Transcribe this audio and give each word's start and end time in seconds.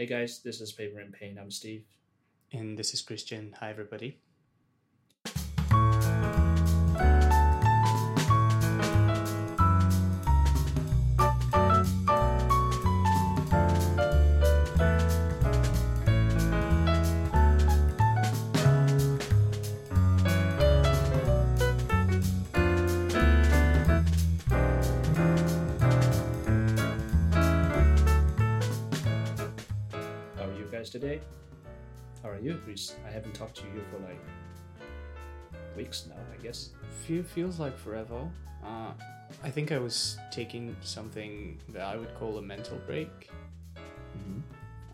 Hey 0.00 0.06
guys, 0.06 0.40
this 0.42 0.62
is 0.62 0.72
Paper 0.72 0.98
and 0.98 1.12
Pain. 1.12 1.36
I'm 1.38 1.50
Steve. 1.50 1.84
And 2.54 2.78
this 2.78 2.94
is 2.94 3.02
Kristian. 3.02 3.52
Hi, 3.56 3.68
everybody. 3.68 4.18
How 30.92 30.98
are 30.98 31.02
you 31.02 31.10
guys 31.10 31.20
today? 31.20 31.20
How 32.22 32.28
are 32.30 32.38
you, 32.40 32.60
Chris? 32.64 32.94
I 33.06 33.10
haven't 33.10 33.34
talked 33.34 33.56
to 33.56 33.64
you 33.74 33.82
for 33.90 33.98
like 33.98 34.20
weeks 35.76 36.06
now, 36.08 36.16
I 36.32 36.42
guess. 36.42 36.70
Feel, 37.06 37.22
feels 37.22 37.58
like 37.58 37.78
forever. 37.78 38.28
Uh, 38.64 38.92
I 39.44 39.50
think 39.50 39.72
I 39.72 39.78
was 39.78 40.18
taking 40.30 40.76
something 40.82 41.60
that 41.70 41.82
I 41.82 41.96
would 41.96 42.14
call 42.16 42.38
a 42.38 42.42
mental 42.42 42.78
break, 42.86 43.30
Mm-hmm. 44.18 44.40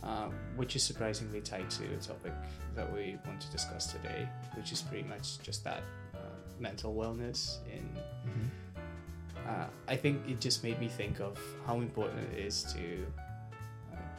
uh, 0.06 0.28
which 0.56 0.76
is 0.76 0.82
surprisingly 0.82 1.40
tied 1.40 1.70
to 1.70 1.82
the 1.82 1.96
topic 1.96 2.32
that 2.74 2.92
we 2.92 3.16
want 3.26 3.40
to 3.40 3.50
discuss 3.50 3.90
today, 3.90 4.28
which 4.54 4.70
is 4.72 4.82
pretty 4.82 5.08
much 5.08 5.40
just 5.42 5.64
that 5.64 5.82
uh, 6.14 6.18
mental 6.60 6.94
wellness. 6.94 7.58
In 7.74 7.88
uh, 9.48 9.66
I 9.88 9.96
think 9.96 10.28
it 10.28 10.40
just 10.40 10.62
made 10.62 10.78
me 10.78 10.88
think 10.88 11.20
of 11.20 11.38
how 11.66 11.76
important 11.80 12.20
it 12.34 12.44
is 12.44 12.64
to 12.74 13.06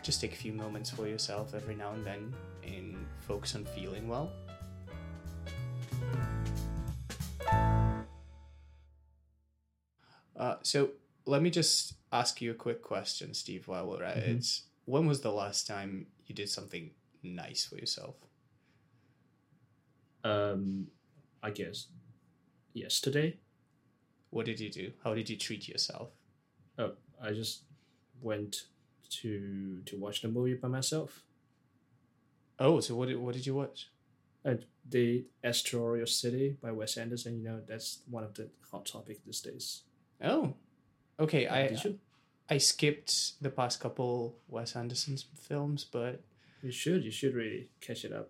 just 0.08 0.22
take 0.22 0.32
a 0.32 0.38
few 0.38 0.54
moments 0.54 0.90
for 0.90 1.06
yourself 1.06 1.54
every 1.54 1.76
now 1.76 1.92
and 1.92 2.06
then 2.06 2.34
and 2.64 2.96
focus 3.28 3.56
on 3.56 3.66
feeling 3.66 4.08
well. 4.08 4.32
Uh, 10.34 10.56
so 10.64 10.92
let 11.26 11.42
me 11.42 11.50
just 11.50 11.96
ask 12.14 12.42
you 12.42 12.52
a 12.52 12.54
quick 12.54 12.82
question, 12.82 13.34
Steve, 13.34 13.68
while 13.68 13.86
we're 13.86 14.04
at 14.04 14.16
Mhm. 14.18 14.38
it. 14.38 14.62
When 14.86 15.08
was 15.08 15.20
the 15.20 15.32
last 15.34 15.68
time 15.68 16.08
you 16.26 16.34
did 16.34 16.50
something 16.50 16.96
nice 17.22 17.66
for 17.66 17.76
yourself? 17.76 18.16
Um, 20.24 20.90
I 21.44 21.52
guess 21.52 21.88
yesterday, 22.74 23.40
What 24.30 24.46
did 24.46 24.60
you 24.60 24.70
do? 24.70 24.94
How 25.04 25.14
did 25.16 25.30
you 25.30 25.38
treat 25.38 25.68
yourself? 25.70 26.12
oh, 26.78 26.96
I 27.20 27.32
just 27.34 27.64
went 28.22 28.68
to 29.22 29.82
to 29.86 29.98
watch 29.98 30.22
the 30.22 30.28
movie 30.28 30.56
by 30.56 30.68
myself. 30.68 31.24
Oh, 32.60 32.80
so 32.80 32.96
what 32.96 33.08
did, 33.08 33.18
what 33.18 33.36
did 33.36 33.46
you 33.46 33.56
watch? 33.56 33.90
Uh, 34.44 34.56
the 34.90 35.26
Asteroid 35.44 36.08
City 36.10 36.58
by 36.62 36.72
Wes 36.72 36.98
Anderson. 36.98 37.38
You 37.38 37.44
know, 37.50 37.62
that's 37.68 38.00
one 38.10 38.24
of 38.24 38.34
the 38.34 38.50
hot 38.72 38.86
topics 38.86 39.20
these 39.26 39.42
days. 39.42 39.82
Oh, 40.24 40.54
okay. 41.20 41.48
I? 41.48 41.76
I 42.50 42.58
skipped 42.58 43.42
the 43.42 43.50
past 43.50 43.80
couple 43.82 44.38
Wes 44.48 44.76
Anderson's 44.76 45.26
films, 45.38 45.84
but 45.84 46.22
You 46.64 46.72
should. 46.72 47.04
You 47.04 47.12
should 47.12 47.36
really 47.36 47.70
catch 47.82 48.06
it 48.06 48.14
up. 48.14 48.30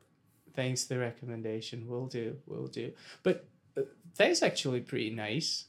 thanks 0.56 0.84
for 0.86 0.96
the 0.96 1.00
recommendation. 1.00 1.88
Will 1.88 2.08
do. 2.08 2.36
Will 2.48 2.66
do. 2.68 2.92
But 3.22 3.46
uh, 3.78 3.82
that 4.18 4.32
is 4.32 4.42
actually 4.42 4.82
pretty 4.82 5.12
nice. 5.12 5.66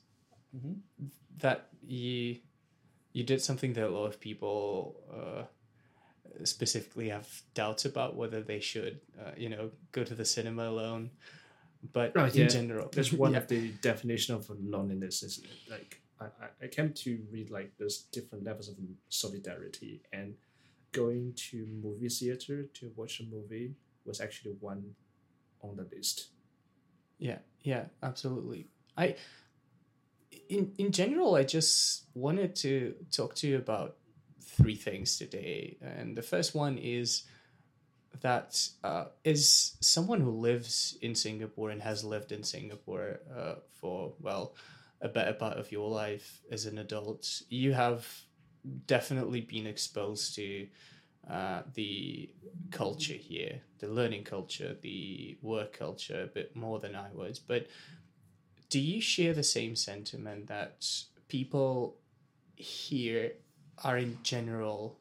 Mhm. 0.57 0.77
That 1.41 1.69
you 1.87 2.39
you 3.13 3.25
did 3.25 3.41
something 3.41 3.73
that 3.75 3.87
a 3.87 3.89
lot 3.89 4.07
of 4.07 4.21
people 4.21 4.97
uh, 5.13 5.45
specifically 6.45 7.09
have 7.09 7.29
doubts 7.55 7.85
about 7.85 8.17
whether 8.17 8.43
they 8.43 8.61
should, 8.61 9.01
uh, 9.21 9.33
you 9.37 9.49
know, 9.49 9.71
go 9.93 10.05
to 10.05 10.15
the 10.15 10.25
cinema 10.25 10.69
alone. 10.69 11.11
But 11.93 12.15
Right, 12.15 12.35
in 12.35 12.43
yeah. 12.43 12.49
general, 12.49 12.89
That's 12.93 13.13
one 13.13 13.33
Yeah. 13.33 13.39
of 13.39 13.49
the 13.49 13.71
definition 13.81 14.35
of 14.35 14.51
loneliness, 14.61 15.23
isn't 15.23 15.47
it? 15.47 15.71
Like 15.71 16.03
I, 16.21 16.25
I, 16.27 16.49
I 16.65 16.67
came 16.69 16.93
to 16.93 17.27
read 17.31 17.51
like 17.51 17.73
there's 17.79 18.03
different 18.13 18.45
levels 18.45 18.69
of 18.69 18.77
solidarity 19.09 20.03
and 20.13 20.35
going 20.93 21.33
to 21.51 21.67
movie 21.67 22.09
theater 22.09 22.65
to 22.65 22.93
watch 22.97 23.21
a 23.21 23.25
movie 23.25 23.75
was 24.05 24.21
actually 24.21 24.55
one 24.61 24.95
on 25.63 25.77
the 25.77 25.87
list. 25.95 26.29
Yeah, 27.19 27.39
yeah, 27.63 27.85
absolutely. 28.03 28.67
I 28.97 29.17
in 30.49 30.73
in 30.79 30.93
general 30.93 31.35
I 31.35 31.45
just 31.45 32.07
wanted 32.15 32.55
to 32.57 32.95
talk 33.11 33.35
to 33.37 33.49
you 33.49 33.57
about 33.57 33.97
three 34.41 34.75
things 34.75 35.19
today. 35.19 35.77
And 35.81 36.17
the 36.17 36.23
first 36.23 36.55
one 36.55 36.79
is 36.79 37.25
that 38.21 38.69
uh, 38.83 39.05
is 39.25 39.77
someone 39.81 40.21
who 40.21 40.31
lives 40.31 40.99
in 41.03 41.15
Singapore 41.15 41.71
and 41.71 41.83
has 41.83 42.03
lived 42.05 42.33
in 42.33 42.43
Singapore 42.43 43.21
uh, 43.37 43.55
for 43.81 44.15
well 44.21 44.55
a 45.01 45.09
better 45.09 45.33
part 45.33 45.57
of 45.57 45.71
your 45.71 45.89
life 45.89 46.41
as 46.51 46.67
an 46.67 46.79
adult. 46.79 47.43
You 47.49 47.73
have 47.73 48.07
definitely 48.87 49.43
been 49.43 49.67
exposed 49.67 50.35
to 50.35 50.67
uh, 51.31 51.63
the 51.75 52.31
culture 52.71 53.15
here, 53.15 53.61
the 53.79 53.87
learning 53.87 54.25
culture, 54.25 54.77
the 54.83 55.39
work 55.43 55.79
culture, 55.79 56.23
a 56.23 56.27
bit 56.27 56.57
more 56.57 56.81
than 56.81 56.97
I 56.97 57.11
was. 57.13 57.39
But 57.39 57.69
do 58.71 58.79
you 58.79 59.01
share 59.01 59.33
the 59.33 59.43
same 59.43 59.77
sentiment 59.77 60.47
that 60.49 60.87
people 61.29 61.97
here 62.57 63.33
are 63.85 63.97
in 63.97 64.19
general 64.23 64.99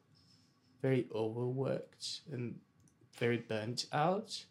very 0.80 1.06
overworked 1.14 2.20
and 2.32 2.58
very 3.14 3.38
burnt 3.38 3.86
out? 3.92 4.44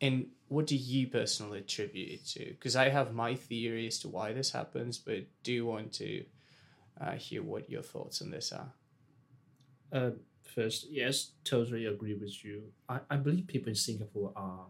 And 0.00 0.26
what 0.48 0.66
do 0.66 0.76
you 0.76 1.06
personally 1.06 1.60
attribute 1.60 2.10
it 2.10 2.26
to? 2.26 2.44
Because 2.50 2.76
I 2.76 2.90
have 2.90 3.14
my 3.14 3.34
theory 3.34 3.86
as 3.86 3.98
to 4.00 4.08
why 4.08 4.32
this 4.32 4.50
happens, 4.50 4.98
but 4.98 5.24
do 5.42 5.64
want 5.66 5.92
to 5.94 6.24
uh, 7.00 7.12
hear 7.12 7.42
what 7.42 7.70
your 7.70 7.82
thoughts 7.82 8.20
on 8.20 8.30
this 8.30 8.52
are? 8.52 8.72
Uh, 9.92 10.10
first, 10.42 10.86
yes, 10.90 11.30
totally 11.44 11.86
agree 11.86 12.14
with 12.14 12.44
you. 12.44 12.64
I, 12.88 13.00
I 13.10 13.16
believe 13.16 13.46
people 13.46 13.70
in 13.70 13.74
Singapore 13.74 14.32
are, 14.36 14.66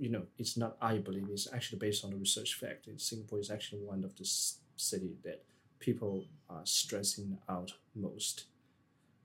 you 0.00 0.08
know, 0.10 0.24
it's 0.38 0.56
not 0.56 0.76
I 0.80 0.98
believe, 0.98 1.28
it's 1.30 1.52
actually 1.52 1.78
based 1.78 2.04
on 2.04 2.10
the 2.10 2.16
research 2.16 2.54
fact. 2.54 2.86
In 2.88 2.98
Singapore 2.98 3.38
is 3.40 3.50
actually 3.50 3.80
one 3.80 4.04
of 4.04 4.16
the 4.16 4.24
city 4.76 5.16
that 5.24 5.42
people 5.78 6.24
are 6.50 6.62
stressing 6.64 7.38
out 7.48 7.72
most 7.94 8.44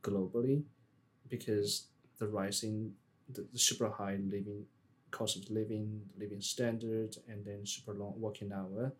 globally 0.03 0.63
because 1.29 1.87
the 2.19 2.27
rising, 2.27 2.93
the, 3.29 3.45
the 3.53 3.59
super 3.59 3.89
high 3.89 4.17
living 4.29 4.65
cost 5.11 5.37
of 5.37 5.49
living, 5.51 6.01
living 6.19 6.41
standard, 6.41 7.17
and 7.27 7.45
then 7.45 7.65
super 7.65 7.93
long 7.93 8.13
working 8.17 8.51
hour. 8.53 8.93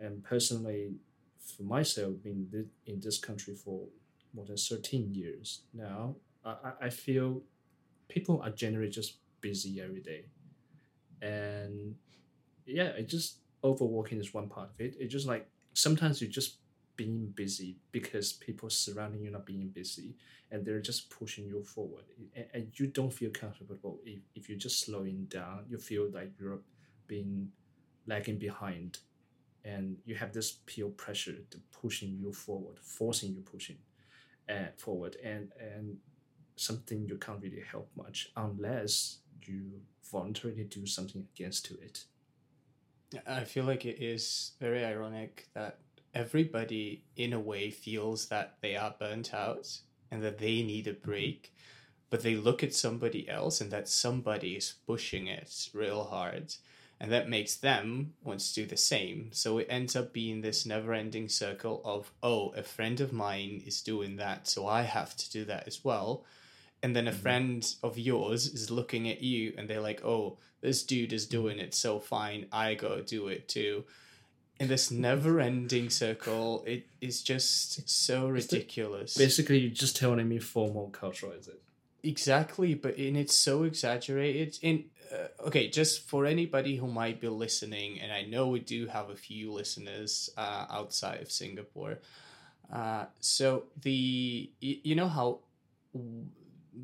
And 0.00 0.24
personally, 0.24 0.94
for 1.40 1.62
myself, 1.64 2.14
being 2.22 2.48
thi- 2.52 2.92
in 2.92 3.00
this 3.00 3.18
country 3.18 3.54
for 3.54 3.86
more 4.34 4.46
than 4.46 4.56
13 4.56 5.14
years 5.14 5.62
now, 5.74 6.16
I- 6.44 6.74
I 6.82 6.90
feel 6.90 7.42
people 8.08 8.40
are 8.42 8.50
generally 8.50 8.90
just 8.90 9.18
busy 9.40 9.80
every 9.80 10.00
day. 10.00 10.26
And 11.22 11.94
yeah, 12.66 12.88
it 12.88 13.08
just 13.08 13.38
overworking 13.64 14.18
is 14.18 14.34
one 14.34 14.48
part 14.48 14.70
of 14.70 14.80
it. 14.80 14.96
It's 14.98 15.12
just 15.12 15.26
like 15.26 15.48
sometimes 15.74 16.20
you're 16.20 16.30
just 16.30 16.58
being 16.96 17.26
busy 17.34 17.76
because 17.92 18.32
people 18.32 18.70
surrounding 18.70 19.22
you 19.22 19.30
not 19.30 19.44
being 19.44 19.68
busy 19.68 20.16
and 20.50 20.64
they're 20.64 20.80
just 20.80 21.10
pushing 21.10 21.46
you 21.46 21.62
forward. 21.62 22.04
And, 22.34 22.46
and 22.54 22.68
you 22.74 22.86
don't 22.86 23.12
feel 23.12 23.30
comfortable 23.30 24.00
if, 24.04 24.20
if 24.34 24.48
you're 24.48 24.58
just 24.58 24.80
slowing 24.80 25.26
down. 25.28 25.64
You 25.68 25.78
feel 25.78 26.10
like 26.10 26.32
you're 26.40 26.60
being 27.06 27.50
lagging 28.06 28.38
behind 28.38 28.98
and 29.64 29.96
you 30.04 30.14
have 30.14 30.32
this 30.32 30.58
peer 30.66 30.86
pressure 30.88 31.36
to 31.50 31.58
pushing 31.72 32.16
you 32.20 32.32
forward, 32.32 32.78
forcing 32.80 33.34
you 33.34 33.40
pushing 33.40 33.76
uh, 34.48 34.70
forward, 34.76 35.16
and 35.24 35.50
and 35.60 35.96
something 36.54 37.04
you 37.06 37.16
can't 37.18 37.42
really 37.42 37.62
help 37.70 37.90
much 37.96 38.30
unless 38.36 39.18
you 39.44 39.80
voluntarily 40.10 40.64
do 40.64 40.86
something 40.86 41.26
against 41.34 41.66
to 41.66 41.74
it. 41.74 42.04
I 43.26 43.44
feel 43.44 43.64
like 43.64 43.84
it 43.84 44.02
is 44.02 44.52
very 44.60 44.84
ironic 44.84 45.48
that 45.54 45.78
everybody, 46.14 47.04
in 47.16 47.32
a 47.32 47.40
way, 47.40 47.70
feels 47.70 48.26
that 48.28 48.56
they 48.62 48.76
are 48.76 48.94
burnt 48.98 49.34
out 49.34 49.68
and 50.10 50.22
that 50.22 50.38
they 50.38 50.62
need 50.62 50.86
a 50.86 50.92
mm-hmm. 50.92 51.10
break, 51.10 51.54
but 52.10 52.22
they 52.22 52.36
look 52.36 52.62
at 52.62 52.74
somebody 52.74 53.28
else 53.28 53.60
and 53.60 53.70
that 53.70 53.88
somebody 53.88 54.54
is 54.54 54.74
pushing 54.86 55.26
it 55.26 55.68
real 55.72 56.04
hard. 56.04 56.54
And 56.98 57.12
that 57.12 57.28
makes 57.28 57.56
them 57.56 58.14
want 58.24 58.40
to 58.40 58.54
do 58.54 58.64
the 58.64 58.76
same. 58.78 59.28
So 59.32 59.58
it 59.58 59.66
ends 59.68 59.94
up 59.94 60.14
being 60.14 60.40
this 60.40 60.64
never 60.64 60.94
ending 60.94 61.28
circle 61.28 61.82
of, 61.84 62.10
oh, 62.22 62.50
a 62.50 62.62
friend 62.62 63.00
of 63.02 63.12
mine 63.12 63.62
is 63.66 63.82
doing 63.82 64.16
that, 64.16 64.48
so 64.48 64.66
I 64.66 64.82
have 64.82 65.14
to 65.16 65.30
do 65.30 65.44
that 65.44 65.64
as 65.66 65.84
well. 65.84 66.24
And 66.82 66.94
then 66.94 67.08
a 67.08 67.12
Mhm. 67.12 67.16
friend 67.22 67.74
of 67.82 67.98
yours 67.98 68.46
is 68.46 68.70
looking 68.70 69.08
at 69.08 69.22
you 69.22 69.54
and 69.56 69.68
they're 69.68 69.80
like, 69.80 70.04
oh, 70.04 70.38
this 70.60 70.82
dude 70.82 71.12
is 71.12 71.26
doing 71.26 71.58
it 71.58 71.74
so 71.74 71.98
fine, 72.00 72.46
I 72.52 72.74
gotta 72.74 73.02
do 73.02 73.28
it 73.28 73.48
too. 73.48 73.84
In 74.58 74.68
this 74.68 74.90
never 74.90 75.40
ending 75.40 75.90
circle, 75.90 76.64
it 76.66 76.86
is 77.00 77.22
just 77.22 77.88
so 77.88 78.30
It's 78.32 78.46
the- 78.46 78.56
ridiculous. 78.58 79.16
Basically, 79.16 79.58
you're 79.58 79.70
just 79.70 79.96
telling 79.96 80.28
me 80.28 80.38
FOMO 80.38 80.90
culture, 80.92 81.32
is 81.34 81.48
it? 81.48 81.60
exactly, 82.02 82.72
but 82.74 82.96
and 82.96 83.16
it's 83.16 83.34
so 83.34 83.64
exaggerated. 83.64 84.58
And 84.62 84.84
uh, 85.12 85.28
okay, 85.48 85.68
just 85.68 86.02
for 86.08 86.24
anybody 86.24 86.76
who 86.76 86.86
might 86.86 87.20
be 87.20 87.28
listening, 87.28 88.00
and 88.00 88.12
I 88.12 88.22
know 88.22 88.48
we 88.48 88.60
do 88.60 88.86
have 88.86 89.10
a 89.10 89.16
few 89.16 89.52
listeners 89.52 90.30
uh, 90.36 90.66
outside 90.70 91.20
of 91.20 91.30
Singapore. 91.30 91.98
Uh, 92.72 93.06
so 93.20 93.64
the 93.82 94.50
you 94.60 94.94
know 94.94 95.08
how 95.08 95.40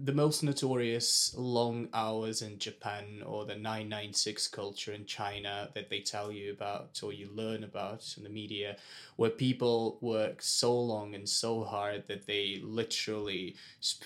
the 0.00 0.12
most 0.12 0.42
notorious 0.42 1.34
long 1.36 1.88
hours 1.92 2.40
in 2.40 2.58
Japan 2.58 3.22
or 3.26 3.44
the 3.44 3.54
996 3.54 4.48
culture 4.48 4.92
in 4.92 5.04
China 5.04 5.68
that 5.74 5.90
they 5.90 6.00
tell 6.00 6.32
you 6.32 6.52
about 6.52 6.98
or 7.02 7.12
you 7.12 7.28
learn 7.34 7.62
about 7.62 8.14
in 8.16 8.22
the 8.22 8.30
media, 8.30 8.76
where 9.16 9.30
people 9.30 9.98
work 10.00 10.40
so 10.40 10.74
long 10.78 11.14
and 11.14 11.28
so 11.28 11.62
hard 11.62 12.04
that 12.08 12.26
they 12.26 12.60
literally 12.64 13.54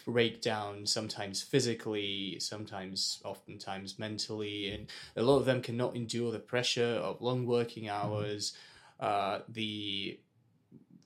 break 0.05 0.43
down, 0.43 0.87
sometimes 0.87 1.41
physically, 1.41 2.37
sometimes, 2.41 3.21
oftentimes 3.25 3.99
mentally, 3.99 4.71
and 4.71 4.89
a 5.15 5.23
lot 5.23 5.39
of 5.39 5.45
them 5.45 5.63
cannot 5.63 5.95
endure 5.95 6.33
the 6.33 6.39
pressure 6.39 7.01
of 7.03 7.23
long 7.23 7.47
working 7.47 7.85
mm-hmm. 7.85 8.07
hours. 8.07 8.53
Mm-hmm. 8.53 8.63
Uh, 8.99 9.39
the 9.51 10.19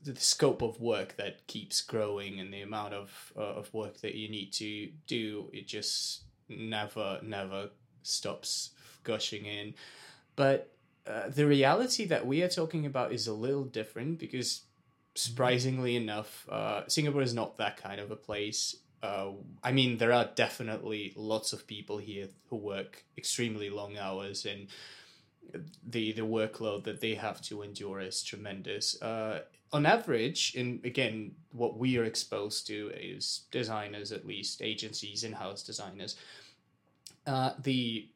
the 0.02 0.16
scope 0.16 0.62
of 0.62 0.80
work 0.80 1.16
that 1.16 1.46
keeps 1.46 1.80
growing 1.82 2.40
and 2.40 2.52
the 2.52 2.62
amount 2.62 2.94
of 2.94 3.32
uh, 3.36 3.40
of 3.40 3.72
work 3.74 4.00
that 4.00 4.14
you 4.14 4.28
need 4.28 4.52
to 4.52 4.88
do 5.06 5.48
it 5.52 5.66
just 5.66 6.22
never 6.48 7.18
never 7.22 7.70
stops 8.02 8.70
gushing 9.04 9.46
in 9.46 9.74
but 10.36 10.72
uh, 11.06 11.28
the 11.28 11.46
reality 11.46 12.04
that 12.04 12.26
we 12.26 12.42
are 12.42 12.48
talking 12.48 12.86
about 12.86 13.12
is 13.12 13.26
a 13.26 13.32
little 13.32 13.64
different 13.64 14.18
because 14.18 14.62
surprisingly 15.14 15.96
enough 15.96 16.48
uh, 16.50 16.82
singapore 16.88 17.22
is 17.22 17.34
not 17.34 17.56
that 17.58 17.76
kind 17.76 18.00
of 18.00 18.10
a 18.10 18.16
place 18.16 18.76
uh, 19.02 19.30
I 19.62 19.72
mean, 19.72 19.96
there 19.96 20.12
are 20.12 20.28
definitely 20.34 21.12
lots 21.16 21.52
of 21.52 21.66
people 21.66 21.98
here 21.98 22.28
who 22.48 22.56
work 22.56 23.04
extremely 23.16 23.70
long 23.70 23.96
hours, 23.96 24.44
and 24.44 24.68
the 25.86 26.12
the 26.12 26.22
workload 26.22 26.84
that 26.84 27.00
they 27.00 27.14
have 27.14 27.40
to 27.42 27.62
endure 27.62 28.00
is 28.00 28.22
tremendous. 28.22 29.00
Uh, 29.00 29.40
on 29.72 29.86
average, 29.86 30.54
in 30.54 30.80
again, 30.84 31.32
what 31.52 31.78
we 31.78 31.98
are 31.98 32.04
exposed 32.04 32.66
to 32.66 32.90
is 32.94 33.42
designers, 33.50 34.12
at 34.12 34.26
least 34.26 34.62
agencies, 34.62 35.24
in-house 35.24 35.62
designers. 35.62 36.16
Uh, 37.26 37.52
the 37.62 38.08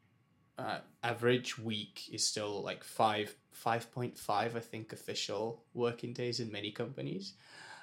uh, 0.59 0.79
average 1.03 1.59
week 1.59 2.09
is 2.13 2.27
still 2.27 2.63
like 2.63 2.83
five, 2.83 3.35
five 3.53 3.91
point 3.93 4.19
five, 4.19 4.57
I 4.57 4.61
think, 4.61 4.93
official 4.93 5.63
working 5.75 6.13
days 6.13 6.41
in 6.41 6.51
many 6.51 6.71
companies, 6.71 7.35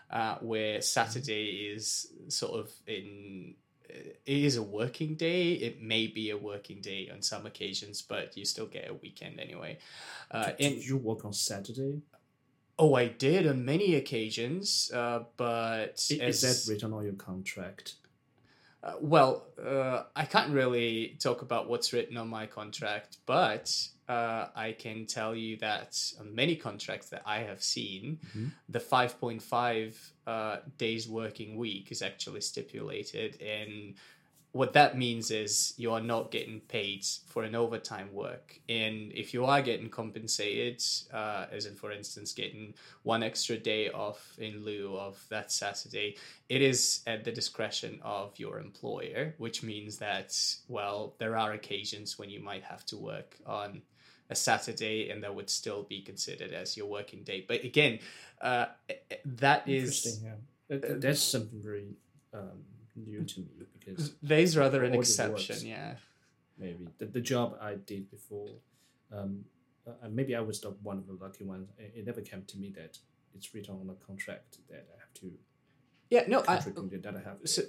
uh, 0.09 0.35
where 0.41 0.81
Saturday 0.81 1.71
is 1.73 2.07
sort 2.27 2.59
of 2.59 2.71
in. 2.87 3.55
It 3.93 4.21
is 4.25 4.55
a 4.55 4.63
working 4.63 5.15
day. 5.15 5.51
It 5.51 5.81
may 5.81 6.07
be 6.07 6.29
a 6.29 6.37
working 6.37 6.79
day 6.79 7.09
on 7.13 7.21
some 7.21 7.45
occasions, 7.45 8.01
but 8.01 8.37
you 8.37 8.45
still 8.45 8.67
get 8.67 8.89
a 8.89 8.93
weekend 8.93 9.37
anyway. 9.37 9.79
Uh, 10.29 10.51
and 10.61 10.75
you 10.75 10.95
work 10.95 11.25
on 11.25 11.33
Saturday? 11.33 12.01
Oh, 12.81 12.95
I 12.95 13.09
did 13.09 13.45
on 13.45 13.63
many 13.63 13.93
occasions, 13.93 14.91
uh, 14.91 15.19
but 15.37 16.03
is, 16.09 16.19
as, 16.19 16.65
that 16.65 16.73
written 16.73 16.93
on 16.93 17.03
your 17.03 17.13
contract? 17.13 17.93
Uh, 18.83 18.93
well, 18.99 19.45
uh, 19.63 20.05
I 20.15 20.25
can't 20.25 20.51
really 20.51 21.15
talk 21.19 21.43
about 21.43 21.69
what's 21.69 21.93
written 21.93 22.17
on 22.17 22.27
my 22.27 22.47
contract, 22.47 23.17
but 23.27 23.71
uh, 24.09 24.47
I 24.55 24.71
can 24.71 25.05
tell 25.05 25.35
you 25.35 25.57
that 25.57 25.95
on 26.19 26.33
many 26.33 26.55
contracts 26.55 27.09
that 27.09 27.21
I 27.23 27.41
have 27.41 27.61
seen, 27.61 28.17
mm-hmm. 28.29 28.47
the 28.67 28.79
5.5 28.79 29.95
uh, 30.25 30.57
days 30.79 31.07
working 31.07 31.57
week 31.57 31.91
is 31.91 32.01
actually 32.01 32.41
stipulated, 32.41 33.39
and 33.43 33.93
what 34.53 34.73
that 34.73 34.97
means 34.97 35.31
is 35.31 35.73
you 35.77 35.93
are 35.93 36.01
not 36.01 36.29
getting 36.29 36.59
paid 36.59 37.05
for 37.27 37.43
an 37.43 37.55
overtime 37.55 38.11
work. 38.11 38.59
And 38.67 39.11
if 39.13 39.33
you 39.33 39.45
are 39.45 39.61
getting 39.61 39.89
compensated, 39.89 40.83
uh, 41.13 41.45
as 41.51 41.65
in, 41.65 41.75
for 41.75 41.91
instance, 41.91 42.33
getting 42.33 42.73
one 43.03 43.23
extra 43.23 43.57
day 43.57 43.89
off 43.89 44.35
in 44.37 44.65
lieu 44.65 44.97
of 44.97 45.23
that 45.29 45.53
Saturday, 45.53 46.17
it 46.49 46.61
is 46.61 47.01
at 47.07 47.23
the 47.23 47.31
discretion 47.31 47.99
of 48.03 48.37
your 48.37 48.59
employer, 48.59 49.35
which 49.37 49.63
means 49.63 49.97
that, 49.99 50.37
well, 50.67 51.15
there 51.17 51.37
are 51.37 51.53
occasions 51.53 52.19
when 52.19 52.29
you 52.29 52.41
might 52.41 52.63
have 52.63 52.85
to 52.87 52.97
work 52.97 53.37
on 53.45 53.81
a 54.29 54.35
Saturday 54.35 55.09
and 55.09 55.23
that 55.23 55.33
would 55.33 55.49
still 55.49 55.83
be 55.83 56.01
considered 56.01 56.51
as 56.51 56.75
your 56.75 56.87
working 56.87 57.23
day. 57.23 57.45
But 57.47 57.63
again, 57.63 57.99
uh, 58.41 58.65
that 59.23 59.67
is. 59.67 60.21
Yeah. 60.23 60.77
That's 60.77 61.21
something 61.21 61.61
very. 61.61 61.95
Um 62.33 62.70
new 62.95 63.23
to 63.23 63.39
me 63.41 63.65
because 63.79 64.13
they's 64.21 64.57
rather 64.57 64.83
an 64.83 64.93
exception. 64.93 65.55
Works, 65.55 65.63
yeah, 65.63 65.95
maybe 66.57 66.87
the, 66.97 67.05
the 67.05 67.21
job 67.21 67.57
I 67.61 67.75
did 67.75 68.09
before, 68.09 68.49
um, 69.11 69.45
uh, 69.87 70.09
maybe 70.09 70.35
I 70.35 70.41
was 70.41 70.61
the 70.61 70.69
one 70.83 70.97
of 70.97 71.07
the 71.07 71.13
lucky 71.13 71.43
ones. 71.43 71.69
It, 71.77 71.93
it, 71.97 72.05
never 72.05 72.21
came 72.21 72.43
to 72.45 72.57
me 72.57 72.71
that 72.75 72.97
it's 73.33 73.53
written 73.53 73.75
on 73.75 73.89
a 73.89 74.05
contract 74.05 74.57
that 74.69 74.87
I 74.95 74.99
have 74.99 75.13
to. 75.21 75.31
Yeah, 76.09 76.23
no, 76.27 76.43
I, 76.47 76.57
that 76.57 77.15
I 77.15 77.27
have. 77.27 77.37
So 77.45 77.63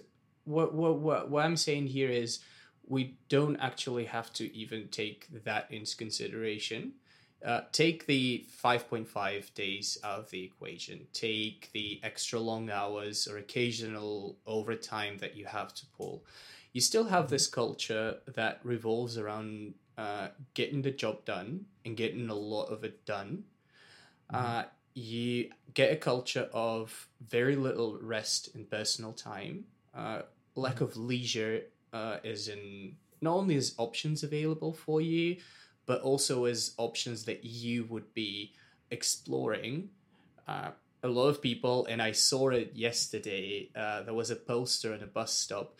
what, 0.44 0.74
what 0.74 0.98
what 0.98 1.30
what 1.30 1.44
I'm 1.44 1.56
saying 1.56 1.86
here 1.86 2.10
is 2.10 2.40
we 2.86 3.16
don't 3.28 3.56
actually 3.56 4.06
have 4.06 4.32
to 4.34 4.54
even 4.54 4.88
take 4.88 5.28
that 5.44 5.68
into 5.70 5.96
consideration 5.96 6.92
uh, 7.44 7.62
take 7.72 8.06
the 8.06 8.44
5.5 8.62 9.54
days 9.54 9.98
out 10.04 10.20
of 10.20 10.30
the 10.30 10.44
equation. 10.44 11.06
Take 11.12 11.70
the 11.72 12.00
extra 12.02 12.38
long 12.38 12.70
hours 12.70 13.26
or 13.26 13.38
occasional 13.38 14.36
overtime 14.46 15.18
that 15.18 15.36
you 15.36 15.46
have 15.46 15.74
to 15.74 15.86
pull. 15.96 16.24
You 16.72 16.80
still 16.80 17.04
have 17.04 17.28
this 17.28 17.46
culture 17.46 18.16
that 18.26 18.60
revolves 18.62 19.18
around 19.18 19.74
uh, 19.98 20.28
getting 20.54 20.82
the 20.82 20.90
job 20.90 21.24
done 21.24 21.66
and 21.84 21.96
getting 21.96 22.28
a 22.28 22.34
lot 22.34 22.66
of 22.66 22.84
it 22.84 23.04
done. 23.04 23.44
Mm-hmm. 24.32 24.46
Uh, 24.46 24.62
you 24.94 25.50
get 25.74 25.92
a 25.92 25.96
culture 25.96 26.48
of 26.52 27.08
very 27.26 27.56
little 27.56 27.98
rest 28.00 28.54
and 28.54 28.70
personal 28.70 29.12
time, 29.12 29.64
uh, 29.94 30.22
lack 30.54 30.76
mm-hmm. 30.76 30.84
of 30.84 30.96
leisure, 30.96 31.62
uh, 31.92 32.18
as 32.24 32.48
in 32.48 32.96
not 33.20 33.34
only 33.34 33.54
is 33.54 33.74
options 33.78 34.22
available 34.22 34.72
for 34.72 35.00
you, 35.00 35.36
but 35.86 36.00
also 36.02 36.44
as 36.44 36.74
options 36.78 37.24
that 37.24 37.44
you 37.44 37.84
would 37.84 38.12
be 38.14 38.52
exploring. 38.90 39.90
Uh, 40.46 40.70
a 41.02 41.08
lot 41.08 41.28
of 41.28 41.42
people, 41.42 41.86
and 41.86 42.00
I 42.00 42.12
saw 42.12 42.50
it 42.50 42.72
yesterday, 42.74 43.70
uh, 43.74 44.02
there 44.02 44.14
was 44.14 44.30
a 44.30 44.36
poster 44.36 44.94
in 44.94 45.02
a 45.02 45.06
bus 45.06 45.32
stop 45.32 45.74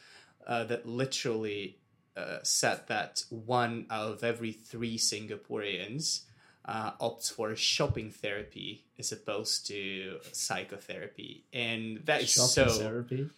uh, 0.46 0.64
that 0.64 0.86
literally 0.86 1.78
uh, 2.16 2.38
said 2.42 2.80
that 2.88 3.22
one 3.30 3.86
out 3.90 4.10
of 4.10 4.24
every 4.24 4.52
three 4.52 4.98
Singaporeans 4.98 6.22
uh, 6.64 6.92
opts 7.00 7.32
for 7.32 7.54
shopping 7.56 8.10
therapy 8.10 8.84
as 8.98 9.12
opposed 9.12 9.66
to 9.68 10.18
psychotherapy. 10.32 11.44
And 11.52 11.98
that 12.04 12.22
is 12.22 12.30
shopping 12.30 12.72
so. 12.72 12.78
Therapy? 12.80 13.30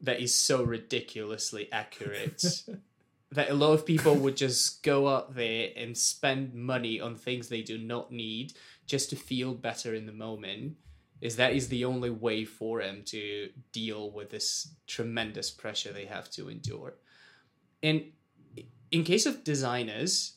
That 0.00 0.20
is 0.20 0.34
so 0.34 0.64
ridiculously 0.64 1.68
accurate. 1.72 2.42
that 3.32 3.50
a 3.50 3.54
lot 3.54 3.72
of 3.72 3.86
people 3.86 4.14
would 4.14 4.36
just 4.36 4.82
go 4.82 5.08
out 5.08 5.34
there 5.34 5.70
and 5.76 5.96
spend 5.96 6.54
money 6.54 7.00
on 7.00 7.16
things 7.16 7.48
they 7.48 7.62
do 7.62 7.78
not 7.78 8.12
need 8.12 8.52
just 8.86 9.10
to 9.10 9.16
feel 9.16 9.54
better 9.54 9.94
in 9.94 10.06
the 10.06 10.12
moment 10.12 10.76
is 11.20 11.36
that 11.36 11.52
is 11.52 11.68
the 11.68 11.84
only 11.84 12.10
way 12.10 12.44
for 12.44 12.82
them 12.82 13.02
to 13.04 13.48
deal 13.72 14.10
with 14.10 14.30
this 14.30 14.74
tremendous 14.86 15.50
pressure 15.50 15.92
they 15.92 16.04
have 16.04 16.30
to 16.30 16.48
endure 16.48 16.94
and 17.82 18.04
in 18.90 19.02
case 19.02 19.24
of 19.24 19.42
designers 19.42 20.34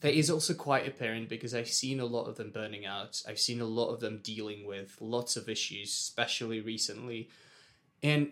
that 0.00 0.14
is 0.14 0.30
also 0.30 0.54
quite 0.54 0.86
apparent 0.86 1.28
because 1.28 1.54
I've 1.54 1.68
seen 1.68 1.98
a 1.98 2.04
lot 2.04 2.26
of 2.26 2.36
them 2.36 2.50
burning 2.50 2.86
out. 2.86 3.20
I've 3.26 3.40
seen 3.40 3.60
a 3.60 3.66
lot 3.66 3.92
of 3.92 4.00
them 4.00 4.20
dealing 4.22 4.64
with 4.64 4.96
lots 5.00 5.36
of 5.36 5.48
issues, 5.48 5.88
especially 5.88 6.60
recently. 6.60 7.30
And 8.02 8.30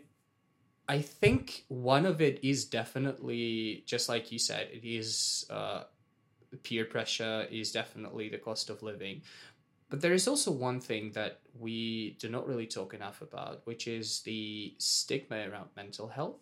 I 0.89 1.01
think 1.01 1.65
one 1.69 2.07
of 2.07 2.21
it 2.21 2.45
is 2.45 2.65
definitely 2.65 3.83
just 3.87 4.09
like 4.09 4.31
you 4.31 4.39
said, 4.39 4.69
it 4.73 4.87
is 4.87 5.45
uh, 5.51 5.85
peer 6.63 6.85
pressure 6.85 7.47
is 7.51 7.73
definitely 7.73 8.29
the 8.29 8.39
cost 8.39 8.71
of 8.71 8.83
living. 8.83 9.23
But 9.89 10.01
there 10.01 10.13
is 10.13 10.27
also 10.27 10.51
one 10.51 10.81
thing 10.81 11.13
that 11.13 11.41
we 11.59 12.17
do 12.19 12.29
not 12.29 12.47
really 12.47 12.67
talk 12.67 12.95
enough 12.95 13.21
about, 13.21 13.63
which 13.65 13.87
is 13.87 14.21
the 14.23 14.75
stigma 14.79 15.49
around 15.49 15.69
mental 15.77 16.09
health 16.09 16.39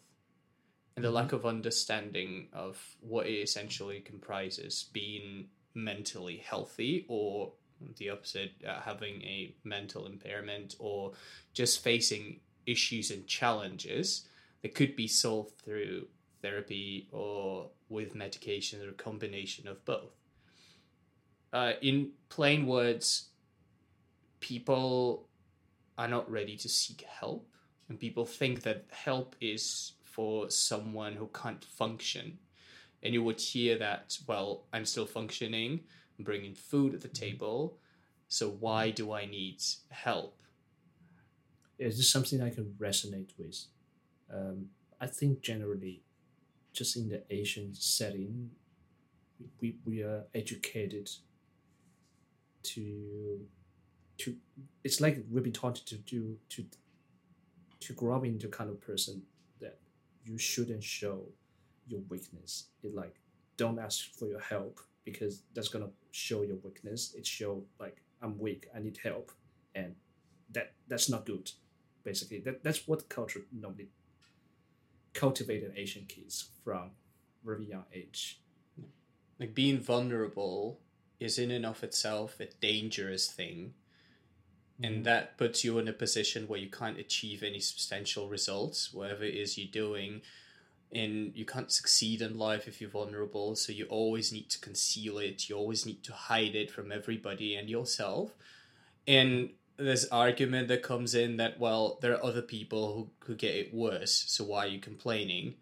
and 0.97 1.05
the 1.05 1.09
mm-hmm. 1.09 1.17
lack 1.17 1.33
of 1.33 1.45
understanding 1.45 2.49
of 2.53 2.97
what 3.01 3.27
it 3.27 3.41
essentially 3.41 4.01
comprises 4.01 4.89
being 4.93 5.49
mentally 5.75 6.37
healthy 6.37 7.05
or 7.09 7.53
the 7.97 8.11
opposite, 8.11 8.53
uh, 8.67 8.81
having 8.81 9.21
a 9.23 9.55
mental 9.65 10.07
impairment 10.07 10.77
or 10.79 11.13
just 11.53 11.83
facing 11.83 12.41
issues 12.67 13.11
and 13.11 13.27
challenges 13.27 14.27
that 14.64 14.75
could 14.75 14.97
be 14.97 15.06
solved 15.06 15.59
through 15.62 16.06
therapy 16.40 17.06
or 17.12 17.68
with 17.90 18.14
medication 18.14 18.83
or 18.83 18.88
a 18.88 18.94
combination 18.94 19.68
of 19.68 19.85
both. 19.85 20.16
Uh, 21.52 21.73
in 21.83 22.12
plain 22.30 22.66
words, 22.66 23.28
people 24.40 25.28
are 25.99 26.09
not 26.09 26.30
ready 26.30 26.56
to 26.56 26.66
seek 26.66 27.02
help, 27.02 27.47
and 27.90 28.00
people 28.00 28.25
think 28.25 28.62
that 28.62 28.87
help 28.90 29.37
is 29.38 29.92
for 30.02 30.49
someone 30.49 31.12
who 31.12 31.28
can't 31.35 31.62
function. 31.62 32.38
And 33.02 33.12
you 33.12 33.23
would 33.23 33.40
hear 33.40 33.76
that, 33.78 34.16
well, 34.26 34.64
I'm 34.73 34.87
still 34.87 35.04
functioning, 35.04 35.80
I'm 36.18 36.25
bringing 36.25 36.54
food 36.54 36.94
at 36.94 37.02
the 37.02 37.09
table, 37.09 37.76
so 38.28 38.49
why 38.49 38.90
do 38.90 39.12
I 39.12 39.26
need 39.26 39.62
help? 39.90 40.40
Is 41.78 41.99
this 41.99 42.09
something 42.09 42.40
I 42.40 42.49
can 42.49 42.75
resonate 42.78 43.33
with? 43.38 43.66
Um, 44.35 44.67
I 45.00 45.07
think 45.07 45.43
generally, 45.43 46.03
just 46.73 46.97
in 46.97 47.09
the 47.09 47.23
Asian 47.31 47.75
setting, 47.75 48.50
we, 49.61 49.76
we 49.85 50.03
are 50.03 50.25
educated 50.35 51.11
to 52.62 53.41
to 54.17 54.37
it's 54.85 55.00
like 55.00 55.25
we've 55.31 55.43
been 55.43 55.53
taught 55.53 55.75
to 55.75 55.97
do 55.97 56.37
to 56.49 56.64
to 57.81 57.93
grow 57.93 58.17
up 58.17 58.25
into 58.25 58.49
kind 58.49 58.71
of 58.71 58.81
person 58.81 59.23
that 59.61 59.79
you 60.25 60.38
shouldn't 60.38 60.83
show 60.83 61.23
your 61.87 62.00
weakness. 62.09 62.69
It 62.83 62.95
like 62.95 63.17
don't 63.57 63.79
ask 63.79 64.14
for 64.14 64.26
your 64.26 64.41
help 64.41 64.81
because 65.05 65.43
that's 65.55 65.69
gonna 65.69 65.91
show 66.12 66.43
your 66.43 66.57
weakness. 66.57 67.14
It 67.17 67.26
show 67.26 67.62
like 67.79 68.00
I'm 68.23 68.38
weak, 68.38 68.69
I 68.75 68.81
need 68.81 68.99
help, 69.03 69.31
and 69.75 69.95
that 70.53 70.73
that's 70.88 71.11
not 71.11 71.26
good. 71.26 71.50
Basically, 72.05 72.41
that 72.41 72.62
that's 72.62 72.88
what 72.88 73.09
culture 73.09 73.43
normally 73.53 73.88
cultivated 75.14 75.73
Asian 75.76 76.04
kids 76.06 76.50
from 76.62 76.90
very 77.44 77.64
young 77.64 77.85
age. 77.92 78.40
Like 79.38 79.54
being 79.54 79.80
vulnerable 79.80 80.80
is 81.21 81.38
in 81.38 81.50
and 81.50 81.64
of 81.64 81.83
itself 81.83 82.40
a 82.40 82.47
dangerous 82.61 83.30
thing. 83.30 83.75
And 84.83 84.97
mm. 84.97 85.04
that 85.04 85.38
puts 85.38 85.64
you 85.64 85.78
in 85.78 85.88
a 85.88 85.92
position 85.92 86.49
where 86.49 86.59
you 86.59 86.68
can't 86.68 86.99
achieve 86.99 87.42
any 87.42 87.61
substantial 87.61 88.28
results, 88.28 88.92
whatever 88.92 89.25
it 89.25 89.35
is 89.35 89.56
you're 89.56 89.68
doing. 89.71 90.23
And 90.92 91.33
you 91.35 91.44
can't 91.44 91.73
succeed 91.73 92.21
in 92.23 92.38
life 92.38 92.68
if 92.68 92.80
you're 92.80 92.90
vulnerable. 92.90 93.56
So 93.56 93.73
you 93.73 93.87
always 93.87 94.33
need 94.33 94.50
to 94.50 94.61
conceal 94.61 95.18
it. 95.18 95.49
You 95.49 95.56
always 95.56 95.87
need 95.87 96.02
to 96.04 96.12
hide 96.12 96.54
it 96.54 96.71
from 96.71 96.92
everybody 96.92 97.56
and 97.56 97.68
yourself. 97.68 98.33
And 99.06 99.50
this 99.76 100.07
argument 100.11 100.69
that 100.69 100.83
comes 100.83 101.14
in 101.14 101.37
that, 101.38 101.59
well, 101.59 101.99
there 102.00 102.12
are 102.12 102.25
other 102.25 102.43
people 102.43 102.95
who, 102.95 103.26
who 103.26 103.35
get 103.35 103.54
it 103.54 103.75
worse. 103.75 104.25
So 104.28 104.45
why 104.45 104.66
are 104.66 104.69
you 104.69 104.81
complaining? 104.81 105.54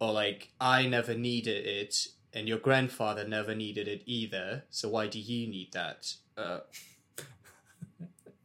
Or 0.00 0.12
like, 0.12 0.52
I 0.60 0.86
never 0.86 1.14
needed 1.14 1.66
it 1.66 2.08
and 2.34 2.48
your 2.48 2.58
grandfather 2.58 3.26
never 3.26 3.54
needed 3.54 3.88
it 3.88 4.02
either. 4.06 4.64
So 4.70 4.88
why 4.88 5.06
do 5.06 5.18
you 5.18 5.46
need 5.46 5.72
that? 5.72 6.14
Uh, 6.36 6.60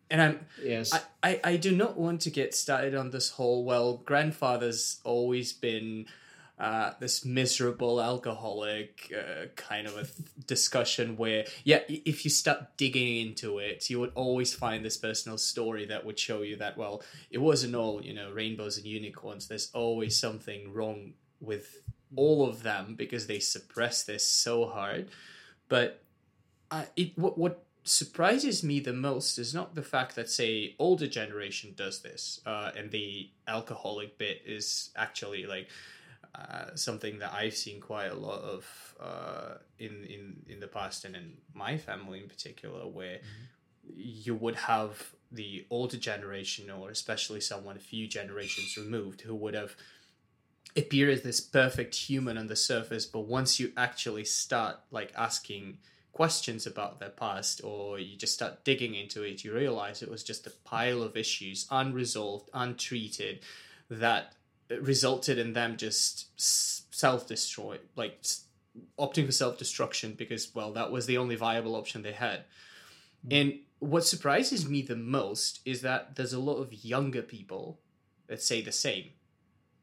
and 0.09 0.21
I'm 0.21 0.39
Yes. 0.63 0.93
I, 0.93 1.01
I, 1.23 1.39
I 1.43 1.57
do 1.57 1.75
not 1.75 1.97
want 1.97 2.21
to 2.21 2.29
get 2.29 2.53
started 2.53 2.95
on 2.95 3.09
this 3.09 3.31
whole 3.31 3.65
well 3.65 3.97
grandfather's 3.97 4.99
always 5.03 5.53
been 5.53 6.05
uh, 6.59 6.91
this 6.99 7.23
miserable 7.23 8.01
alcoholic 8.01 9.13
uh, 9.17 9.45
kind 9.55 9.87
of 9.87 9.93
a 9.93 10.03
th- 10.03 10.29
discussion 10.45 11.15
where 11.15 11.45
yeah 11.63 11.79
if 11.87 12.25
you 12.25 12.29
start 12.29 12.75
digging 12.75 13.27
into 13.27 13.59
it 13.59 13.89
you 13.89 13.99
would 13.99 14.11
always 14.13 14.53
find 14.53 14.83
this 14.83 14.97
personal 14.97 15.37
story 15.37 15.85
that 15.85 16.05
would 16.05 16.19
show 16.19 16.41
you 16.41 16.57
that 16.57 16.77
well 16.77 17.01
it 17.31 17.37
wasn't 17.37 17.73
all 17.75 18.03
you 18.03 18.13
know 18.13 18.31
rainbows 18.31 18.77
and 18.77 18.85
unicorns. 18.85 19.47
There's 19.47 19.69
always 19.73 20.17
something 20.17 20.73
wrong 20.73 21.13
with 21.39 21.81
all 22.15 22.47
of 22.47 22.63
them 22.63 22.95
because 22.95 23.27
they 23.27 23.39
suppress 23.39 24.03
this 24.03 24.25
so 24.25 24.65
hard. 24.67 25.09
But 25.67 26.01
uh, 26.71 26.85
it 26.95 27.17
what 27.17 27.37
what 27.37 27.63
surprises 27.83 28.63
me 28.63 28.79
the 28.79 28.93
most 28.93 29.39
is 29.39 29.53
not 29.53 29.73
the 29.73 29.81
fact 29.81 30.15
that 30.15 30.29
say 30.29 30.75
older 30.77 31.07
generation 31.07 31.73
does 31.75 32.01
this 32.01 32.39
uh, 32.45 32.71
and 32.77 32.91
the 32.91 33.29
alcoholic 33.47 34.17
bit 34.17 34.41
is 34.45 34.91
actually 34.95 35.45
like 35.45 35.67
uh, 36.35 36.75
something 36.75 37.19
that 37.19 37.33
I've 37.33 37.55
seen 37.55 37.81
quite 37.81 38.11
a 38.11 38.15
lot 38.15 38.41
of 38.41 38.95
uh, 38.99 39.55
in 39.77 40.05
in 40.05 40.35
in 40.47 40.59
the 40.59 40.67
past 40.67 41.05
and 41.05 41.15
in 41.15 41.37
my 41.53 41.77
family 41.77 42.21
in 42.21 42.29
particular 42.29 42.87
where 42.87 43.19
you 43.95 44.35
would 44.35 44.55
have 44.55 45.13
the 45.31 45.65
older 45.69 45.97
generation 45.97 46.69
or 46.69 46.89
especially 46.89 47.41
someone 47.41 47.77
a 47.77 47.79
few 47.79 48.07
generations 48.07 48.77
removed 48.77 49.21
who 49.21 49.35
would 49.35 49.53
have 49.53 49.75
appeared 50.75 51.09
as 51.09 51.21
this 51.23 51.39
perfect 51.39 51.95
human 51.95 52.37
on 52.37 52.47
the 52.47 52.55
surface 52.55 53.05
but 53.05 53.21
once 53.21 53.59
you 53.59 53.71
actually 53.75 54.25
start 54.25 54.77
like 54.91 55.11
asking 55.17 55.77
questions 56.11 56.67
about 56.67 56.99
their 56.99 57.09
past 57.09 57.61
or 57.63 57.99
you 57.99 58.15
just 58.17 58.33
start 58.33 58.63
digging 58.63 58.93
into 58.93 59.23
it 59.23 59.43
you 59.43 59.53
realize 59.53 60.01
it 60.01 60.11
was 60.11 60.23
just 60.23 60.45
a 60.45 60.51
pile 60.63 61.01
of 61.01 61.17
issues 61.17 61.67
unresolved 61.71 62.49
untreated 62.53 63.39
that 63.89 64.33
resulted 64.81 65.37
in 65.37 65.53
them 65.53 65.77
just 65.77 66.27
self-destroy 66.93 67.77
like 67.95 68.23
opting 68.99 69.25
for 69.25 69.31
self-destruction 69.31 70.13
because 70.17 70.53
well 70.53 70.71
that 70.73 70.91
was 70.91 71.05
the 71.05 71.17
only 71.17 71.35
viable 71.35 71.75
option 71.75 72.01
they 72.01 72.11
had 72.11 72.43
and 73.31 73.59
what 73.79 74.05
surprises 74.05 74.67
me 74.67 74.81
the 74.81 74.95
most 74.95 75.59
is 75.65 75.81
that 75.81 76.15
there's 76.15 76.33
a 76.33 76.39
lot 76.39 76.57
of 76.57 76.73
younger 76.73 77.21
people 77.21 77.79
that 78.27 78.41
say 78.41 78.61
the 78.61 78.71
same 78.71 79.05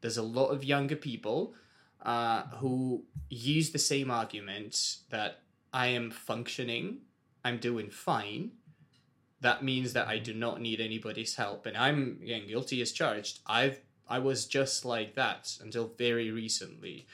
there's 0.01 0.17
a 0.17 0.23
lot 0.23 0.47
of 0.47 0.63
younger 0.63 0.95
people 0.95 1.53
uh, 2.03 2.43
who 2.59 3.03
use 3.29 3.71
the 3.71 3.79
same 3.79 4.11
argument 4.11 4.97
that 5.09 5.41
I 5.73 5.87
am 5.87 6.11
functioning, 6.11 6.99
I'm 7.43 7.57
doing 7.57 7.89
fine. 7.89 8.51
That 9.41 9.63
means 9.63 9.93
that 9.93 10.07
I 10.07 10.17
do 10.17 10.33
not 10.33 10.61
need 10.61 10.79
anybody's 10.79 11.35
help, 11.35 11.65
and 11.65 11.77
I'm 11.77 12.19
again 12.23 12.47
guilty 12.47 12.81
as 12.81 12.91
charged. 12.91 13.39
I've 13.45 13.79
I 14.09 14.19
was 14.19 14.45
just 14.45 14.85
like 14.85 15.15
that 15.15 15.57
until 15.61 15.91
very 15.97 16.31
recently. 16.31 17.07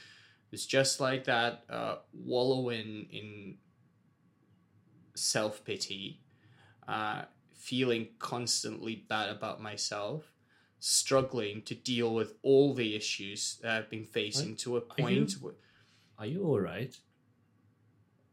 It's 0.52 0.66
just 0.66 1.00
like 1.00 1.24
that, 1.26 1.64
uh, 1.70 1.96
wallowing 2.14 3.08
in 3.12 3.58
self 5.16 5.64
pity, 5.66 6.22
uh, 6.88 7.24
feeling 7.56 8.10
constantly 8.20 9.06
bad 9.08 9.30
about 9.30 9.62
myself, 9.62 10.32
struggling 10.80 11.64
to 11.64 11.74
deal 11.74 12.14
with 12.14 12.34
all 12.44 12.74
the 12.74 12.96
issues 12.96 13.58
that 13.62 13.72
I've 13.72 13.90
been 13.90 14.06
facing 14.06 14.56
to 14.58 14.78
a 14.78 14.82
point 14.82 15.32
where 15.42 15.54
Are 16.20 16.26
you 16.26 16.44
all 16.44 16.60
right? 16.60 16.96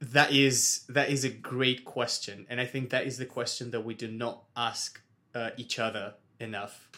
that 0.00 0.32
is 0.32 0.84
that 0.88 1.10
is 1.10 1.24
a 1.24 1.28
great 1.30 1.84
question, 1.84 2.46
and 2.48 2.60
I 2.60 2.66
think 2.66 2.90
that 2.90 3.06
is 3.06 3.18
the 3.18 3.26
question 3.26 3.70
that 3.70 3.84
we 3.84 3.94
do 3.94 4.08
not 4.08 4.44
ask 4.56 5.00
uh, 5.34 5.50
each 5.56 5.78
other 5.78 6.14
enough. 6.38 6.88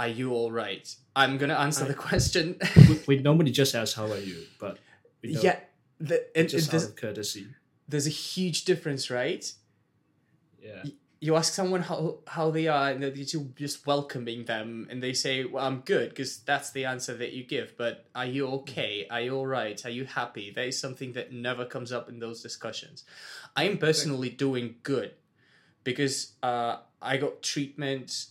Are 0.00 0.08
you 0.08 0.32
all 0.32 0.50
right? 0.50 0.96
I'm 1.14 1.36
gonna 1.36 1.58
answer 1.66 1.84
I- 1.84 1.88
the 1.88 1.94
question. 1.94 2.56
we, 2.88 3.00
we 3.06 3.16
normally 3.28 3.50
just 3.50 3.74
ask 3.74 3.94
how 3.94 4.10
are 4.10 4.18
you, 4.18 4.46
but 4.58 4.78
yeah, 5.22 5.60
the, 6.00 6.24
and, 6.34 6.48
just 6.48 6.68
out 6.68 6.70
there's, 6.70 6.84
of 6.84 6.96
courtesy. 6.96 7.46
there's 7.86 8.06
a 8.06 8.16
huge 8.32 8.64
difference, 8.64 9.10
right? 9.10 9.44
Yeah. 10.62 10.84
you 11.20 11.36
ask 11.36 11.52
someone 11.52 11.82
how 11.82 12.20
how 12.26 12.50
they 12.50 12.66
are 12.66 12.90
and 12.90 13.02
you're 13.02 13.44
just 13.56 13.86
welcoming 13.86 14.44
them 14.44 14.86
and 14.90 15.02
they 15.02 15.12
say 15.12 15.44
well 15.44 15.64
i'm 15.66 15.80
good 15.80 16.10
because 16.10 16.38
that's 16.40 16.70
the 16.72 16.84
answer 16.84 17.14
that 17.16 17.32
you 17.32 17.44
give 17.44 17.74
but 17.78 18.06
are 18.14 18.26
you 18.26 18.46
okay 18.46 19.06
are 19.10 19.22
you 19.22 19.34
all 19.34 19.46
right 19.46 19.84
are 19.86 19.90
you 19.90 20.04
happy 20.04 20.50
that 20.50 20.66
is 20.66 20.78
something 20.78 21.12
that 21.14 21.32
never 21.32 21.64
comes 21.64 21.92
up 21.92 22.08
in 22.10 22.18
those 22.18 22.42
discussions 22.42 23.04
i 23.56 23.64
am 23.64 23.78
personally 23.78 24.28
doing 24.28 24.76
good 24.82 25.12
because 25.82 26.32
uh, 26.42 26.76
i 27.00 27.16
got 27.16 27.42
treatment 27.42 28.26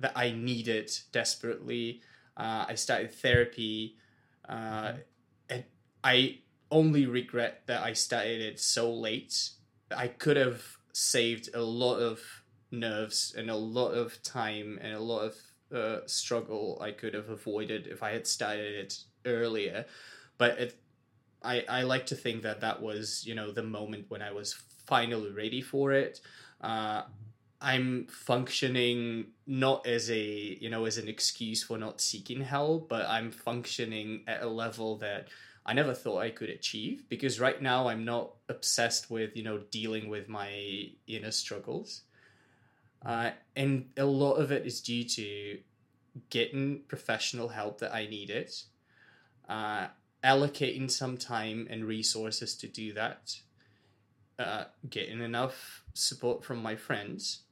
that 0.00 0.12
i 0.16 0.30
needed 0.30 0.90
desperately 1.12 2.00
uh, 2.36 2.64
i 2.68 2.74
started 2.74 3.12
therapy 3.12 3.96
uh, 4.48 4.92
and 5.48 5.64
i 6.02 6.38
only 6.70 7.06
regret 7.06 7.62
that 7.66 7.82
i 7.82 7.92
started 7.92 8.40
it 8.40 8.58
so 8.60 8.92
late 8.92 9.50
i 9.96 10.06
could 10.08 10.36
have 10.36 10.62
saved 10.92 11.48
a 11.54 11.62
lot 11.62 11.96
of 11.96 12.20
nerves 12.70 13.34
and 13.36 13.50
a 13.50 13.54
lot 13.56 13.90
of 13.92 14.20
time 14.22 14.78
and 14.82 14.94
a 14.94 15.00
lot 15.00 15.20
of 15.20 15.36
uh, 15.74 16.00
struggle 16.06 16.78
I 16.80 16.92
could 16.92 17.14
have 17.14 17.28
avoided 17.30 17.86
if 17.86 18.02
I 18.02 18.12
had 18.12 18.26
started 18.26 18.74
it 18.74 18.98
earlier. 19.24 19.86
But 20.38 20.58
it, 20.58 20.80
I 21.42 21.64
I 21.68 21.82
like 21.82 22.06
to 22.06 22.16
think 22.16 22.42
that 22.42 22.60
that 22.60 22.82
was 22.82 23.24
you 23.26 23.34
know 23.34 23.52
the 23.52 23.62
moment 23.62 24.06
when 24.08 24.22
I 24.22 24.32
was 24.32 24.54
finally 24.86 25.30
ready 25.30 25.60
for 25.60 25.92
it. 25.92 26.20
Uh, 26.60 27.02
I'm 27.64 28.06
functioning 28.08 29.28
not 29.46 29.86
as 29.86 30.10
a 30.10 30.20
you 30.20 30.68
know 30.68 30.84
as 30.84 30.98
an 30.98 31.08
excuse 31.08 31.62
for 31.62 31.78
not 31.78 32.00
seeking 32.00 32.42
help, 32.42 32.90
but 32.90 33.06
I'm 33.08 33.30
functioning 33.30 34.22
at 34.26 34.42
a 34.42 34.48
level 34.48 34.98
that 34.98 35.28
I 35.64 35.72
never 35.72 35.94
thought 35.94 36.18
I 36.18 36.28
could 36.28 36.50
achieve 36.50 37.08
because 37.08 37.40
right 37.40 37.60
now 37.60 37.88
I'm 37.88 38.04
not 38.04 38.34
obsessed 38.50 39.10
with 39.10 39.34
you 39.34 39.44
know 39.44 39.62
dealing 39.70 40.10
with 40.10 40.28
my 40.28 40.90
inner 41.06 41.30
struggles, 41.30 42.02
uh, 43.04 43.30
and 43.56 43.88
a 43.96 44.04
lot 44.04 44.34
of 44.34 44.52
it 44.52 44.66
is 44.66 44.82
due 44.82 45.04
to 45.04 45.58
getting 46.28 46.82
professional 46.86 47.48
help 47.48 47.78
that 47.78 47.94
I 47.94 48.06
needed, 48.06 48.52
uh, 49.48 49.86
allocating 50.22 50.90
some 50.90 51.16
time 51.16 51.66
and 51.70 51.86
resources 51.86 52.54
to 52.58 52.68
do 52.68 52.92
that, 52.92 53.40
uh, 54.38 54.64
getting 54.90 55.22
enough 55.22 55.82
support 55.94 56.44
from 56.44 56.62
my 56.62 56.76
friends. 56.76 57.43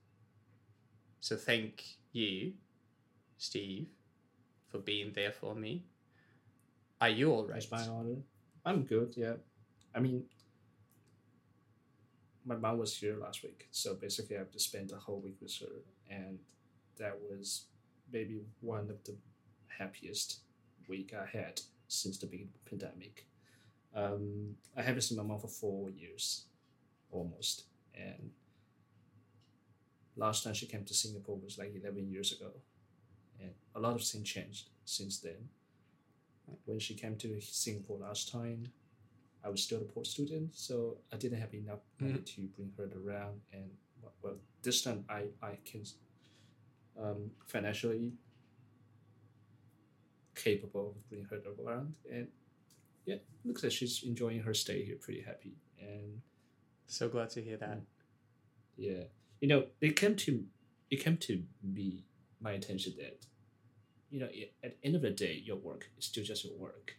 So 1.23 1.37
thank 1.37 1.85
you, 2.11 2.55
Steve, 3.39 3.87
for 4.69 4.79
being 4.79 5.13
there 5.15 5.31
for 5.31 5.55
me. 5.55 5.85
Are 7.01 7.11
you 7.11 7.31
all 7.31 7.47
right? 7.47 7.59
It's 7.59 7.71
my 7.71 7.87
honor. 7.87 8.17
I'm 8.65 8.83
good. 8.83 9.15
Yeah, 9.17 9.35
I 9.95 10.01
mean, 10.01 10.25
my 12.45 12.57
mom 12.57 12.79
was 12.79 12.97
here 12.97 13.17
last 13.17 13.45
week, 13.45 13.69
so 13.71 13.95
basically 13.95 14.35
I 14.35 14.41
have 14.41 14.51
to 14.51 14.59
spend 14.59 14.91
the 14.91 14.97
whole 14.97 15.21
week 15.21 15.37
with 15.41 15.57
her, 15.61 15.85
and 16.11 16.41
that 16.99 17.17
was 17.31 17.67
maybe 18.13 18.41
one 18.61 18.91
of 18.91 19.05
the 19.05 19.15
happiest 19.79 20.41
week 20.89 21.15
I 21.15 21.25
had 21.25 21.61
since 21.87 22.19
the 22.19 22.27
beginning 22.27 22.49
of 22.53 22.65
the 22.65 22.71
pandemic. 22.71 23.27
Um, 23.95 24.57
I 24.77 24.83
haven't 24.83 25.03
seen 25.03 25.19
my 25.19 25.23
mom 25.23 25.39
for 25.39 25.47
four 25.47 25.89
years, 25.89 26.47
almost, 27.13 27.67
and 27.95 28.33
last 30.17 30.45
time 30.45 30.55
she 30.55 30.67
came 30.67 30.85
to 30.85 30.95
Singapore 30.95 31.37
was 31.43 31.59
like 31.59 31.75
eleven 31.75 32.09
years 32.09 32.33
ago, 32.33 32.51
and 33.41 33.51
a 33.75 33.81
lot 33.81 33.95
of 33.95 34.03
things 34.03 34.29
changed 34.29 34.69
since 34.85 35.19
then. 35.19 35.49
When 36.65 36.79
she 36.79 36.95
came 36.95 37.17
to 37.19 37.41
Singapore 37.41 37.99
last 37.99 38.31
time, 38.31 38.67
I 39.45 39.49
was 39.49 39.63
still 39.63 39.79
a 39.81 39.85
poor 39.85 40.05
student, 40.05 40.55
so 40.55 40.99
I 41.13 41.17
didn't 41.17 41.41
have 41.41 41.55
enough 41.55 41.81
money 41.99 42.19
to 42.19 42.41
bring 42.57 42.73
her 42.77 42.89
around. 43.01 43.41
And 43.53 43.71
well, 44.03 44.13
well, 44.23 44.35
this 44.63 44.83
time 44.83 45.05
I 45.09 45.27
I 45.43 45.59
can 45.65 45.85
um, 47.01 47.31
financially 47.47 48.13
capable 50.35 50.91
of 50.97 51.09
bringing 51.09 51.27
her 51.27 51.41
around, 51.65 51.97
and 52.11 52.29
yeah, 53.07 53.17
looks 53.45 53.63
like 53.63 53.73
she's 53.73 54.03
enjoying 54.05 54.41
her 54.41 54.55
stay 54.55 54.85
here, 54.85 54.97
pretty 54.97 55.23
happy. 55.23 55.55
And 55.81 56.21
So 56.87 57.09
glad 57.09 57.31
to 57.31 57.43
hear 57.43 57.57
that. 57.59 57.81
yeah, 58.77 59.05
you 59.43 59.49
know, 59.49 59.65
it 59.81 59.97
came 59.97 60.15
to 60.15 60.45
it 60.89 61.03
came 61.05 61.17
to 61.17 61.43
me 61.63 62.05
my 62.41 62.53
attention 62.53 62.95
that 62.99 63.27
you 64.09 64.21
know 64.21 64.29
at 64.63 64.81
the 64.81 64.87
end 64.87 64.95
of 64.95 65.03
the 65.03 65.11
day, 65.11 65.43
your 65.45 65.57
work 65.57 65.91
is 65.99 66.07
still 66.07 66.25
just 66.25 66.45
your 66.45 66.57
work, 66.57 66.95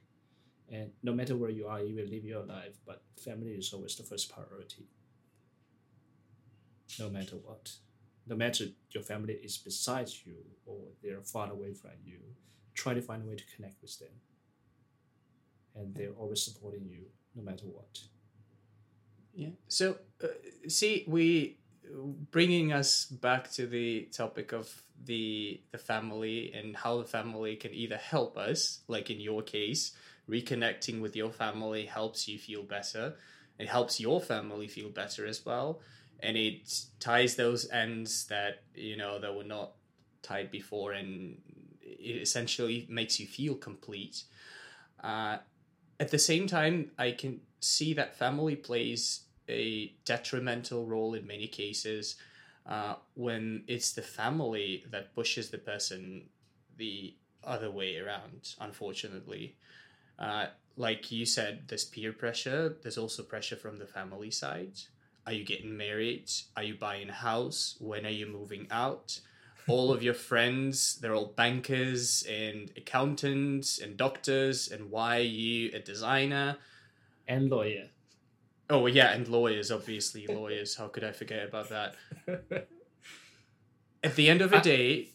and 0.70 0.92
no 1.02 1.14
matter 1.14 1.38
where 1.38 1.50
you 1.50 1.68
are, 1.68 1.82
you 1.82 1.96
will 1.96 2.06
live 2.06 2.26
your 2.26 2.44
life, 2.44 2.76
but 2.86 3.02
family 3.18 3.52
is 3.52 3.72
always 3.74 3.96
the 3.96 4.04
first 4.04 4.30
priority. 4.32 4.90
No 7.00 7.10
matter 7.10 7.38
what, 7.38 7.72
no 8.28 8.36
matter 8.36 8.66
your 8.92 9.04
family 9.04 9.36
is 9.36 9.58
beside 9.58 10.10
you 10.26 10.36
or 10.66 10.80
they're 11.02 11.22
far 11.22 11.50
away 11.50 11.74
from 11.74 11.92
you, 12.06 12.20
try 12.74 12.94
to 12.94 13.02
find 13.02 13.24
a 13.24 13.26
way 13.26 13.36
to 13.36 13.56
connect 13.56 13.82
with 13.82 13.98
them, 14.00 14.16
and 15.76 15.96
they're 15.96 16.18
always 16.20 16.44
supporting 16.44 16.86
you 16.90 17.06
no 17.36 17.42
matter 17.42 17.68
what. 17.68 18.00
Yeah. 19.34 19.50
So, 19.68 19.98
uh, 20.22 20.28
see, 20.68 21.06
we 21.08 21.58
bringing 22.32 22.74
us 22.74 23.06
back 23.06 23.52
to 23.52 23.68
the 23.68 24.10
topic 24.12 24.52
of 24.52 24.84
the 25.06 25.62
the 25.72 25.78
family 25.78 26.54
and 26.54 26.76
how 26.76 26.98
the 26.98 27.06
family 27.06 27.56
can 27.56 27.74
either 27.74 27.98
help 27.98 28.38
us, 28.38 28.80
like 28.88 29.10
in 29.10 29.20
your 29.20 29.42
case, 29.42 29.92
reconnecting 30.30 31.02
with 31.02 31.16
your 31.16 31.32
family 31.32 31.86
helps 31.86 32.28
you 32.28 32.38
feel 32.40 32.64
better. 32.64 33.16
It 33.60 33.68
helps 33.68 34.00
your 34.00 34.22
family 34.22 34.68
feel 34.68 34.90
better 34.90 35.26
as 35.26 35.46
well, 35.46 35.82
and 36.20 36.38
it 36.38 36.74
ties 37.00 37.36
those 37.36 37.70
ends 37.70 38.26
that 38.28 38.64
you 38.74 38.98
know 38.98 39.20
that 39.20 39.36
were 39.36 39.44
not 39.44 39.74
tied 40.22 40.52
before, 40.52 40.94
and 40.94 41.38
it 41.82 42.22
essentially 42.22 42.88
makes 42.90 43.20
you 43.20 43.28
feel 43.28 43.56
complete. 43.56 44.24
Uh, 45.04 45.38
at 46.00 46.10
the 46.10 46.20
same 46.20 46.48
time, 46.48 46.92
I 46.98 47.12
can 47.12 47.42
see 47.60 47.94
that 47.94 48.18
family 48.18 48.56
plays 48.56 49.22
a 49.50 49.94
detrimental 50.06 50.86
role 50.86 51.14
in 51.14 51.28
many 51.28 51.48
cases 51.48 52.16
uh, 52.66 52.96
when 53.16 53.64
it's 53.68 53.92
the 53.92 54.02
family 54.02 54.86
that 54.92 55.14
pushes 55.14 55.50
the 55.50 55.58
person 55.58 56.30
the 56.78 57.14
other 57.44 57.70
way 57.70 57.98
around, 57.98 58.56
unfortunately. 58.60 59.56
Uh, 60.18 60.46
like 60.78 61.12
you 61.12 61.26
said, 61.26 61.64
there's 61.68 61.84
peer 61.84 62.14
pressure, 62.14 62.78
there's 62.82 62.98
also 62.98 63.22
pressure 63.22 63.56
from 63.56 63.80
the 63.80 63.86
family 63.86 64.32
side. 64.32 64.80
Are 65.26 65.34
you 65.34 65.46
getting 65.46 65.78
married? 65.78 66.30
Are 66.58 66.64
you 66.64 66.76
buying 66.76 67.10
a 67.10 67.14
house? 67.14 67.76
When 67.80 68.06
are 68.06 68.10
you 68.10 68.28
moving 68.28 68.68
out? 68.72 69.20
all 69.68 69.92
of 69.92 70.04
your 70.04 70.14
friends, 70.14 70.96
they're 70.96 71.16
all 71.16 71.34
bankers 71.36 72.24
and 72.30 72.72
accountants 72.76 73.80
and 73.80 73.96
doctors, 73.98 74.70
and 74.70 74.92
why 74.92 75.18
are 75.18 75.22
you 75.22 75.72
a 75.74 75.80
designer? 75.80 76.58
And 77.28 77.50
lawyer. 77.50 77.88
Oh 78.70 78.86
yeah, 78.86 79.12
and 79.14 79.28
lawyers, 79.28 79.72
obviously 79.72 80.26
lawyers. 80.28 80.76
How 80.76 80.88
could 80.88 81.04
I 81.04 81.12
forget 81.12 81.48
about 81.48 81.70
that? 81.70 81.96
At 84.04 84.16
the 84.16 84.30
end 84.30 84.42
of 84.42 84.52
the 84.52 84.60
day, 84.60 85.10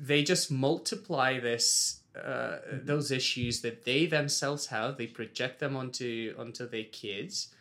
they 0.00 0.22
just 0.22 0.50
multiply 0.50 1.40
this 1.40 2.00
uh, 2.16 2.58
those 2.72 3.10
issues 3.10 3.60
that 3.62 3.84
they 3.84 4.06
themselves 4.06 4.66
have. 4.66 4.96
They 4.96 5.06
project 5.06 5.60
them 5.60 5.76
onto 5.76 6.34
onto 6.38 6.68
their 6.68 6.84
kids, 6.84 7.54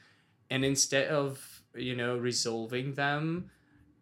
and 0.50 0.66
instead 0.66 1.10
of 1.10 1.62
you 1.76 1.96
know 1.96 2.18
resolving 2.18 2.96
them, 2.96 3.52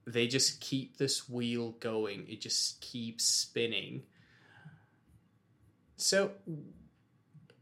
they 0.07 0.27
just 0.27 0.61
keep 0.61 0.97
this 0.97 1.29
wheel 1.29 1.71
going. 1.79 2.25
It 2.29 2.41
just 2.41 2.81
keeps 2.81 3.25
spinning. 3.25 4.03
So, 5.97 6.31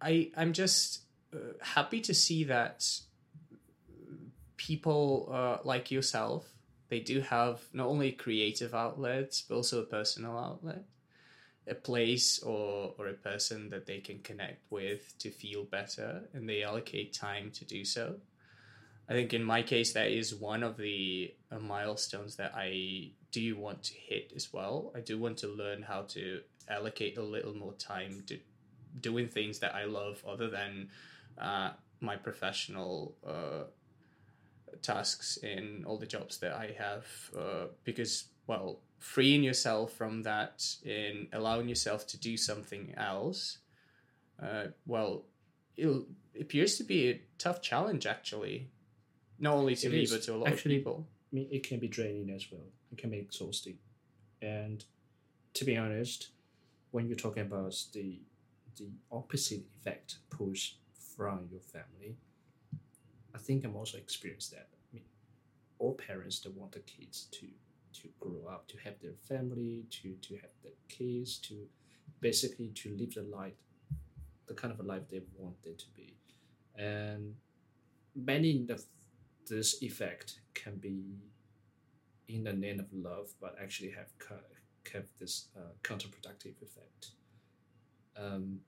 I 0.01 0.31
I'm 0.37 0.53
just 0.53 1.01
uh, 1.33 1.53
happy 1.61 2.01
to 2.01 2.13
see 2.13 2.43
that 2.45 2.87
people 4.67 5.29
uh, 5.31 5.57
like 5.63 5.91
yourself 5.91 6.53
they 6.93 6.99
do 6.99 7.21
have 7.21 7.59
not 7.73 7.87
only 7.87 8.11
creative 8.11 8.75
outlets 8.75 9.41
but 9.41 9.55
also 9.55 9.81
a 9.81 9.85
personal 9.85 10.37
outlet. 10.37 10.83
A 11.65 11.73
place 11.73 12.39
or 12.39 12.93
or 12.97 13.07
a 13.07 13.13
person 13.13 13.69
that 13.69 13.85
they 13.85 13.99
can 13.99 14.19
connect 14.19 14.61
with 14.69 15.17
to 15.19 15.31
feel 15.31 15.63
better 15.63 16.09
and 16.33 16.47
they 16.47 16.61
allocate 16.61 17.13
time 17.13 17.51
to 17.51 17.65
do 17.65 17.83
so. 17.85 18.05
I 19.09 19.13
think 19.13 19.33
in 19.33 19.43
my 19.43 19.61
case 19.63 19.93
that 19.93 20.09
is 20.11 20.35
one 20.35 20.61
of 20.61 20.77
the 20.77 21.33
uh, 21.51 21.59
milestones 21.59 22.35
that 22.35 22.53
i 22.55 22.69
do 23.31 23.57
want 23.57 23.81
to 23.89 23.93
hit 24.09 24.31
as 24.35 24.53
well. 24.53 24.91
I 24.95 24.99
do 24.99 25.17
want 25.17 25.37
to 25.39 25.47
learn 25.47 25.81
how 25.81 26.01
to 26.15 26.41
allocate 26.69 27.17
a 27.17 27.23
little 27.23 27.55
more 27.55 27.73
time 27.73 28.23
to 28.27 28.37
doing 29.07 29.27
things 29.27 29.57
that 29.59 29.73
i 29.73 29.85
love 29.85 30.23
other 30.33 30.49
than 30.57 30.71
uh, 31.47 31.71
my 31.99 32.15
professional 32.15 33.15
uh, 33.25 33.63
tasks 34.81 35.37
in 35.37 35.83
all 35.85 35.97
the 35.97 36.05
jobs 36.05 36.37
that 36.39 36.53
I 36.53 36.75
have 36.77 37.05
uh, 37.37 37.65
because, 37.83 38.25
well, 38.47 38.79
freeing 38.99 39.43
yourself 39.43 39.93
from 39.93 40.23
that 40.23 40.65
and 40.85 41.27
allowing 41.33 41.67
yourself 41.69 42.07
to 42.07 42.17
do 42.17 42.37
something 42.37 42.93
else, 42.97 43.59
uh, 44.41 44.65
well, 44.85 45.25
it 45.75 45.89
appears 46.39 46.77
to 46.77 46.83
be 46.83 47.09
a 47.09 47.21
tough 47.37 47.61
challenge 47.61 48.05
actually. 48.05 48.69
Not 49.39 49.55
only 49.55 49.75
to 49.75 49.87
It 49.87 49.91
me, 49.93 50.03
is. 50.03 50.11
but 50.11 50.23
to 50.23 50.35
a 50.35 50.37
lot 50.37 50.47
Actually- 50.49 50.75
of 50.77 50.79
people. 50.81 51.07
I 51.31 51.35
mean, 51.35 51.47
it 51.51 51.63
can 51.63 51.79
be 51.79 51.87
draining 51.87 52.29
as 52.29 52.51
well. 52.51 52.67
It 52.91 52.97
can 52.99 53.09
be 53.09 53.17
exhausting. 53.17 53.79
And 54.41 54.85
to 55.55 55.65
be 55.65 55.75
honest, 55.75 56.29
when 56.91 57.07
you're 57.07 57.17
talking 57.17 57.43
about 57.43 57.75
the 57.93 58.19
the 58.77 58.89
opposite 59.11 59.63
effect 59.77 60.17
push 60.31 60.73
from 61.15 61.47
your 61.51 61.61
family, 61.61 62.17
I 63.35 63.37
think 63.39 63.63
I'm 63.63 63.75
also 63.75 63.97
experienced 63.97 64.51
that. 64.51 64.67
I 64.71 64.87
mean, 64.93 65.03
all 65.79 65.95
parents 65.95 66.39
they 66.39 66.49
want 66.49 66.71
the 66.71 66.79
kids 66.79 67.27
to 67.31 67.47
to 68.01 68.09
grow 68.19 68.47
up, 68.49 68.67
to 68.67 68.77
have 68.83 68.99
their 69.01 69.13
family, 69.13 69.85
to 69.91 70.15
to 70.27 70.35
have 70.35 70.51
their 70.63 70.77
kids, 70.89 71.37
to 71.39 71.55
basically 72.19 72.69
to 72.69 72.95
live 72.97 73.13
the 73.13 73.23
life, 73.23 73.59
the 74.47 74.53
kind 74.53 74.73
of 74.73 74.79
a 74.79 74.83
life 74.83 75.03
they 75.09 75.21
want 75.37 75.55
it 75.65 75.79
to 75.79 75.89
be, 75.95 76.15
and 76.75 77.35
many 78.15 78.65
of 78.69 78.83
this 79.49 79.81
effect 79.81 80.39
can 80.53 80.75
be 80.77 81.17
in 82.27 82.43
the 82.43 82.53
name 82.53 82.79
of 82.79 82.87
love, 82.93 83.33
but 83.41 83.55
actually 83.61 83.91
have 83.91 84.11
have 84.93 85.05
this 85.19 85.47
uh, 85.55 85.71
counterproductive 85.83 86.55
effect. 86.61 87.11
Um, 88.17 88.59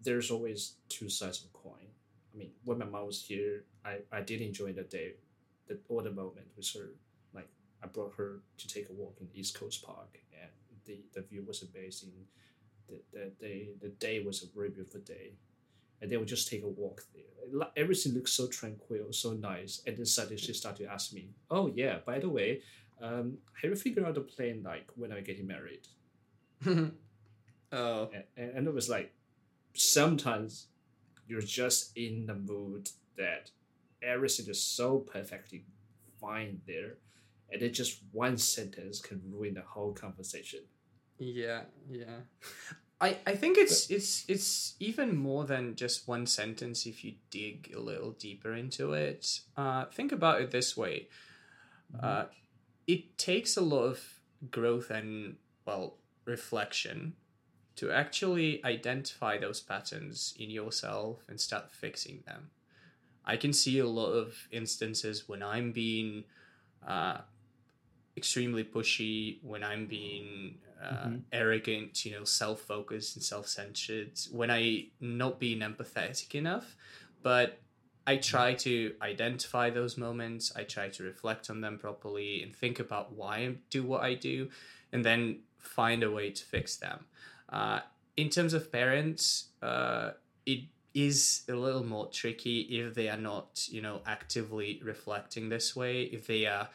there's 0.00 0.30
always 0.30 0.74
two 0.88 1.08
sides 1.08 1.40
of 1.40 1.46
a 1.46 1.58
coin. 1.68 1.88
I 2.34 2.38
mean, 2.38 2.50
when 2.64 2.78
my 2.78 2.86
mom 2.86 3.06
was 3.06 3.22
here, 3.22 3.64
I, 3.84 3.98
I 4.10 4.22
did 4.22 4.40
enjoy 4.40 4.72
the 4.72 4.82
day, 4.82 5.14
the 5.68 5.78
all 5.88 6.02
the 6.02 6.10
moment 6.10 6.46
with 6.56 6.72
her. 6.74 6.90
Like 7.34 7.48
I 7.82 7.86
brought 7.86 8.14
her 8.16 8.40
to 8.58 8.68
take 8.68 8.88
a 8.88 8.92
walk 8.92 9.16
in 9.20 9.28
East 9.34 9.58
Coast 9.58 9.84
Park, 9.84 10.18
and 10.40 10.50
the, 10.86 11.00
the 11.14 11.22
view 11.22 11.44
was 11.46 11.62
amazing. 11.62 12.12
The, 12.88 13.00
the 13.12 13.30
day 13.40 13.68
the 13.80 13.88
day 13.88 14.22
was 14.22 14.42
a 14.42 14.46
very 14.54 14.70
beautiful 14.70 15.00
day, 15.00 15.32
and 16.00 16.10
they 16.10 16.16
would 16.16 16.28
just 16.28 16.48
take 16.48 16.62
a 16.62 16.68
walk 16.68 17.02
there. 17.14 17.68
Everything 17.76 18.14
looked 18.14 18.30
so 18.30 18.46
tranquil, 18.46 19.12
so 19.12 19.32
nice. 19.32 19.82
And 19.86 19.96
then 19.96 20.06
suddenly 20.06 20.38
she 20.38 20.54
started 20.54 20.84
to 20.84 20.92
ask 20.92 21.12
me, 21.12 21.30
"Oh 21.50 21.70
yeah, 21.74 21.98
by 22.04 22.18
the 22.18 22.28
way, 22.28 22.62
um, 23.00 23.38
have 23.60 23.70
you 23.70 23.76
figured 23.76 24.06
out 24.06 24.14
the 24.14 24.22
plan 24.22 24.62
like 24.62 24.88
when 24.96 25.12
I'm 25.12 25.24
getting 25.24 25.46
married?" 25.46 25.86
oh, 27.72 28.10
and, 28.36 28.50
and 28.56 28.66
it 28.66 28.74
was 28.74 28.88
like 28.88 29.12
sometimes 29.74 30.68
you're 31.32 31.40
just 31.40 31.96
in 31.96 32.26
the 32.26 32.34
mood 32.34 32.90
that 33.16 33.50
everything 34.02 34.46
is 34.48 34.62
so 34.62 34.98
perfectly 34.98 35.64
fine 36.20 36.60
there 36.66 36.96
and 37.50 37.62
then 37.62 37.72
just 37.72 38.02
one 38.12 38.36
sentence 38.36 39.00
can 39.00 39.18
ruin 39.32 39.54
the 39.54 39.62
whole 39.62 39.94
conversation 39.94 40.60
Yeah, 41.18 41.62
yeah. 41.90 42.20
I, 43.00 43.16
I 43.26 43.34
think 43.34 43.58
it's 43.58 43.90
it's 43.90 44.24
it's 44.28 44.74
even 44.78 45.16
more 45.16 45.44
than 45.44 45.74
just 45.74 46.06
one 46.06 46.26
sentence 46.26 46.86
if 46.86 47.02
you 47.04 47.14
dig 47.30 47.72
a 47.74 47.80
little 47.80 48.12
deeper 48.12 48.54
into 48.54 48.92
it. 48.92 49.40
Uh, 49.56 49.86
think 49.86 50.12
about 50.12 50.40
it 50.40 50.52
this 50.52 50.76
way: 50.76 51.08
uh, 52.00 52.26
it 52.86 53.18
takes 53.18 53.56
a 53.56 53.60
lot 53.60 53.84
of 53.84 54.20
growth 54.52 54.90
and 54.90 55.36
well 55.66 55.96
reflection 56.24 57.14
to 57.82 57.90
actually 57.90 58.64
identify 58.64 59.36
those 59.36 59.60
patterns 59.60 60.34
in 60.38 60.50
yourself 60.50 61.24
and 61.28 61.40
start 61.40 61.68
fixing 61.68 62.22
them. 62.24 62.50
I 63.24 63.36
can 63.36 63.52
see 63.52 63.80
a 63.80 63.86
lot 63.88 64.12
of 64.12 64.36
instances 64.52 65.28
when 65.28 65.42
I'm 65.42 65.72
being 65.72 66.22
uh, 66.86 67.18
extremely 68.16 68.62
pushy, 68.62 69.42
when 69.42 69.64
I'm 69.64 69.86
being 69.86 70.58
uh, 70.80 71.10
Mhm. 71.16 71.22
arrogant, 71.32 72.04
you 72.04 72.12
know, 72.12 72.24
self-focused 72.24 73.16
and 73.16 73.24
self-centered, 73.24 74.12
when 74.30 74.50
I 74.50 74.86
not 75.00 75.40
being 75.40 75.58
empathetic 75.60 76.36
enough, 76.36 76.76
but 77.22 77.58
I 78.06 78.16
try 78.16 78.54
to 78.54 78.94
identify 79.02 79.70
those 79.70 79.98
moments. 79.98 80.52
I 80.54 80.62
try 80.62 80.88
to 80.90 81.02
reflect 81.02 81.50
on 81.50 81.60
them 81.60 81.78
properly 81.78 82.42
and 82.44 82.54
think 82.54 82.78
about 82.78 83.12
why 83.12 83.36
I 83.38 83.54
do 83.70 83.82
what 83.82 84.02
I 84.02 84.14
do, 84.14 84.50
and 84.92 85.04
then 85.04 85.40
find 85.58 86.02
a 86.04 86.10
way 86.10 86.30
to 86.30 86.44
fix 86.44 86.76
them. 86.76 87.06
Uh, 87.52 87.80
in 88.16 88.30
terms 88.30 88.54
of 88.54 88.72
parents, 88.72 89.48
uh, 89.62 90.12
it 90.46 90.64
is 90.94 91.42
a 91.48 91.52
little 91.52 91.84
more 91.84 92.08
tricky 92.08 92.60
if 92.60 92.94
they 92.94 93.08
are 93.08 93.16
not, 93.18 93.66
you 93.70 93.80
know, 93.80 94.00
actively 94.06 94.80
reflecting 94.82 95.48
this 95.48 95.76
way. 95.76 96.02
If 96.02 96.26
they 96.26 96.46
are 96.46 96.68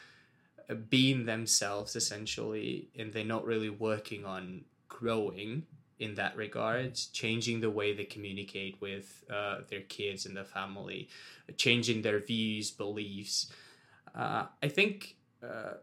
uh, 0.70 0.76
being 0.76 1.26
themselves 1.26 1.96
essentially, 1.96 2.90
and 2.98 3.12
they're 3.12 3.26
not 3.26 3.46
really 3.46 3.70
working 3.70 4.26
on 4.26 4.66
growing 4.88 5.66
in 6.00 6.16
that 6.16 6.36
regard, 6.36 7.00
changing 7.12 7.60
the 7.60 7.70
way 7.70 7.94
they 7.94 8.04
communicate 8.04 8.80
with 8.80 9.24
uh, 9.34 9.60
their 9.70 9.82
kids 9.82 10.26
and 10.26 10.38
their 10.38 10.46
family, 10.46 11.10
changing 11.58 12.04
their 12.04 12.20
views, 12.20 12.70
beliefs. 12.70 13.52
Uh, 14.14 14.46
I 14.62 14.68
think 14.68 15.16
uh, 15.44 15.74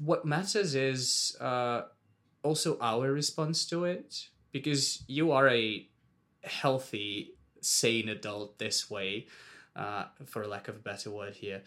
what 0.00 0.24
matters 0.24 0.74
is 0.74 1.36
uh, 1.40 1.82
also 2.42 2.78
our 2.80 3.12
response 3.12 3.66
to 3.66 3.84
it 3.84 4.28
because 4.52 5.02
you 5.06 5.32
are 5.32 5.48
a 5.48 5.86
healthy, 6.44 7.34
sane 7.60 8.08
adult 8.08 8.58
this 8.58 8.90
way, 8.90 9.26
uh, 9.76 10.04
for 10.26 10.46
lack 10.46 10.68
of 10.68 10.76
a 10.76 10.80
better 10.80 11.10
word 11.10 11.34
here. 11.34 11.62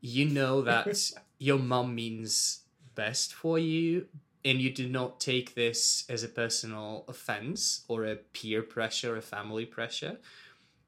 You 0.00 0.26
know 0.26 0.62
that 0.70 1.12
your 1.38 1.58
mom 1.58 1.94
means 1.94 2.60
best 2.94 3.34
for 3.34 3.58
you, 3.58 4.06
and 4.44 4.60
you 4.60 4.70
do 4.70 4.88
not 4.88 5.20
take 5.20 5.54
this 5.54 6.04
as 6.08 6.22
a 6.22 6.28
personal 6.28 7.04
offense 7.08 7.84
or 7.88 8.04
a 8.04 8.16
peer 8.16 8.62
pressure, 8.62 9.16
a 9.16 9.22
family 9.22 9.66
pressure. 9.66 10.18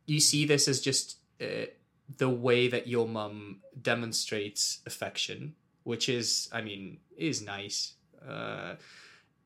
You 0.06 0.20
see 0.20 0.44
this 0.44 0.68
as 0.68 0.80
just 0.80 1.18
uh, 1.40 1.66
the 2.18 2.28
way 2.28 2.68
that 2.68 2.86
your 2.86 3.08
mom 3.08 3.60
demonstrates 3.80 4.80
affection, 4.86 5.54
which 5.84 6.08
is, 6.08 6.48
I 6.52 6.62
mean, 6.62 6.98
is 7.16 7.42
nice. 7.42 7.94
Uh, 8.26 8.74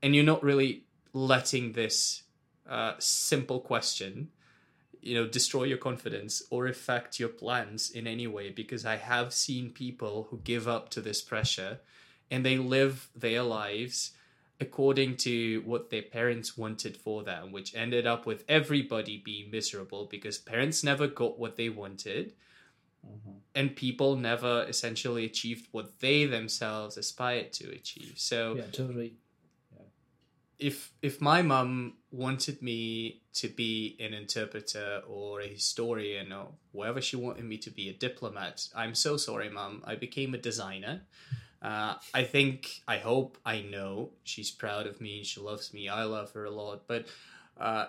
and 0.02 0.14
you're 0.14 0.24
not 0.24 0.42
really 0.42 0.84
letting 1.12 1.72
this 1.72 2.22
uh, 2.68 2.94
simple 2.98 3.60
question 3.60 4.28
you 5.00 5.14
know 5.14 5.26
destroy 5.26 5.64
your 5.64 5.78
confidence 5.78 6.42
or 6.50 6.66
affect 6.66 7.20
your 7.20 7.28
plans 7.28 7.90
in 7.90 8.06
any 8.06 8.26
way 8.26 8.50
because 8.50 8.84
i 8.84 8.96
have 8.96 9.32
seen 9.32 9.70
people 9.70 10.26
who 10.30 10.38
give 10.38 10.66
up 10.66 10.88
to 10.88 11.00
this 11.00 11.22
pressure 11.22 11.78
and 12.30 12.44
they 12.44 12.58
live 12.58 13.08
their 13.14 13.42
lives 13.42 14.12
according 14.60 15.16
to 15.16 15.62
what 15.64 15.90
their 15.90 16.02
parents 16.02 16.58
wanted 16.58 16.96
for 16.96 17.22
them 17.22 17.52
which 17.52 17.74
ended 17.74 18.06
up 18.06 18.26
with 18.26 18.44
everybody 18.48 19.16
being 19.16 19.50
miserable 19.50 20.06
because 20.06 20.38
parents 20.38 20.82
never 20.82 21.06
got 21.06 21.38
what 21.38 21.56
they 21.56 21.68
wanted. 21.68 22.34
And 23.54 23.74
people 23.74 24.16
never 24.16 24.64
essentially 24.68 25.24
achieved 25.24 25.68
what 25.72 26.00
they 26.00 26.26
themselves 26.26 26.96
aspired 26.96 27.52
to 27.54 27.70
achieve. 27.70 28.14
So 28.16 28.56
Yeah, 28.56 28.66
totally. 28.72 29.14
If 30.58 30.92
if 31.02 31.20
my 31.20 31.40
mum 31.42 31.94
wanted 32.10 32.60
me 32.62 33.22
to 33.32 33.48
be 33.48 33.96
an 34.00 34.14
interpreter 34.14 35.02
or 35.06 35.40
a 35.40 35.46
historian 35.46 36.32
or 36.32 36.48
whatever 36.72 37.00
she 37.00 37.16
wanted 37.16 37.44
me 37.44 37.56
to 37.58 37.70
be 37.70 37.88
a 37.88 37.92
diplomat 37.92 38.66
i'm 38.74 38.94
so 38.94 39.16
sorry 39.16 39.48
mum. 39.48 39.82
I 39.86 39.94
became 39.94 40.34
a 40.34 40.38
designer. 40.38 41.02
Uh, 41.60 41.94
i 42.14 42.22
think 42.22 42.82
i 42.86 42.98
hope 42.98 43.36
i 43.44 43.60
know 43.62 44.10
she's 44.22 44.50
proud 44.50 44.86
of 44.86 45.00
me 45.00 45.24
she 45.24 45.40
loves 45.40 45.74
me. 45.74 45.88
I 45.88 46.04
love 46.04 46.32
her 46.32 46.44
a 46.44 46.50
lot. 46.50 46.86
But 46.86 47.06
uh, 47.60 47.86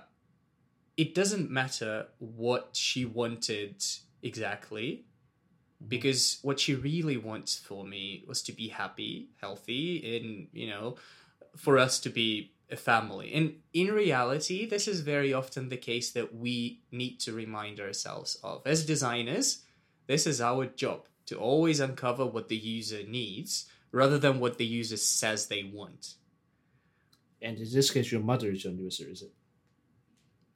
it 0.97 1.15
doesn't 1.15 1.49
matter 1.49 2.07
what 2.17 2.71
she 2.73 3.05
wanted 3.05 3.83
exactly 4.21 5.05
because 5.87 6.39
what 6.41 6.59
she 6.59 6.75
really 6.75 7.15
wants 7.15 7.57
for 7.57 7.85
me 7.85 8.25
was 8.27 8.41
to 8.43 8.51
be 8.51 8.67
happy 8.67 9.29
healthy 9.39 10.17
and 10.17 10.47
you 10.51 10.67
know 10.67 10.95
for 11.55 11.77
us 11.77 11.99
to 11.99 12.09
be 12.09 12.51
a 12.71 12.75
family. 12.75 13.33
And 13.33 13.55
in 13.73 13.87
reality, 13.87 14.65
this 14.65 14.87
is 14.87 15.01
very 15.01 15.33
often 15.33 15.69
the 15.69 15.77
case 15.77 16.11
that 16.11 16.35
we 16.35 16.81
need 16.91 17.19
to 17.21 17.33
remind 17.33 17.79
ourselves 17.79 18.37
of. 18.43 18.61
As 18.65 18.85
designers, 18.85 19.63
this 20.07 20.27
is 20.27 20.41
our 20.41 20.65
job 20.65 21.05
to 21.27 21.37
always 21.37 21.79
uncover 21.79 22.25
what 22.25 22.49
the 22.49 22.57
user 22.57 23.03
needs 23.07 23.65
rather 23.91 24.17
than 24.17 24.39
what 24.39 24.57
the 24.57 24.65
user 24.65 24.97
says 24.97 25.47
they 25.47 25.63
want. 25.63 26.15
And 27.41 27.57
in 27.57 27.71
this 27.71 27.89
case, 27.91 28.11
your 28.11 28.21
mother 28.21 28.49
is 28.49 28.63
your 28.63 28.73
user, 28.73 29.05
is 29.09 29.21
it? 29.21 29.31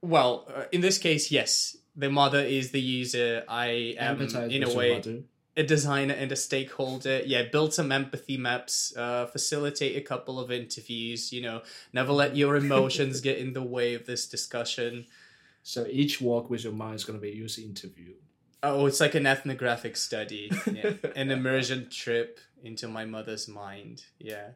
Well, 0.01 0.49
uh, 0.53 0.63
in 0.71 0.81
this 0.81 0.97
case, 0.97 1.31
yes. 1.31 1.77
The 1.95 2.09
mother 2.09 2.39
is 2.39 2.71
the 2.71 2.81
user. 2.81 3.43
I 3.47 3.95
am, 3.99 4.19
in 4.21 4.63
a 4.63 4.73
way, 4.73 4.95
mother. 4.95 5.19
A 5.55 5.63
designer 5.63 6.13
and 6.13 6.31
a 6.31 6.35
stakeholder. 6.35 7.21
Yeah, 7.25 7.43
build 7.51 7.73
some 7.73 7.91
empathy 7.91 8.37
maps, 8.37 8.95
uh, 8.97 9.27
facilitate 9.27 9.97
a 9.97 10.01
couple 10.01 10.39
of 10.39 10.51
interviews, 10.51 11.31
you 11.31 11.41
know, 11.41 11.61
never 11.91 12.11
let 12.11 12.35
your 12.35 12.55
emotions 12.55 13.21
get 13.21 13.37
in 13.37 13.53
the 13.53 13.63
way 13.63 13.93
of 13.93 14.05
this 14.05 14.27
discussion. 14.27 15.05
So 15.61 15.85
each 15.89 16.19
walk 16.19 16.49
with 16.49 16.63
your 16.63 16.73
mind 16.73 16.95
is 16.95 17.05
going 17.05 17.17
to 17.17 17.21
be 17.21 17.31
a 17.31 17.35
user 17.35 17.61
interview. 17.61 18.13
Oh, 18.61 18.85
it's 18.85 18.99
like 18.99 19.15
an 19.15 19.25
ethnographic 19.25 19.97
study, 19.97 20.49
yeah. 20.71 20.93
an 21.15 21.31
immersion 21.31 21.89
trip 21.89 22.39
into 22.63 22.87
my 22.87 23.05
mother's 23.05 23.47
mind. 23.47 24.03
Yeah. 24.19 24.51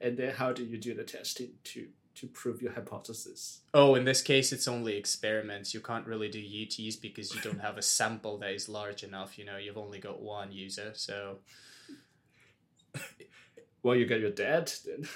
And 0.00 0.16
then 0.16 0.34
how 0.34 0.52
do 0.52 0.62
you 0.62 0.78
do 0.78 0.94
the 0.94 1.02
testing 1.02 1.52
to 1.64 1.88
to 2.16 2.26
prove 2.26 2.60
your 2.62 2.72
hypothesis? 2.72 3.60
Oh, 3.74 3.94
in 3.94 4.04
this 4.04 4.22
case, 4.22 4.52
it's 4.52 4.68
only 4.68 4.96
experiments. 4.96 5.72
You 5.74 5.80
can't 5.80 6.06
really 6.06 6.28
do 6.28 6.38
UTs 6.40 7.00
because 7.00 7.34
you 7.34 7.40
don't 7.40 7.60
have 7.60 7.78
a 7.78 7.82
sample 7.82 8.38
that 8.38 8.50
is 8.50 8.68
large 8.68 9.02
enough. 9.02 9.38
You 9.38 9.44
know, 9.44 9.56
you've 9.56 9.78
only 9.78 9.98
got 9.98 10.20
one 10.20 10.52
user, 10.52 10.92
so. 10.94 11.38
Well, 13.82 13.96
you 13.96 14.06
got 14.06 14.20
your 14.20 14.30
dad, 14.30 14.72
then 14.86 15.08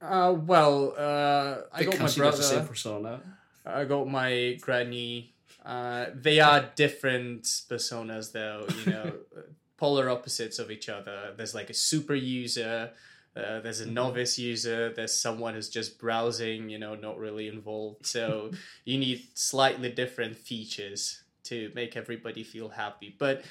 Uh, 0.00 0.32
well, 0.38 0.94
uh, 0.96 1.62
I 1.72 1.82
got 1.84 1.98
my 1.98 2.06
Because 2.06 2.14
he 2.14 2.20
has 2.22 2.36
the 2.36 2.42
same 2.42 2.56
brother. 2.58 2.68
persona. 2.68 3.20
I 3.64 3.84
got 3.84 4.08
my 4.08 4.58
granny. 4.60 5.34
Uh, 5.64 6.06
they 6.14 6.38
are 6.38 6.70
different 6.76 7.42
personas, 7.44 8.30
though. 8.32 8.66
You 8.84 8.92
know, 8.92 9.12
polar 9.76 10.08
opposites 10.10 10.58
of 10.58 10.70
each 10.70 10.88
other. 10.88 11.32
There's 11.36 11.54
like 11.54 11.70
a 11.70 11.74
super 11.74 12.14
user. 12.14 12.92
Uh, 13.36 13.60
there's 13.60 13.80
a 13.80 13.86
novice 13.90 14.38
user. 14.38 14.92
There's 14.92 15.12
someone 15.14 15.54
who's 15.54 15.68
just 15.68 15.98
browsing. 15.98 16.70
You 16.70 16.78
know, 16.78 16.94
not 16.94 17.18
really 17.18 17.48
involved. 17.48 18.06
So 18.06 18.50
you 18.84 18.98
need 18.98 19.24
slightly 19.34 19.90
different 19.90 20.36
features 20.36 21.22
to 21.44 21.70
make 21.74 21.96
everybody 21.96 22.42
feel 22.42 22.70
happy. 22.70 23.14
But 23.18 23.44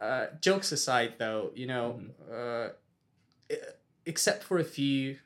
uh, 0.00 0.26
jokes 0.40 0.72
aside, 0.72 1.14
though, 1.18 1.50
you 1.54 1.66
know, 1.66 2.00
uh, 2.32 2.68
e- 3.50 3.56
except 4.06 4.44
for 4.44 4.58
a 4.58 4.64
few 4.64 5.18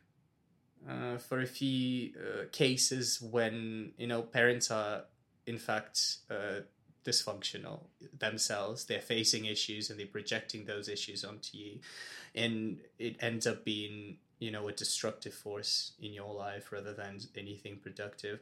uh, 0.88 1.18
for 1.18 1.40
a 1.40 1.46
few 1.46 2.12
uh, 2.18 2.44
cases 2.50 3.20
when 3.22 3.92
you 3.98 4.06
know 4.06 4.22
parents 4.22 4.70
are 4.70 5.04
in 5.46 5.58
fact 5.58 6.16
uh, 6.30 6.60
dysfunctional 7.04 7.80
themselves. 8.18 8.84
They're 8.84 9.00
facing 9.00 9.44
issues 9.46 9.90
and 9.90 9.98
they're 9.98 10.06
projecting 10.06 10.64
those 10.64 10.88
issues 10.88 11.24
onto 11.24 11.56
you. 11.58 11.80
And 12.34 12.78
it 12.98 13.16
ends 13.20 13.46
up 13.46 13.64
being 13.64 14.18
you 14.38 14.50
know 14.50 14.66
a 14.68 14.72
destructive 14.72 15.34
force 15.34 15.92
in 16.00 16.12
your 16.12 16.34
life 16.34 16.72
rather 16.72 16.92
than 16.92 17.20
anything 17.36 17.76
productive. 17.76 18.40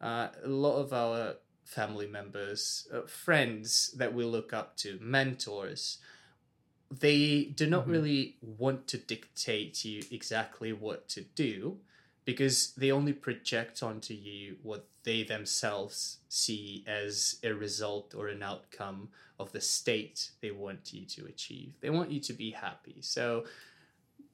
Uh, 0.00 0.28
a 0.44 0.48
lot 0.48 0.76
of 0.76 0.92
our 0.92 1.34
family 1.64 2.06
members 2.06 2.88
uh, 2.92 3.02
friends 3.02 3.92
that 3.96 4.12
we 4.14 4.24
look 4.24 4.52
up 4.52 4.76
to 4.76 4.98
mentors 5.00 5.98
they 6.90 7.44
do 7.44 7.66
not 7.66 7.86
Mhm. 7.86 7.90
really 7.92 8.36
want 8.40 8.88
to 8.88 8.98
dictate 8.98 9.74
to 9.74 9.88
you 9.88 10.02
exactly 10.10 10.72
what 10.72 11.08
to 11.10 11.20
do 11.22 11.80
because 12.32 12.72
they 12.74 12.90
only 12.90 13.12
project 13.12 13.82
onto 13.82 14.14
you 14.14 14.56
what 14.62 14.86
they 15.04 15.22
themselves 15.22 16.18
see 16.28 16.84
as 16.86 17.38
a 17.42 17.52
result 17.52 18.14
or 18.16 18.28
an 18.28 18.42
outcome 18.42 19.08
of 19.38 19.52
the 19.52 19.60
state 19.60 20.30
they 20.42 20.50
want 20.50 20.92
you 20.92 21.06
to 21.06 21.26
achieve. 21.26 21.74
They 21.80 21.90
want 21.90 22.10
you 22.10 22.20
to 22.20 22.32
be 22.32 22.50
happy. 22.50 22.98
So 23.00 23.44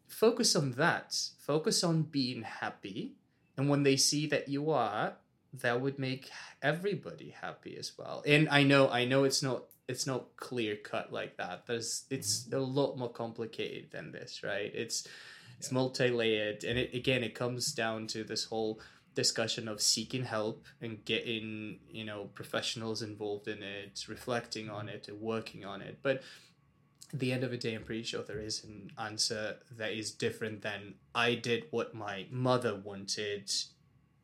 focus 0.08 0.56
on 0.56 0.72
that. 0.72 1.16
Focus 1.38 1.84
on 1.84 2.02
being 2.02 2.42
happy 2.42 3.14
and 3.56 3.68
when 3.68 3.82
they 3.82 3.96
see 3.96 4.26
that 4.26 4.48
you 4.48 4.70
are 4.70 5.14
that 5.52 5.80
would 5.80 5.98
make 5.98 6.30
everybody 6.62 7.34
happy 7.40 7.76
as 7.78 7.92
well 7.98 8.22
and 8.26 8.48
i 8.50 8.62
know 8.62 8.88
i 8.90 9.04
know 9.04 9.24
it's 9.24 9.42
not 9.42 9.64
it's 9.88 10.06
not 10.06 10.36
clear 10.36 10.76
cut 10.76 11.12
like 11.12 11.36
that 11.36 11.66
there's 11.66 12.04
it's 12.10 12.44
mm-hmm. 12.44 12.56
a 12.56 12.60
lot 12.60 12.96
more 12.96 13.10
complicated 13.10 13.90
than 13.90 14.12
this 14.12 14.42
right 14.42 14.72
it's 14.74 15.08
it's 15.58 15.72
multi-layered 15.72 16.64
and 16.64 16.78
it, 16.78 16.94
again 16.94 17.24
it 17.24 17.34
comes 17.34 17.72
down 17.72 18.06
to 18.06 18.24
this 18.24 18.44
whole 18.44 18.80
discussion 19.16 19.66
of 19.66 19.80
seeking 19.80 20.22
help 20.22 20.66
and 20.80 21.04
getting 21.04 21.78
you 21.90 22.04
know 22.04 22.28
professionals 22.34 23.02
involved 23.02 23.48
in 23.48 23.62
it 23.62 24.04
reflecting 24.08 24.68
on 24.70 24.88
it 24.88 25.08
and 25.08 25.20
working 25.20 25.64
on 25.64 25.80
it. 25.80 25.98
But 26.02 26.22
at 27.12 27.18
the 27.18 27.32
end 27.32 27.42
of 27.42 27.50
the 27.50 27.56
day 27.56 27.74
i'm 27.74 27.84
pretty 27.84 28.02
sure 28.02 28.22
there 28.22 28.40
is 28.40 28.62
an 28.64 28.90
answer 28.98 29.56
that 29.78 29.92
is 29.92 30.10
different 30.10 30.60
than 30.62 30.94
i 31.14 31.34
did 31.34 31.64
what 31.70 31.94
my 31.94 32.26
mother 32.30 32.76
wanted. 32.76 33.50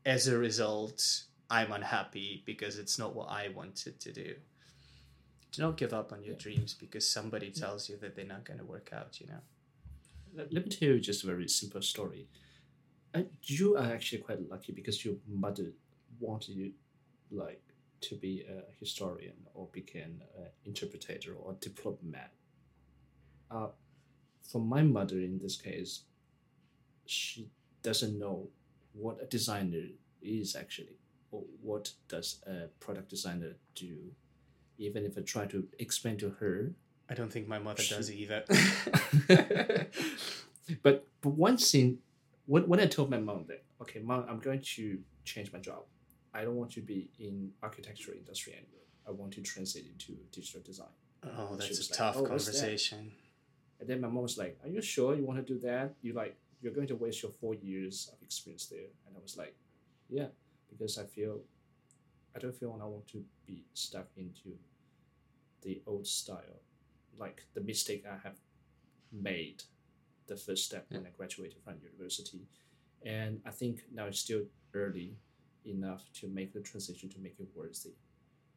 As 0.05 0.29
a 0.29 0.37
result 0.37 1.23
i'm 1.51 1.73
unhappy 1.73 2.43
because 2.45 2.79
it's 2.79 2.99
not 2.99 3.17
what 3.17 3.31
i 3.31 3.49
wanted 3.49 3.99
to 4.01 4.13
do. 4.13 4.35
Do 5.53 5.63
not 5.63 5.77
give 5.77 5.93
up 5.95 6.13
on 6.13 6.23
your 6.23 6.35
dreams 6.35 6.75
because 6.75 7.09
somebody 7.09 7.51
tells 7.51 7.89
you 7.89 7.97
that 7.99 8.15
they're 8.15 8.25
not 8.25 8.45
going 8.45 8.59
to 8.59 8.65
work 8.65 8.91
out 8.93 9.21
you 9.21 9.27
know 9.27 9.41
Let, 10.35 10.53
me 10.53 10.63
tell 10.63 10.89
you 10.89 11.01
just 11.01 11.25
a 11.25 11.27
very 11.27 11.49
simple 11.49 11.83
story. 11.83 12.27
Uh, 13.15 13.23
you 13.43 13.77
are 13.77 13.93
actually 13.93 14.23
quite 14.23 14.49
lucky 14.49 14.73
because 14.73 15.05
your 15.05 15.17
mother 15.29 15.73
wanted 16.21 16.55
you, 16.55 16.73
like, 17.31 17.63
to 18.01 18.15
be 18.17 18.45
a 18.49 18.63
historian 18.81 19.35
or 19.55 19.69
become 19.73 20.23
an 20.39 20.47
interpreter 20.65 21.35
or 21.35 21.55
diplomat. 21.61 22.33
Uh, 23.51 23.69
for 24.41 24.61
my 24.61 24.83
mother 24.83 25.17
in 25.17 25.39
this 25.39 25.57
case, 25.57 26.03
she 27.05 27.49
doesn't 27.83 28.19
know 28.19 28.49
what 28.95 29.19
a 29.23 29.27
designer 29.27 29.85
is 30.23 30.57
actually, 30.57 30.97
or 31.31 31.43
what 31.61 31.93
does 32.09 32.43
a 32.47 32.69
product 32.81 33.11
designer 33.11 33.57
do. 33.75 33.99
Even 34.79 35.05
if 35.05 35.19
I 35.19 35.21
try 35.21 35.47
to 35.47 35.67
explain 35.79 36.17
to 36.19 36.31
her, 36.41 36.73
i 37.11 37.15
don't 37.15 37.33
think 37.33 37.47
my 37.49 37.59
mother 37.59 37.83
does 37.89 38.11
either. 38.11 38.45
But 40.83 41.07
but 41.21 41.31
one 41.31 41.57
thing 41.57 41.99
when, 42.47 42.69
when 42.69 42.81
I 42.81 42.87
told 42.87 43.11
my 43.11 43.19
mom 43.19 43.45
that 43.49 43.63
okay 43.83 44.01
mom 44.01 44.25
I'm 44.29 44.39
going 44.39 44.63
to 44.77 44.99
change 45.25 45.53
my 45.53 45.59
job. 45.59 45.83
I 46.35 46.45
don't 46.45 46.57
want 46.57 46.71
to 46.73 46.81
be 46.81 47.11
in 47.19 47.51
architecture 47.63 48.13
industry 48.15 48.55
anymore. 48.55 48.87
I 49.07 49.11
want 49.11 49.33
to 49.35 49.43
transit 49.43 49.85
into 49.93 50.13
digital 50.31 50.63
design. 50.65 50.95
Oh 51.25 51.57
that's 51.57 51.79
a 51.79 51.91
like, 51.91 51.99
tough 51.99 52.17
"Oh, 52.19 52.25
conversation. 52.25 53.13
And 53.81 53.89
then 53.89 54.01
my 54.01 54.09
mom 54.09 54.23
was 54.23 54.39
like 54.39 54.59
are 54.63 54.69
you 54.69 54.81
sure 54.81 55.15
you 55.15 55.25
want 55.25 55.45
to 55.45 55.55
do 55.55 55.59
that? 55.61 55.95
You 56.03 56.13
like 56.15 56.37
you're 56.61 56.73
going 56.73 56.87
to 56.89 56.97
waste 56.97 57.23
your 57.23 57.33
four 57.41 57.55
years 57.55 58.09
of 58.13 58.23
experience 58.23 58.67
there. 58.67 58.89
And 59.07 59.17
I 59.17 59.21
was 59.21 59.37
like 59.37 59.55
yeah 60.09 60.29
because 60.71 60.97
I 60.99 61.05
feel 61.05 61.41
I 62.35 62.39
don't 62.39 62.55
feel 62.55 62.71
I 62.81 62.87
want 62.87 63.07
to 63.09 63.23
be 63.47 63.65
stuck 63.75 64.09
into 64.17 64.57
the 65.63 65.83
old 65.87 66.07
style 66.07 66.61
like 67.19 67.43
the 67.55 67.61
mistake 67.61 68.05
I 68.07 68.17
have 68.27 68.39
made 69.13 69.63
the 70.27 70.37
first 70.37 70.65
step 70.65 70.87
when 70.91 71.07
I 71.07 71.11
graduated 71.17 71.59
from 71.63 71.75
university. 71.83 72.47
And 73.05 73.41
I 73.47 73.51
think 73.51 73.83
now 73.93 74.07
it's 74.07 74.21
still 74.21 74.43
early 74.75 75.17
enough 75.65 76.05
to 76.21 76.29
make 76.29 76.53
the 76.53 76.61
transition 76.61 77.09
to 77.11 77.19
make 77.19 77.37
it 77.39 77.49
worthy. 77.55 77.95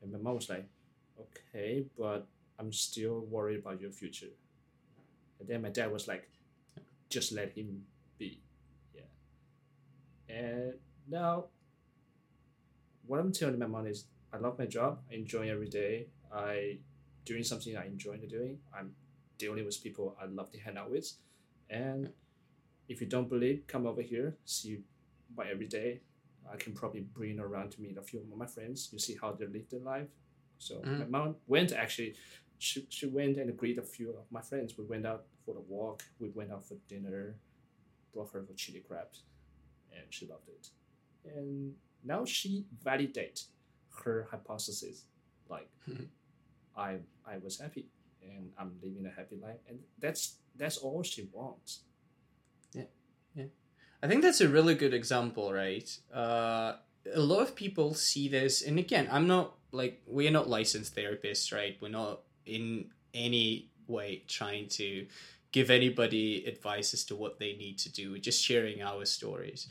And 0.02 0.12
my 0.12 0.20
mom 0.20 0.36
was 0.36 0.50
like, 0.50 0.68
okay, 1.20 1.86
but 1.98 2.28
I'm 2.60 2.72
still 2.72 3.22
worried 3.22 3.60
about 3.60 3.82
your 3.82 3.92
future. 3.92 4.34
And 5.40 5.48
then 5.48 5.62
my 5.62 5.70
dad 5.70 5.92
was 5.92 6.08
like, 6.08 6.30
just 7.10 7.32
let 7.32 7.52
him 7.52 7.84
be. 8.18 8.42
Yeah. 8.94 9.02
And 10.36 10.74
now, 11.08 11.46
what 13.06 13.20
I'm 13.20 13.32
telling 13.32 13.60
my 13.60 13.68
mom 13.68 13.88
is, 13.88 14.06
I 14.34 14.38
love 14.38 14.58
my 14.58 14.66
job. 14.66 15.00
I 15.12 15.16
enjoy 15.16 15.50
every 15.50 15.70
day. 15.70 16.08
I 16.34 16.80
doing 17.26 17.44
something 17.44 17.76
I 17.76 17.86
enjoy 17.88 18.18
doing. 18.18 18.60
I'm 18.78 18.96
dealing 19.38 19.66
with 19.66 19.82
people 19.84 20.16
I 20.22 20.26
love 20.26 20.52
to 20.52 20.60
hang 20.60 20.78
out 20.78 20.90
with. 20.92 21.12
And 21.70 22.10
if 22.88 23.02
you 23.02 23.08
don't 23.08 23.28
believe, 23.30 23.64
come 23.68 23.86
over 23.88 24.02
here, 24.02 24.38
see 24.46 24.80
my 25.36 25.48
every 25.50 25.68
day. 25.68 26.02
I 26.52 26.56
can 26.58 26.74
probably 26.74 27.02
bring 27.02 27.40
around 27.40 27.72
to 27.72 27.82
meet 27.82 27.98
a 27.98 28.02
few 28.04 28.20
of 28.20 28.38
my 28.38 28.46
friends. 28.46 28.90
You 28.94 29.00
see 29.00 29.18
how 29.20 29.32
they 29.32 29.48
live 29.48 29.68
their 29.70 29.80
life. 29.80 30.08
So 30.60 30.76
Mm. 30.82 31.00
my 31.00 31.06
mom 31.06 31.36
went 31.48 31.72
actually. 31.74 32.16
She, 32.58 32.86
she 32.90 33.06
went 33.08 33.38
and 33.38 33.58
greeted 33.58 33.84
a 33.84 33.88
few 33.88 34.12
of 34.12 34.32
my 34.32 34.42
friends. 34.42 34.78
We 34.78 34.86
went 34.86 35.06
out 35.06 35.26
for 35.46 35.54
the 35.54 35.60
walk. 35.62 36.04
We 36.20 36.30
went 36.30 36.52
out 36.52 36.66
for 36.66 36.76
dinner. 36.88 37.36
Brought 38.14 38.32
her 38.32 38.44
for 38.44 38.54
chili 38.54 38.80
crabs, 38.88 39.24
and 39.92 40.04
she 40.10 40.26
loved 40.26 40.48
it. 40.48 40.70
And 41.36 41.76
now 42.02 42.24
she 42.24 42.66
validate 42.82 43.44
her 44.04 44.28
hypothesis, 44.32 45.04
like 45.50 45.68
Mhm. 45.90 46.08
I 46.78 47.00
I 47.26 47.38
was 47.38 47.60
happy 47.60 47.88
and 48.22 48.52
I'm 48.58 48.74
living 48.82 49.06
a 49.06 49.10
happy 49.10 49.38
life, 49.42 49.60
and 49.70 49.80
that's 50.00 50.36
that's 50.56 50.78
all 50.78 51.04
she 51.04 51.28
wants. 51.32 51.82
Yeah, 52.74 52.84
yeah. 53.36 53.46
I 54.02 54.08
think 54.08 54.22
that's 54.22 54.42
a 54.42 54.48
really 54.48 54.76
good 54.76 54.94
example, 54.94 55.54
right? 55.54 55.90
Uh, 56.14 56.74
a 57.14 57.20
lot 57.20 57.42
of 57.42 57.56
people 57.56 57.94
see 57.94 58.28
this, 58.28 58.62
and 58.62 58.80
again, 58.80 59.08
I'm 59.12 59.28
not 59.28 59.56
like 59.72 60.02
we're 60.08 60.32
not 60.32 60.50
licensed 60.50 60.96
therapists, 60.96 61.54
right? 61.54 61.78
We're 61.82 61.90
not 61.90 62.22
in 62.46 62.92
any 63.14 63.70
way 63.88 64.24
trying 64.28 64.68
to 64.68 65.08
give 65.52 65.70
anybody 65.70 66.46
advice 66.46 66.94
as 66.94 67.06
to 67.06 67.16
what 67.16 67.40
they 67.40 67.54
need 67.54 67.78
to 67.80 67.92
do. 67.92 68.12
We're 68.12 68.22
just 68.22 68.44
sharing 68.44 68.82
our 68.82 69.06
stories. 69.06 69.68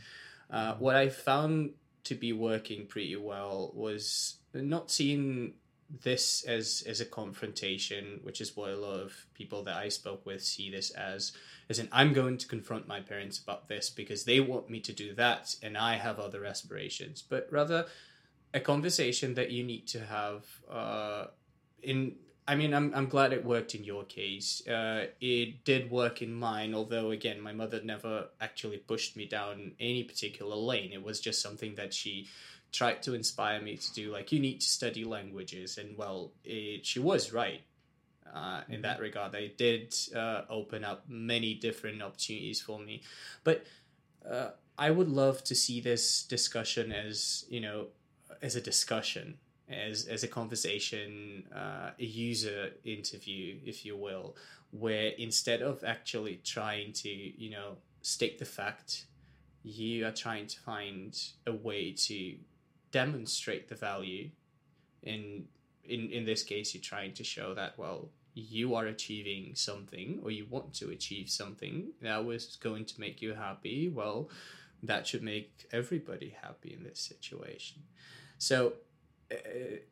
Uh, 0.50 0.74
what 0.74 0.96
I 0.96 1.08
found 1.08 1.72
to 2.04 2.14
be 2.14 2.32
working 2.32 2.86
pretty 2.86 3.16
well 3.16 3.72
was 3.74 4.36
not 4.54 4.90
seeing 4.90 5.54
this 6.03 6.44
as 6.44 6.83
as 6.87 7.01
a 7.01 7.05
confrontation, 7.05 8.20
which 8.23 8.40
is 8.40 8.57
what 8.57 8.70
a 8.70 8.77
lot 8.77 9.01
of 9.01 9.27
people 9.35 9.62
that 9.64 9.77
I 9.77 9.88
spoke 9.88 10.25
with 10.27 10.42
see 10.42 10.70
this 10.70 10.90
as 10.90 11.33
as 11.68 11.79
in 11.79 11.88
I'm 11.92 12.12
going 12.12 12.38
to 12.38 12.47
confront 12.47 12.88
my 12.88 13.01
parents 13.01 13.38
about 13.38 13.68
this 13.68 13.90
because 13.90 14.25
they 14.25 14.40
want 14.40 14.70
me 14.70 14.81
to 14.81 14.92
do 14.92 15.14
that 15.14 15.57
and 15.62 15.77
I 15.77 15.97
have 15.97 16.18
other 16.18 16.44
aspirations, 16.44 17.23
but 17.23 17.49
rather 17.51 17.87
a 18.53 18.61
conversation 18.61 19.35
that 19.35 19.51
you 19.51 19.64
need 19.64 19.87
to 19.88 20.01
have 20.01 20.44
uh, 20.70 21.27
in 21.83 22.16
I 22.47 22.55
mean 22.57 22.75
I'm 22.75 22.92
I'm 22.94 23.09
glad 23.09 23.33
it 23.33 23.44
worked 23.44 23.75
in 23.75 23.85
your 23.85 24.05
case. 24.05 24.66
Uh, 24.66 25.07
it 25.20 25.64
did 25.64 25.90
work 25.90 26.23
in 26.23 26.33
mine, 26.33 26.75
although 26.75 27.11
again 27.11 27.40
my 27.40 27.53
mother 27.53 27.81
never 27.83 28.29
actually 28.40 28.79
pushed 28.79 29.16
me 29.16 29.27
down 29.27 29.73
any 29.81 30.05
particular 30.05 30.57
lane. 30.57 30.92
It 30.92 31.03
was 31.03 31.20
just 31.20 31.40
something 31.40 31.75
that 31.77 31.94
she 31.94 32.29
tried 32.74 33.02
to 33.04 33.14
inspire 33.14 33.62
me 33.62 33.76
to 33.76 33.92
do 33.94 34.12
like 34.12 34.32
you 34.32 34.40
need 34.40 34.60
to 34.60 34.66
study 34.66 35.04
languages. 35.04 35.78
And 35.78 35.96
well 35.96 36.32
it, 36.44 36.84
she 36.84 36.98
was 36.98 37.32
right 37.32 37.62
uh, 38.34 38.62
in 38.68 38.82
that 38.82 39.00
regard. 39.00 39.32
They 39.32 39.54
did 39.56 39.94
uh, 40.14 40.42
open 40.50 40.84
up 40.84 41.04
many 41.08 41.54
different 41.54 42.02
opportunities 42.02 42.60
for 42.60 42.78
me, 42.78 43.02
but 43.44 43.64
uh, 44.28 44.50
I 44.76 44.90
would 44.90 45.08
love 45.08 45.44
to 45.44 45.54
see 45.54 45.80
this 45.80 46.24
discussion 46.24 46.90
as 46.92 47.44
you 47.48 47.60
know 47.60 47.87
as 48.42 48.56
a 48.56 48.60
discussion, 48.60 49.38
as 49.68 50.06
as 50.06 50.24
a 50.24 50.28
conversation, 50.28 51.44
uh, 51.54 51.90
a 51.98 52.04
user 52.04 52.70
interview, 52.84 53.58
if 53.64 53.84
you 53.84 53.96
will, 53.96 54.37
where 54.72 55.12
instead 55.16 55.62
of 55.62 55.84
actually 55.84 56.40
trying 56.44 56.92
to 56.92 57.08
you 57.08 57.50
know 57.50 57.76
state 58.02 58.38
the 58.38 58.44
fact, 58.44 59.06
you 59.62 60.06
are 60.06 60.12
trying 60.12 60.48
to 60.48 60.58
find 60.60 61.16
a 61.46 61.52
way 61.52 61.92
to 61.92 62.34
demonstrate 63.00 63.68
the 63.68 63.74
value 63.74 64.26
in 65.02 65.44
in 65.85 66.00
in 66.11 66.24
this 66.24 66.42
case 66.52 66.74
you're 66.74 66.90
trying 66.94 67.12
to 67.12 67.24
show 67.24 67.48
that 67.54 67.72
well 67.76 68.09
you 68.35 68.74
are 68.74 68.87
achieving 68.87 69.54
something 69.54 70.09
or 70.22 70.30
you 70.30 70.44
want 70.50 70.72
to 70.74 70.90
achieve 70.90 71.28
something 71.28 71.76
that 72.00 72.24
was 72.24 72.57
going 72.57 72.85
to 72.85 73.00
make 73.00 73.22
you 73.22 73.35
happy 73.35 73.88
well 73.88 74.28
that 74.87 75.07
should 75.07 75.22
make 75.22 75.66
everybody 75.72 76.35
happy 76.42 76.74
in 76.76 76.85
this 76.85 77.00
situation. 77.00 77.83
So 78.38 78.74
uh, 79.33 79.37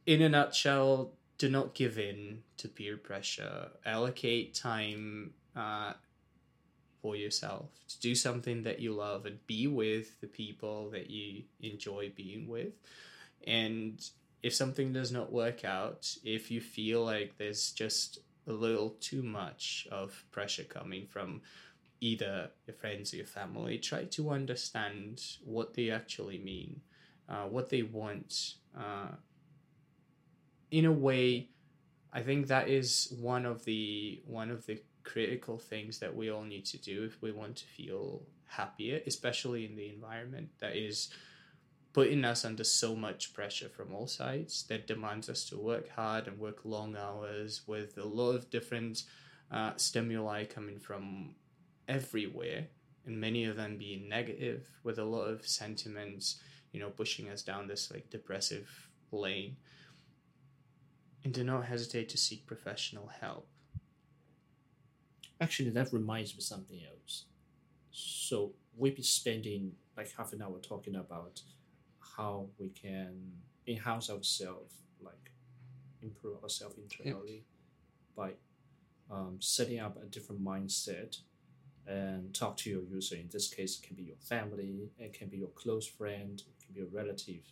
in 0.06 0.22
a 0.22 0.28
nutshell 0.28 1.12
do 1.38 1.48
not 1.48 1.74
give 1.74 1.98
in 1.98 2.42
to 2.58 2.68
peer 2.68 2.96
pressure. 2.96 3.70
Allocate 3.84 4.54
time 4.54 5.32
uh, 5.56 5.94
for 7.02 7.16
yourself 7.16 7.66
to 7.88 8.00
do 8.00 8.14
something 8.14 8.62
that 8.62 8.78
you 8.78 8.94
love 8.94 9.26
and 9.26 9.44
be 9.46 9.66
with 9.66 10.20
the 10.20 10.26
people 10.26 10.88
that 10.90 11.10
you 11.10 11.42
enjoy 11.60 12.12
being 12.16 12.48
with. 12.48 12.72
And 13.46 14.00
if 14.42 14.54
something 14.54 14.92
does 14.92 15.12
not 15.12 15.32
work 15.32 15.64
out 15.64 16.16
if 16.24 16.50
you 16.50 16.60
feel 16.60 17.04
like 17.04 17.36
there's 17.38 17.70
just 17.72 18.18
a 18.46 18.52
little 18.52 18.90
too 19.00 19.22
much 19.22 19.86
of 19.90 20.24
pressure 20.32 20.64
coming 20.64 21.06
from 21.06 21.40
either 22.00 22.50
your 22.66 22.74
friends 22.74 23.12
or 23.12 23.16
your 23.16 23.26
family 23.26 23.78
try 23.78 24.04
to 24.04 24.30
understand 24.30 25.22
what 25.44 25.74
they 25.74 25.90
actually 25.90 26.38
mean 26.38 26.80
uh, 27.28 27.44
what 27.44 27.70
they 27.70 27.82
want 27.82 28.54
uh, 28.76 29.14
in 30.72 30.84
a 30.84 30.92
way 30.92 31.48
i 32.12 32.20
think 32.20 32.48
that 32.48 32.68
is 32.68 33.14
one 33.20 33.46
of 33.46 33.64
the 33.64 34.20
one 34.26 34.50
of 34.50 34.66
the 34.66 34.80
critical 35.04 35.58
things 35.58 35.98
that 35.98 36.14
we 36.14 36.30
all 36.30 36.42
need 36.42 36.64
to 36.66 36.78
do 36.78 37.04
if 37.04 37.20
we 37.22 37.32
want 37.32 37.56
to 37.56 37.64
feel 37.64 38.22
happier, 38.46 39.00
especially 39.06 39.64
in 39.64 39.76
the 39.76 39.88
environment 39.88 40.48
that 40.60 40.76
is 40.76 41.10
putting 41.92 42.24
us 42.24 42.44
under 42.44 42.64
so 42.64 42.96
much 42.96 43.34
pressure 43.34 43.68
from 43.68 43.94
all 43.94 44.06
sides 44.06 44.64
that 44.68 44.86
demands 44.86 45.28
us 45.28 45.44
to 45.44 45.58
work 45.58 45.90
hard 45.90 46.26
and 46.26 46.38
work 46.38 46.60
long 46.64 46.96
hours 46.96 47.62
with 47.66 47.98
a 47.98 48.04
lot 48.04 48.32
of 48.32 48.50
different 48.50 49.04
uh, 49.50 49.72
stimuli 49.76 50.44
coming 50.44 50.78
from 50.78 51.34
everywhere 51.88 52.66
and 53.04 53.20
many 53.20 53.44
of 53.44 53.56
them 53.56 53.76
being 53.76 54.08
negative 54.08 54.66
with 54.84 54.98
a 54.98 55.04
lot 55.04 55.24
of 55.24 55.46
sentiments 55.46 56.40
you 56.72 56.80
know 56.80 56.88
pushing 56.88 57.28
us 57.28 57.42
down 57.42 57.66
this 57.66 57.90
like 57.90 58.10
depressive 58.10 58.88
lane. 59.10 59.56
And 61.24 61.32
do 61.32 61.44
not 61.44 61.66
hesitate 61.66 62.08
to 62.10 62.18
seek 62.18 62.46
professional 62.46 63.08
help 63.20 63.46
Actually, 65.42 65.70
that 65.70 65.92
reminds 65.92 66.32
me 66.34 66.38
of 66.38 66.44
something 66.44 66.80
else. 66.88 67.24
So 67.90 68.52
we've 68.76 68.94
been 68.94 69.02
spending 69.02 69.72
like 69.96 70.08
half 70.16 70.32
an 70.32 70.40
hour 70.40 70.58
talking 70.60 70.94
about 70.94 71.40
how 72.16 72.46
we 72.60 72.68
can 72.68 73.32
enhance 73.66 74.08
ourselves, 74.08 74.76
like 75.02 75.32
improve 76.00 76.40
ourselves 76.44 76.76
internally 76.78 77.44
by 78.16 78.30
um, 79.10 79.36
setting 79.40 79.80
up 79.80 80.00
a 80.00 80.06
different 80.06 80.42
mindset 80.44 81.18
and 81.88 82.32
talk 82.32 82.56
to 82.58 82.70
your 82.70 82.82
user. 82.82 83.16
In 83.16 83.28
this 83.32 83.52
case, 83.52 83.80
it 83.80 83.86
can 83.86 83.96
be 83.96 84.04
your 84.04 84.16
family, 84.16 84.90
it 84.96 85.12
can 85.12 85.28
be 85.28 85.38
your 85.38 85.54
close 85.62 85.88
friend, 85.88 86.40
it 86.40 86.64
can 86.64 86.72
be 86.72 86.82
a 86.82 86.96
relative. 86.96 87.42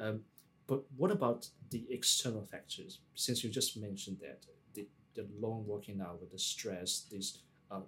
Um, 0.00 0.20
but 0.68 0.84
what 0.96 1.10
about 1.10 1.48
the 1.70 1.84
external 1.90 2.44
factors? 2.44 3.00
Since 3.16 3.42
you 3.42 3.50
just 3.50 3.76
mentioned 3.76 4.18
that 4.20 4.44
the, 4.74 4.86
the 5.16 5.26
long 5.40 5.66
working 5.66 6.00
hour, 6.00 6.16
the 6.30 6.38
stress, 6.38 7.06
this 7.10 7.38
uh, 7.70 7.80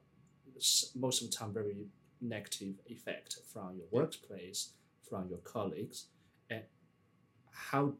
most 0.94 1.22
of 1.22 1.30
the 1.30 1.36
time 1.36 1.52
very 1.52 1.76
negative 2.20 2.74
effect 2.86 3.38
from 3.52 3.76
your 3.76 3.86
workplace, 3.90 4.70
from 5.08 5.28
your 5.28 5.38
colleagues, 5.38 6.06
and 6.50 6.62
how 7.52 7.94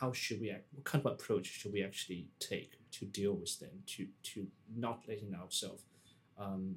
how 0.00 0.12
should 0.12 0.40
we 0.40 0.50
act, 0.50 0.64
what 0.72 0.84
kind 0.84 1.06
of 1.06 1.12
approach 1.12 1.46
should 1.46 1.72
we 1.72 1.82
actually 1.82 2.26
take 2.40 2.72
to 2.92 3.04
deal 3.04 3.32
with 3.34 3.58
them 3.60 3.82
to 3.86 4.06
to 4.22 4.46
not 4.76 5.02
letting 5.08 5.34
ourselves 5.34 5.82
um, 6.38 6.76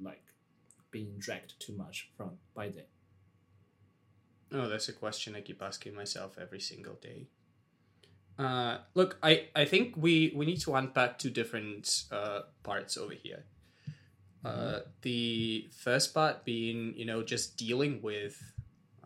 like 0.00 0.24
being 0.90 1.14
dragged 1.18 1.54
too 1.58 1.74
much 1.76 2.10
from 2.16 2.32
by 2.54 2.68
them? 2.68 2.86
Oh, 4.52 4.68
that's 4.68 4.88
a 4.88 4.92
question 4.92 5.34
I 5.34 5.40
keep 5.40 5.62
asking 5.62 5.94
myself 5.94 6.36
every 6.40 6.60
single 6.60 6.94
day. 6.94 7.26
Uh, 8.38 8.78
look, 8.94 9.16
I, 9.22 9.48
I 9.54 9.64
think 9.64 9.94
we, 9.96 10.32
we 10.34 10.44
need 10.44 10.60
to 10.62 10.74
unpack 10.74 11.18
two 11.18 11.30
different 11.30 12.04
uh, 12.10 12.40
parts 12.62 12.96
over 12.96 13.14
here. 13.14 13.44
Uh, 14.44 14.80
the 15.02 15.68
first 15.70 16.12
part 16.12 16.44
being, 16.44 16.94
you 16.96 17.04
know, 17.04 17.22
just 17.22 17.56
dealing 17.56 18.02
with 18.02 18.52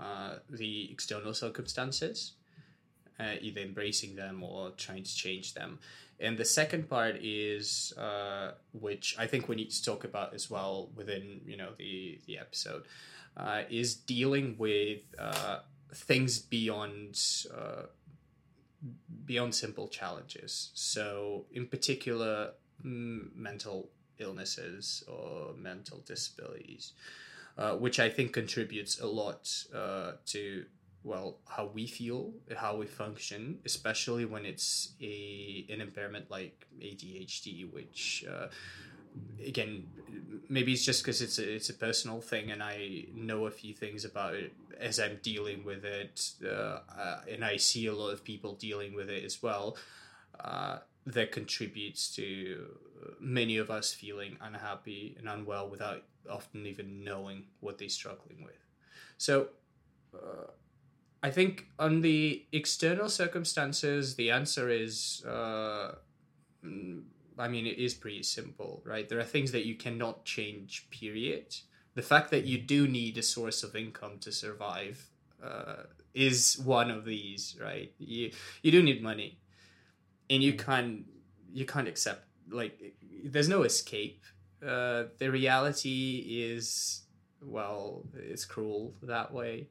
uh, 0.00 0.36
the 0.50 0.90
external 0.90 1.34
circumstances, 1.34 2.32
uh, 3.20 3.34
either 3.40 3.60
embracing 3.60 4.16
them 4.16 4.42
or 4.42 4.70
trying 4.70 5.04
to 5.04 5.14
change 5.14 5.54
them. 5.54 5.78
And 6.20 6.36
the 6.36 6.44
second 6.44 6.88
part 6.88 7.16
is, 7.22 7.92
uh, 7.96 8.52
which 8.72 9.14
I 9.18 9.26
think 9.26 9.48
we 9.48 9.54
need 9.54 9.70
to 9.70 9.84
talk 9.84 10.02
about 10.02 10.34
as 10.34 10.50
well 10.50 10.90
within, 10.96 11.40
you 11.46 11.56
know, 11.56 11.70
the 11.78 12.18
the 12.26 12.38
episode, 12.38 12.86
uh, 13.36 13.62
is 13.70 13.94
dealing 13.94 14.56
with 14.58 15.02
uh, 15.18 15.58
things 15.94 16.40
beyond 16.40 17.20
uh, 17.54 17.82
beyond 19.28 19.54
simple 19.54 19.86
challenges. 19.86 20.70
So, 20.74 21.44
in 21.52 21.66
particular, 21.66 22.52
mm, 22.84 23.36
mental 23.36 23.90
illnesses 24.18 25.04
or 25.06 25.52
mental 25.56 25.98
disabilities, 26.04 26.94
uh, 27.56 27.74
which 27.76 28.00
I 28.00 28.08
think 28.08 28.32
contributes 28.32 28.98
a 28.98 29.06
lot 29.06 29.42
uh, 29.72 30.12
to 30.32 30.64
well 31.04 31.38
how 31.46 31.66
we 31.66 31.86
feel, 31.86 32.32
how 32.56 32.76
we 32.76 32.86
function, 32.86 33.58
especially 33.64 34.24
when 34.24 34.44
it's 34.44 34.94
a 35.00 35.66
an 35.70 35.80
impairment 35.80 36.30
like 36.30 36.66
ADHD, 36.80 37.70
which. 37.70 38.24
Uh, 38.28 38.48
again, 39.44 39.86
maybe 40.48 40.72
it's 40.72 40.84
just 40.84 41.02
because 41.02 41.20
it's 41.20 41.38
a, 41.38 41.54
it's 41.54 41.70
a 41.70 41.74
personal 41.74 42.20
thing, 42.20 42.50
and 42.50 42.62
I 42.62 43.06
know 43.14 43.46
a 43.46 43.50
few 43.50 43.74
things 43.74 44.04
about 44.04 44.34
it 44.34 44.52
as 44.78 44.98
I'm 45.00 45.18
dealing 45.22 45.64
with 45.64 45.84
it, 45.84 46.30
uh, 46.44 46.80
uh, 46.96 47.20
and 47.30 47.44
I 47.44 47.56
see 47.56 47.86
a 47.86 47.94
lot 47.94 48.10
of 48.10 48.24
people 48.24 48.54
dealing 48.54 48.94
with 48.94 49.10
it 49.10 49.24
as 49.24 49.42
well. 49.42 49.76
Uh, 50.38 50.78
that 51.06 51.32
contributes 51.32 52.14
to 52.16 52.66
many 53.18 53.56
of 53.56 53.70
us 53.70 53.94
feeling 53.94 54.36
unhappy 54.42 55.16
and 55.18 55.26
unwell 55.26 55.68
without 55.70 56.02
often 56.30 56.66
even 56.66 57.02
knowing 57.02 57.44
what 57.60 57.78
they're 57.78 57.88
struggling 57.88 58.44
with. 58.44 58.66
So, 59.16 59.48
uh, 60.14 60.50
I 61.22 61.30
think 61.30 61.66
on 61.78 62.02
the 62.02 62.44
external 62.52 63.08
circumstances, 63.08 64.16
the 64.16 64.30
answer 64.30 64.68
is. 64.68 65.24
I 67.38 67.48
mean, 67.48 67.66
it 67.66 67.78
is 67.78 67.94
pretty 67.94 68.22
simple, 68.22 68.82
right? 68.84 69.08
There 69.08 69.18
are 69.18 69.24
things 69.24 69.52
that 69.52 69.64
you 69.64 69.74
cannot 69.76 70.24
change, 70.24 70.88
period. 70.90 71.56
The 71.94 72.02
fact 72.02 72.30
that 72.30 72.44
you 72.44 72.58
do 72.58 72.88
need 72.88 73.18
a 73.18 73.22
source 73.22 73.62
of 73.62 73.76
income 73.76 74.18
to 74.20 74.32
survive 74.32 75.04
uh, 75.42 75.84
is 76.14 76.58
one 76.58 76.90
of 76.90 77.04
these, 77.04 77.56
right? 77.60 77.92
You 77.98 78.32
you 78.62 78.70
do 78.70 78.82
need 78.82 79.02
money, 79.02 79.38
and 80.30 80.42
you 80.42 80.54
can't 80.54 81.04
you 81.52 81.64
can't 81.64 81.88
accept 81.88 82.24
like 82.50 82.94
there's 83.24 83.48
no 83.48 83.62
escape. 83.62 84.24
Uh, 84.66 85.04
the 85.18 85.30
reality 85.30 86.24
is 86.28 87.02
well, 87.40 88.04
it's 88.14 88.44
cruel 88.44 88.94
that 89.02 89.32
way. 89.32 89.68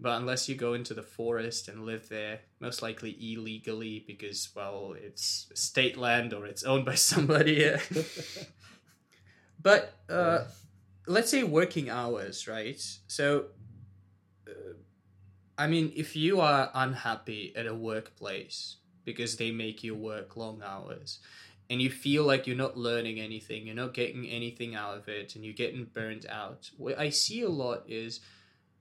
But 0.00 0.18
unless 0.18 0.48
you 0.48 0.54
go 0.54 0.74
into 0.74 0.94
the 0.94 1.02
forest 1.02 1.68
and 1.68 1.84
live 1.84 2.08
there, 2.08 2.40
most 2.60 2.82
likely 2.82 3.16
illegally 3.20 4.04
because, 4.06 4.48
well, 4.54 4.94
it's 4.96 5.50
state 5.54 5.96
land 5.96 6.32
or 6.32 6.46
it's 6.46 6.62
owned 6.62 6.84
by 6.84 6.94
somebody. 7.12 7.72
but 9.62 9.94
uh, 10.08 10.44
let's 11.06 11.30
say 11.30 11.42
working 11.42 11.90
hours, 11.90 12.46
right? 12.46 12.80
So, 13.08 13.46
uh, 14.46 14.74
I 15.56 15.66
mean, 15.66 15.92
if 15.96 16.14
you 16.14 16.40
are 16.40 16.70
unhappy 16.74 17.52
at 17.56 17.66
a 17.66 17.74
workplace 17.74 18.76
because 19.04 19.36
they 19.36 19.50
make 19.50 19.82
you 19.82 19.96
work 19.96 20.36
long 20.36 20.62
hours, 20.64 21.18
and 21.70 21.82
you 21.82 21.90
feel 21.90 22.24
like 22.24 22.46
you're 22.46 22.56
not 22.56 22.78
learning 22.78 23.20
anything, 23.20 23.66
you're 23.66 23.74
not 23.74 23.94
getting 23.94 24.26
anything 24.26 24.74
out 24.74 24.96
of 24.96 25.08
it, 25.08 25.34
and 25.34 25.44
you're 25.44 25.54
getting 25.54 25.84
burnt 25.84 26.24
out, 26.28 26.70
what 26.76 26.98
I 26.98 27.10
see 27.10 27.42
a 27.42 27.48
lot 27.48 27.82
is 27.86 28.20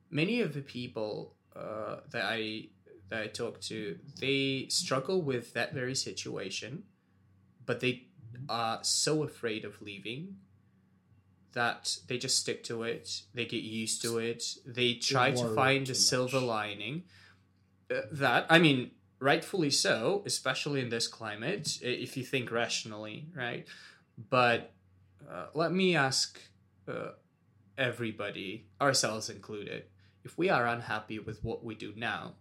many 0.09 0.41
of 0.41 0.53
the 0.53 0.61
people 0.61 1.35
uh, 1.55 1.97
that 2.11 2.25
I 2.25 2.69
that 3.09 3.21
I 3.21 3.27
talk 3.27 3.61
to, 3.61 3.97
they 4.19 4.67
struggle 4.69 5.21
with 5.21 5.53
that 5.53 5.73
very 5.73 5.95
situation, 5.95 6.83
but 7.65 7.79
they 7.79 8.07
are 8.49 8.79
so 8.83 9.23
afraid 9.23 9.63
of 9.63 9.81
leaving 9.81 10.35
that 11.53 11.97
they 12.07 12.17
just 12.17 12.37
stick 12.37 12.63
to 12.65 12.83
it. 12.83 13.21
They 13.33 13.45
get 13.45 13.63
used 13.63 14.01
to 14.01 14.17
it. 14.19 14.43
They 14.65 14.93
try 14.95 15.31
to 15.31 15.55
find 15.55 15.89
a 15.89 15.95
silver 15.95 16.39
much. 16.39 16.47
lining. 16.47 17.03
Uh, 17.89 18.01
that 18.11 18.45
I 18.49 18.59
mean, 18.59 18.91
rightfully 19.19 19.71
so, 19.71 20.23
especially 20.25 20.81
in 20.81 20.89
this 20.89 21.07
climate, 21.07 21.79
if 21.81 22.17
you 22.17 22.23
think 22.23 22.51
rationally, 22.51 23.27
right? 23.33 23.65
But 24.29 24.73
uh, 25.29 25.47
let 25.53 25.71
me 25.71 25.95
ask 25.95 26.39
uh, 26.87 27.11
everybody, 27.77 28.67
ourselves 28.81 29.29
included, 29.29 29.85
if 30.27 30.37
we 30.37 30.49
are 30.49 30.67
unhappy 30.67 31.19
with 31.19 31.41
what 31.41 31.63
we 31.63 31.73
do 31.73 31.93
now, 31.95 32.33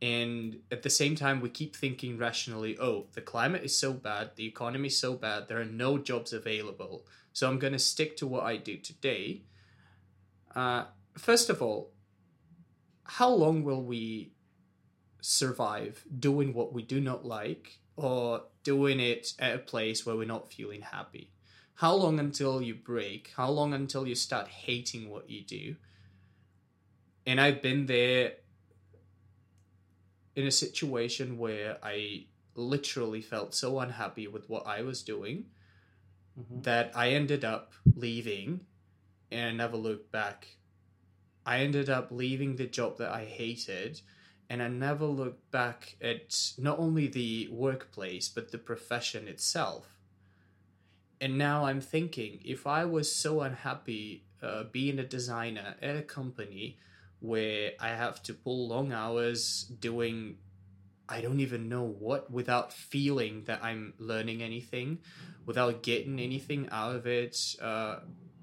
and 0.00 0.58
at 0.70 0.84
the 0.84 0.90
same 0.90 1.16
time 1.16 1.40
we 1.40 1.48
keep 1.48 1.74
thinking 1.74 2.16
rationally, 2.16 2.78
oh, 2.78 3.06
the 3.14 3.20
climate 3.20 3.64
is 3.64 3.76
so 3.76 3.92
bad, 3.92 4.30
the 4.36 4.46
economy 4.46 4.86
is 4.86 4.96
so 4.96 5.14
bad, 5.14 5.48
there 5.48 5.60
are 5.60 5.64
no 5.64 5.98
jobs 5.98 6.32
available, 6.32 7.04
so 7.32 7.48
I'm 7.48 7.58
going 7.58 7.72
to 7.72 7.78
stick 7.80 8.16
to 8.18 8.26
what 8.26 8.44
I 8.44 8.56
do 8.56 8.76
today. 8.76 9.42
Uh, 10.54 10.84
first 11.18 11.50
of 11.50 11.60
all, 11.60 11.90
how 13.02 13.30
long 13.30 13.64
will 13.64 13.82
we 13.82 14.32
survive 15.20 16.04
doing 16.16 16.54
what 16.54 16.72
we 16.72 16.82
do 16.84 17.00
not 17.00 17.24
like 17.24 17.80
or 17.96 18.42
doing 18.62 19.00
it 19.00 19.32
at 19.40 19.56
a 19.56 19.58
place 19.58 20.06
where 20.06 20.14
we're 20.14 20.24
not 20.24 20.52
feeling 20.52 20.82
happy? 20.82 21.32
How 21.74 21.94
long 21.94 22.20
until 22.20 22.62
you 22.62 22.76
break? 22.76 23.32
How 23.36 23.50
long 23.50 23.74
until 23.74 24.06
you 24.06 24.14
start 24.14 24.46
hating 24.46 25.10
what 25.10 25.28
you 25.28 25.42
do? 25.42 25.76
And 27.26 27.40
I've 27.40 27.62
been 27.62 27.86
there 27.86 28.36
in 30.36 30.46
a 30.46 30.50
situation 30.52 31.36
where 31.38 31.78
I 31.82 32.28
literally 32.54 33.20
felt 33.22 33.54
so 33.54 33.80
unhappy 33.80 34.26
with 34.28 34.48
what 34.48 34.66
I 34.66 34.82
was 34.82 35.02
doing 35.02 35.50
Mhm. 36.36 36.62
that 36.62 36.96
I 36.96 37.10
ended 37.10 37.44
up 37.44 37.72
leaving 37.94 38.66
and 39.30 39.58
never 39.58 39.76
looked 39.76 40.12
back. 40.12 40.58
I 41.46 41.60
ended 41.60 41.90
up 41.90 42.10
leaving 42.12 42.56
the 42.56 42.66
job 42.66 42.98
that 42.98 43.10
I 43.12 43.26
hated 43.26 44.02
and 44.50 44.62
I 44.62 44.68
never 44.68 45.06
looked 45.06 45.50
back 45.50 45.96
at 46.00 46.54
not 46.58 46.78
only 46.78 47.08
the 47.08 47.48
workplace 47.50 48.28
but 48.28 48.52
the 48.52 48.58
profession 48.58 49.28
itself. 49.28 50.00
and 51.20 51.38
now 51.38 51.64
I'm 51.64 51.80
thinking 51.80 52.40
if 52.44 52.66
I 52.66 52.84
was 52.84 53.14
so 53.14 53.40
unhappy 53.40 54.26
uh, 54.42 54.64
being 54.64 54.98
a 54.98 55.06
designer 55.06 55.76
at 55.80 55.96
a 55.96 56.02
company 56.02 56.78
where 57.20 57.72
I 57.80 57.88
have 57.88 58.22
to 58.24 58.34
pull 58.34 58.68
long 58.68 58.92
hours 58.92 59.64
doing 59.80 60.38
I 61.08 61.20
don't 61.20 61.40
even 61.40 61.68
know 61.68 61.84
what 61.84 62.30
without 62.30 62.72
feeling 62.72 63.44
that 63.44 63.62
I'm 63.62 63.94
learning 63.98 64.42
anything, 64.42 64.98
without 65.44 65.82
getting 65.82 66.18
anything 66.18 66.68
out 66.72 66.96
of 66.96 67.06
it. 67.06 67.54
Uh, 67.62 68.00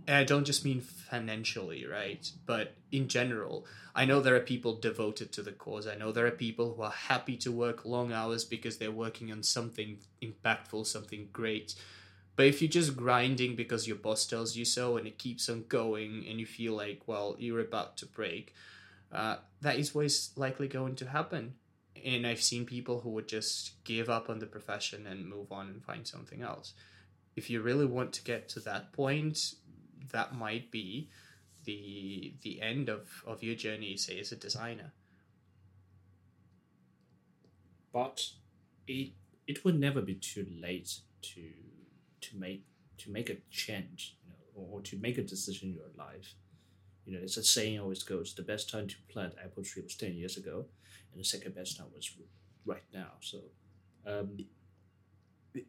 and 0.07 0.17
I 0.17 0.24
don't 0.24 0.45
just 0.45 0.65
mean 0.65 0.82
financially, 0.82 1.86
right? 1.86 2.30
But 2.45 2.76
in 2.91 3.07
general, 3.07 3.65
I 3.95 4.05
know 4.05 4.21
there 4.21 4.36
are 4.36 4.41
people 4.41 4.76
devoted 4.76 5.32
to 5.34 5.41
the 5.41 5.51
cause. 5.51 5.88
I 5.88 5.95
know 5.95 6.11
there 6.11 6.26
are 6.26 6.32
people 6.32 6.74
who 6.74 6.82
are 6.84 6.91
happy 6.91 7.38
to 7.38 7.51
work 7.51 7.86
long 7.86 8.11
hours 8.11 8.43
because 8.43 8.78
they're 8.78 8.91
working 8.91 9.32
on 9.32 9.43
something 9.43 9.99
impactful, 10.21 10.88
something 10.88 11.30
great. 11.32 11.76
But 12.36 12.47
if 12.47 12.61
you're 12.61 12.69
just 12.69 12.97
grinding 12.97 13.55
because 13.55 13.88
your 13.88 13.97
boss 13.97 14.25
tells 14.25 14.55
you 14.55 14.65
so 14.65 14.97
and 14.97 15.05
it 15.05 15.19
keeps 15.19 15.49
on 15.49 15.65
going 15.69 16.25
and 16.27 16.39
you 16.39 16.45
feel 16.45 16.73
like, 16.73 17.01
well, 17.05 17.36
you're 17.38 17.59
about 17.59 17.97
to 17.97 18.07
break, 18.07 18.53
uh, 19.11 19.38
that 19.61 19.77
is 19.77 19.93
what 19.93 20.05
is 20.05 20.31
likely 20.36 20.67
going 20.67 20.95
to 20.95 21.09
happen. 21.09 21.53
And 22.03 22.25
I've 22.25 22.41
seen 22.41 22.65
people 22.65 23.01
who 23.01 23.11
would 23.11 23.27
just 23.27 23.84
give 23.84 24.09
up 24.09 24.29
on 24.29 24.39
the 24.39 24.47
profession 24.47 25.05
and 25.05 25.29
move 25.29 25.51
on 25.51 25.67
and 25.67 25.84
find 25.84 26.07
something 26.07 26.41
else. 26.41 26.73
If 27.36 27.49
you 27.49 27.61
really 27.61 27.86
want 27.86 28.13
to 28.13 28.23
get 28.23 28.49
to 28.49 28.59
that 28.61 28.91
point, 28.93 29.53
that 30.11 30.36
might 30.36 30.71
be 30.71 31.09
the 31.65 32.34
the 32.41 32.61
end 32.61 32.89
of, 32.89 33.23
of 33.25 33.41
your 33.41 33.55
journey, 33.55 33.95
say 33.95 34.19
as 34.19 34.31
a 34.31 34.36
designer. 34.36 34.91
But 37.93 38.31
it 38.88 39.11
it 39.47 39.63
will 39.63 39.73
never 39.73 40.01
be 40.01 40.15
too 40.15 40.45
late 40.61 40.99
to 41.21 41.41
to 42.24 42.38
make 42.38 42.63
to 42.99 43.11
make 43.11 43.30
a 43.30 43.38
change, 43.49 44.17
you 44.24 44.30
know, 44.30 44.69
or, 44.71 44.82
to 44.82 44.97
make 44.97 45.17
a 45.17 45.24
decision 45.24 45.69
in 45.69 45.76
your 45.76 45.91
life. 45.97 46.36
You 47.05 47.13
know, 47.13 47.24
it's 47.24 47.38
a 47.38 47.43
saying 47.43 47.80
always 47.80 48.03
goes: 48.03 48.34
the 48.34 48.43
best 48.43 48.69
time 48.69 48.88
to 48.88 48.95
plant 49.11 49.34
apple 49.43 49.63
tree 49.63 49.82
was 49.84 49.95
ten 49.95 50.13
years 50.13 50.38
ago, 50.38 50.65
and 51.11 51.19
the 51.19 51.26
second 51.26 51.55
best 51.55 51.78
time 51.78 51.88
was 51.93 52.09
right 52.65 52.84
now. 52.93 53.11
So, 53.21 53.39
um, 54.05 54.38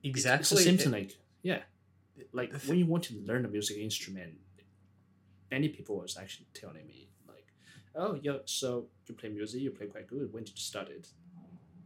exactly, 0.02 0.40
it's, 0.40 0.40
it's 0.40 0.50
the 0.50 0.56
same 0.56 0.78
thing. 0.78 0.92
Like, 0.92 1.16
yeah, 1.42 1.62
like 2.32 2.52
when 2.66 2.78
you 2.78 2.86
want 2.86 3.04
to 3.04 3.14
learn 3.26 3.44
a 3.44 3.48
music 3.48 3.78
instrument, 3.78 4.34
many 5.50 5.68
people 5.68 5.96
was 5.96 6.16
actually 6.16 6.46
telling 6.54 6.86
me 6.86 7.08
like, 7.26 7.46
"Oh, 7.96 8.18
yeah, 8.22 8.38
so 8.44 8.86
you 9.06 9.14
play 9.14 9.30
music, 9.30 9.60
you 9.60 9.70
play 9.70 9.86
quite 9.86 10.06
good. 10.06 10.32
When 10.32 10.44
did 10.44 10.54
you 10.54 10.60
start 10.72 10.88
it?" 10.88 11.08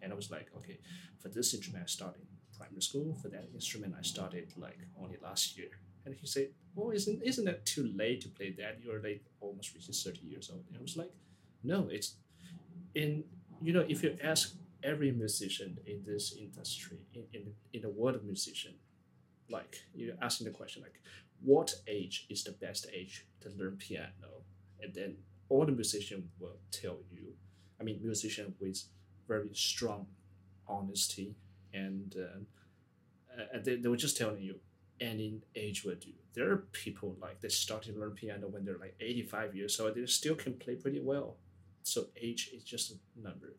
And 0.02 0.12
I 0.12 0.16
was 0.16 0.30
like, 0.30 0.48
"Okay, 0.58 0.78
for 1.20 1.28
this 1.28 1.54
instrument, 1.54 1.84
I 1.84 1.86
started 1.86 2.26
primary 2.58 2.82
school. 2.82 3.16
For 3.22 3.28
that 3.28 3.48
instrument, 3.54 3.94
I 3.98 4.02
started 4.02 4.52
like 4.56 4.78
only 5.00 5.18
last 5.22 5.56
year." 5.58 5.70
And 6.04 6.14
he 6.14 6.26
said, 6.26 6.48
"Well, 6.74 6.90
isn't 6.90 7.22
isn't 7.22 7.48
it 7.48 7.64
too 7.64 7.86
late 7.94 8.20
to 8.22 8.28
play 8.28 8.50
that? 8.52 8.80
You're 8.82 9.02
like 9.02 9.24
almost 9.40 9.74
reaching 9.74 9.94
thirty 9.94 10.26
years 10.26 10.50
old." 10.50 10.64
And 10.68 10.76
I 10.78 10.82
was 10.82 10.96
like, 10.96 11.12
"No, 11.62 11.88
it's 11.90 12.14
in 12.94 13.24
you 13.62 13.72
know 13.72 13.84
if 13.88 14.02
you 14.02 14.16
ask 14.22 14.54
every 14.82 15.10
musician 15.12 15.78
in 15.86 16.02
this 16.04 16.36
industry 16.36 16.98
in 17.14 17.24
in, 17.32 17.42
in 17.72 17.80
the 17.82 17.90
world 17.90 18.16
of 18.16 18.24
musician." 18.24 18.74
Like 19.50 19.82
you're 19.94 20.14
asking 20.20 20.46
the 20.46 20.52
question 20.52 20.82
like, 20.82 21.00
what 21.42 21.74
age 21.86 22.26
is 22.28 22.44
the 22.44 22.52
best 22.52 22.86
age 22.92 23.26
to 23.40 23.50
learn 23.50 23.76
piano? 23.76 24.44
And 24.80 24.94
then 24.94 25.16
all 25.48 25.64
the 25.64 25.72
musicians 25.72 26.24
will 26.38 26.58
tell 26.70 26.98
you. 27.10 27.32
I 27.80 27.84
mean, 27.84 28.00
musician 28.02 28.54
with 28.60 28.82
very 29.26 29.48
strong 29.52 30.06
honesty 30.66 31.34
and 31.72 32.14
uh, 32.18 33.44
and 33.52 33.64
they, 33.64 33.76
they 33.76 33.88
were 33.88 33.96
just 33.96 34.16
telling 34.16 34.40
you 34.40 34.56
any 35.00 35.40
age 35.54 35.84
will 35.84 35.94
do. 35.94 36.10
There 36.34 36.50
are 36.50 36.56
people 36.72 37.16
like 37.20 37.40
they 37.40 37.48
started 37.48 37.94
to 37.94 38.00
learn 38.00 38.12
piano 38.12 38.48
when 38.48 38.64
they're 38.64 38.78
like 38.78 38.96
85 39.00 39.54
years 39.54 39.78
old. 39.80 39.94
They 39.94 40.06
still 40.06 40.34
can 40.34 40.54
play 40.54 40.74
pretty 40.74 41.00
well. 41.00 41.36
So 41.82 42.06
age 42.20 42.50
is 42.54 42.64
just 42.64 42.92
a 42.92 43.22
number. 43.22 43.54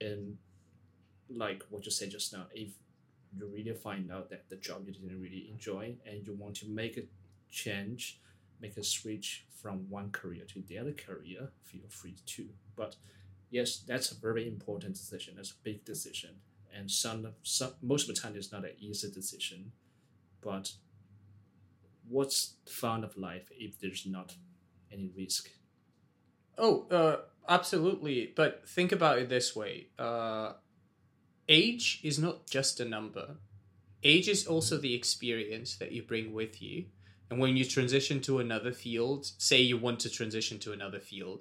And 0.00 0.36
like 1.28 1.64
what 1.70 1.84
you 1.84 1.90
said 1.90 2.10
just 2.10 2.32
now, 2.32 2.46
if 2.52 2.70
you 3.36 3.46
really 3.46 3.74
find 3.74 4.10
out 4.10 4.30
that 4.30 4.48
the 4.48 4.56
job 4.56 4.84
you 4.86 4.92
didn't 4.92 5.20
really 5.20 5.48
enjoy 5.50 5.94
and 6.06 6.26
you 6.26 6.34
want 6.34 6.56
to 6.56 6.68
make 6.68 6.96
a 6.96 7.02
change, 7.50 8.20
make 8.60 8.76
a 8.76 8.84
switch 8.84 9.46
from 9.50 9.88
one 9.90 10.10
career 10.10 10.44
to 10.44 10.62
the 10.68 10.78
other 10.78 10.92
career, 10.92 11.50
feel 11.64 11.88
free 11.88 12.16
to. 12.24 12.46
But 12.76 12.96
yes, 13.50 13.78
that's 13.78 14.12
a 14.12 14.14
very 14.14 14.46
important 14.46 14.94
decision. 14.94 15.34
That's 15.36 15.50
a 15.50 15.62
big 15.62 15.84
decision. 15.84 16.30
And 16.76 16.90
some, 16.90 17.28
some 17.42 17.72
most 17.82 18.08
of 18.08 18.14
the 18.14 18.20
time 18.20 18.34
it's 18.36 18.52
not 18.52 18.64
an 18.64 18.72
easy 18.78 19.10
decision. 19.10 19.72
But 20.42 20.72
what's 22.08 22.54
the 22.64 22.72
fun 22.72 23.04
of 23.04 23.16
life 23.16 23.50
if 23.52 23.80
there's 23.80 24.06
not 24.06 24.34
any 24.92 25.10
risk? 25.16 25.50
Oh, 26.58 26.86
uh, 26.90 27.16
absolutely. 27.48 28.32
But 28.34 28.68
think 28.68 28.92
about 28.92 29.18
it 29.18 29.28
this 29.28 29.54
way. 29.54 29.88
Uh, 29.98 30.52
age 31.48 32.00
is 32.02 32.18
not 32.18 32.46
just 32.46 32.80
a 32.80 32.84
number. 32.84 33.36
Age 34.02 34.28
is 34.28 34.46
also 34.46 34.76
the 34.76 34.94
experience 34.94 35.76
that 35.78 35.92
you 35.92 36.02
bring 36.02 36.32
with 36.32 36.62
you. 36.62 36.86
And 37.30 37.40
when 37.40 37.56
you 37.56 37.64
transition 37.64 38.20
to 38.22 38.38
another 38.38 38.72
field, 38.72 39.26
say 39.38 39.60
you 39.60 39.76
want 39.78 40.00
to 40.00 40.10
transition 40.10 40.58
to 40.60 40.72
another 40.72 41.00
field, 41.00 41.40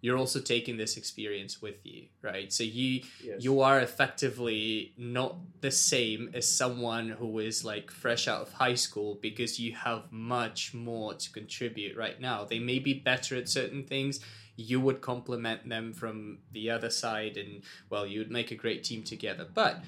you're 0.00 0.18
also 0.18 0.40
taking 0.40 0.76
this 0.76 0.96
experience 0.96 1.60
with 1.60 1.84
you, 1.84 2.06
right? 2.22 2.52
So 2.52 2.62
you 2.64 3.02
yes. 3.22 3.42
you 3.42 3.60
are 3.60 3.80
effectively 3.80 4.92
not 4.96 5.36
the 5.60 5.70
same 5.70 6.30
as 6.34 6.48
someone 6.48 7.08
who 7.08 7.38
is 7.38 7.64
like 7.64 7.90
fresh 7.90 8.28
out 8.28 8.42
of 8.42 8.52
high 8.52 8.74
school 8.74 9.18
because 9.20 9.58
you 9.58 9.74
have 9.74 10.12
much 10.12 10.74
more 10.74 11.14
to 11.14 11.32
contribute 11.32 11.96
right 11.96 12.20
now. 12.20 12.44
They 12.44 12.58
may 12.58 12.78
be 12.78 12.94
better 12.94 13.36
at 13.36 13.48
certain 13.48 13.84
things, 13.84 14.20
you 14.56 14.80
would 14.80 15.00
complement 15.00 15.68
them 15.68 15.92
from 15.92 16.38
the 16.52 16.70
other 16.70 16.90
side 16.90 17.36
and 17.36 17.62
well 17.90 18.06
you 18.06 18.18
would 18.18 18.30
make 18.30 18.50
a 18.50 18.54
great 18.54 18.82
team 18.82 19.02
together 19.02 19.46
but 19.54 19.84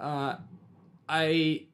uh, 0.00 0.36
i 1.08 1.64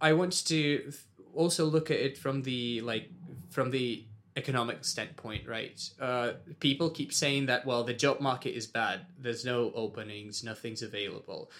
i 0.00 0.12
want 0.12 0.32
to 0.46 0.90
also 1.34 1.66
look 1.66 1.90
at 1.90 1.98
it 1.98 2.16
from 2.16 2.42
the 2.42 2.80
like 2.80 3.10
from 3.50 3.70
the 3.70 4.04
economic 4.36 4.84
standpoint 4.84 5.46
right 5.48 5.90
uh, 6.00 6.32
people 6.60 6.90
keep 6.90 7.12
saying 7.12 7.46
that 7.46 7.64
well 7.64 7.82
the 7.84 7.94
job 7.94 8.20
market 8.20 8.54
is 8.54 8.66
bad 8.66 9.00
there's 9.18 9.44
no 9.44 9.72
openings 9.74 10.44
nothing's 10.44 10.82
available 10.82 11.50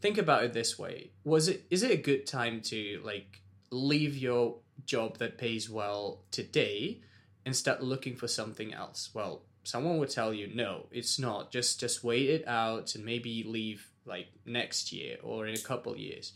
think 0.00 0.18
about 0.18 0.42
it 0.42 0.52
this 0.52 0.78
way 0.78 1.10
was 1.24 1.48
it 1.48 1.64
is 1.70 1.82
it 1.82 1.90
a 1.90 1.96
good 1.96 2.26
time 2.26 2.60
to 2.60 3.00
like 3.04 3.42
leave 3.70 4.16
your 4.16 4.56
job 4.84 5.18
that 5.18 5.38
pays 5.38 5.68
well 5.70 6.20
today 6.30 7.00
and 7.44 7.56
start 7.56 7.82
looking 7.82 8.16
for 8.16 8.28
something 8.28 8.72
else. 8.72 9.10
Well, 9.14 9.42
someone 9.64 9.98
would 9.98 10.10
tell 10.10 10.32
you, 10.32 10.50
no, 10.54 10.86
it's 10.90 11.18
not. 11.18 11.50
Just 11.50 11.80
just 11.80 12.04
wait 12.04 12.28
it 12.28 12.46
out 12.46 12.94
and 12.94 13.04
maybe 13.04 13.42
leave 13.44 13.88
like 14.04 14.28
next 14.44 14.92
year 14.92 15.16
or 15.22 15.46
in 15.46 15.54
a 15.54 15.60
couple 15.60 15.96
years. 15.96 16.32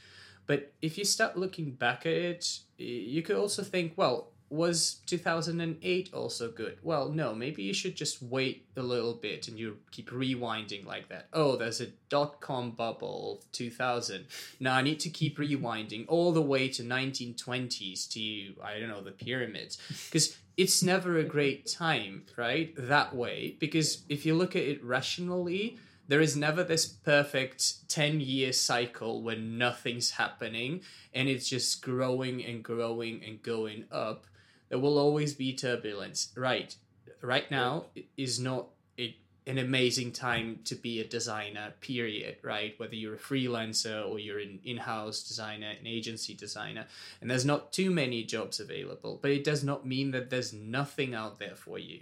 But 0.47 0.73
if 0.81 0.97
you 0.97 1.05
start 1.05 1.37
looking 1.37 1.73
back 1.73 2.07
at 2.07 2.13
it, 2.13 2.61
you 2.79 3.23
could 3.23 3.37
also 3.37 3.63
think, 3.63 3.95
well, 3.97 4.29
was 4.49 5.01
2008 5.07 6.11
also 6.13 6.51
good? 6.51 6.79
Well, 6.83 7.09
no, 7.09 7.35
maybe 7.35 7.63
you 7.63 7.75
should 7.75 7.97
just 7.97 8.23
wait 8.23 8.67
a 8.77 8.83
little 8.83 9.15
bit 9.15 9.49
and 9.49 9.59
you 9.59 9.79
keep 9.91 10.11
rewinding 10.11 10.87
like 10.87 11.09
that. 11.09 11.29
Oh, 11.33 11.57
there's 11.57 11.81
a 11.81 11.89
dot 12.09 12.41
com 12.41 12.71
bubble 12.71 13.41
of 13.41 13.53
2000. 13.53 14.27
Now 14.61 14.75
I 14.77 14.83
need 14.83 15.01
to 15.01 15.11
keep 15.11 15.39
rewinding 15.39 16.05
all 16.09 16.33
the 16.33 16.43
way 16.43 16.69
to 16.69 16.83
1920s 16.83 18.09
to, 18.13 18.61
I 18.63 18.79
don't 18.79 18.89
know, 18.89 19.03
the 19.03 19.11
pyramids. 19.11 19.79
Because 20.07 20.37
it's 20.57 20.83
never 20.83 21.19
a 21.19 21.25
great 21.25 21.67
time, 21.67 22.23
right? 22.37 22.73
That 22.77 23.15
way. 23.15 23.57
Because 23.59 24.05
if 24.09 24.25
you 24.25 24.35
look 24.35 24.55
at 24.57 24.63
it 24.63 24.83
rationally, 24.85 25.79
there 26.09 26.21
is 26.21 26.37
never 26.37 26.63
this 26.63 26.87
perfect 26.87 27.89
10 27.89 28.21
year 28.21 28.53
cycle 28.53 29.23
when 29.23 29.59
nothing's 29.59 30.13
happening 30.13 30.83
and 31.13 31.29
it's 31.29 31.49
just 31.49 31.83
growing 31.83 32.45
and 32.45 32.63
growing 32.63 33.23
and 33.25 33.43
going 33.43 33.85
up. 33.91 34.27
There 34.69 34.79
will 34.79 34.99
always 34.99 35.35
be 35.35 35.53
turbulence. 35.55 36.33
Right. 36.37 36.75
Right 37.23 37.51
now 37.51 37.87
is 38.17 38.39
not 38.39 38.69
a 38.99 39.17
an 39.47 39.59
amazing 39.59 40.11
time 40.11 40.59
to 40.65 40.75
be 40.75 41.01
a 41.01 41.07
designer 41.07 41.73
period 41.81 42.37
right 42.43 42.75
whether 42.79 42.97
you're 42.97 43.15
a 43.15 43.19
freelancer 43.19 44.09
or 44.09 44.19
you're 44.19 44.41
an 44.41 44.59
in-house 44.65 45.23
designer 45.23 45.73
an 45.79 45.87
agency 45.87 46.35
designer 46.35 46.85
and 47.21 47.31
there's 47.31 47.45
not 47.45 47.73
too 47.73 47.91
many 47.91 48.25
jobs 48.25 48.59
available 48.59 49.19
but 49.23 49.31
it 49.31 49.45
does 49.45 49.63
not 49.63 49.87
mean 49.87 50.11
that 50.11 50.31
there's 50.31 50.53
nothing 50.53 51.15
out 51.15 51.39
there 51.39 51.55
for 51.55 51.79
you 51.79 52.01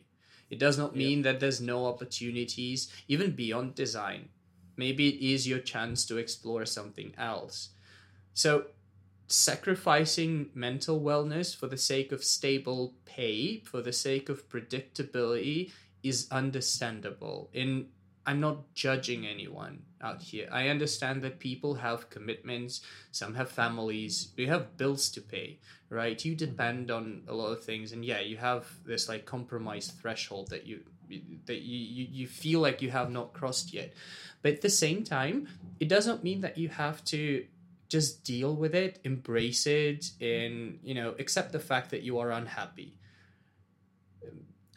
it 0.49 0.59
does 0.59 0.79
not 0.79 0.97
mean 0.97 1.19
yeah. 1.19 1.33
that 1.33 1.41
there's 1.41 1.61
no 1.61 1.87
opportunities 1.87 2.91
even 3.09 3.31
beyond 3.31 3.75
design 3.75 4.29
maybe 4.77 5.09
it 5.09 5.21
is 5.21 5.47
your 5.47 5.59
chance 5.59 6.07
to 6.07 6.17
explore 6.17 6.65
something 6.65 7.13
else 7.19 7.71
so 8.33 8.65
sacrificing 9.27 10.51
mental 10.55 11.01
wellness 11.01 11.57
for 11.57 11.67
the 11.67 11.79
sake 11.79 12.13
of 12.13 12.23
stable 12.23 12.95
pay 13.05 13.61
for 13.61 13.81
the 13.81 13.93
sake 13.93 14.29
of 14.29 14.49
predictability 14.49 15.73
is 16.03 16.29
understandable. 16.31 17.49
In 17.53 17.89
I'm 18.27 18.41
not 18.41 18.75
judging 18.75 19.27
anyone 19.27 19.83
out 20.01 20.23
here. 20.23 20.49
I 20.51 20.69
understand 20.69 21.23
that 21.23 21.39
people 21.39 21.75
have 21.75 22.09
commitments, 22.09 22.81
some 23.11 23.35
have 23.35 23.51
families, 23.51 24.29
you 24.37 24.47
have 24.47 24.79
bills 24.79 25.11
to 25.11 25.21
pay, 25.21 25.59
right? 25.91 26.23
You 26.25 26.33
mm-hmm. 26.33 26.51
depend 26.51 26.91
on 26.91 27.23
a 27.29 27.35
lot 27.35 27.53
of 27.53 27.63
things 27.63 27.93
and 27.93 28.05
yeah, 28.05 28.21
you 28.21 28.39
have 28.39 28.67
this 28.85 29.09
like 29.09 29.27
compromise 29.27 29.89
threshold 29.89 30.49
that 30.51 30.67
you 30.67 30.81
that 31.45 31.61
you, 31.61 31.79
you, 31.79 32.09
you 32.11 32.27
feel 32.27 32.61
like 32.61 32.81
you 32.81 32.91
have 32.91 33.11
not 33.11 33.35
crossed 33.35 33.75
yet. 33.75 33.93
But 34.41 34.55
at 34.55 34.61
the 34.63 34.71
same 34.71 35.05
time, 35.05 35.49
it 35.79 35.89
doesn't 35.89 36.25
mean 36.25 36.41
that 36.41 36.57
you 36.57 36.69
have 36.71 37.05
to 37.07 37.45
just 37.89 38.25
deal 38.25 38.55
with 38.57 38.75
it, 38.75 39.01
embrace 39.05 39.67
it, 39.67 40.11
and 40.21 40.79
you 40.83 40.95
know, 40.95 41.15
accept 41.19 41.53
the 41.53 41.61
fact 41.61 41.91
that 41.91 42.03
you 42.03 42.19
are 42.19 42.31
unhappy. 42.31 42.99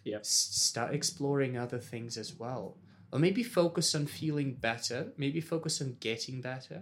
Yeah. 0.04 0.18
S- 0.18 0.50
start 0.52 0.94
exploring 0.94 1.58
other 1.58 1.80
things 1.80 2.18
as 2.18 2.34
well 2.34 2.78
or 3.12 3.20
maybe 3.20 3.44
focus 3.44 3.94
on 3.96 4.06
feeling 4.06 4.54
better 4.54 5.14
maybe 5.18 5.42
focus 5.42 5.82
on 5.82 5.98
getting 6.00 6.42
better 6.42 6.82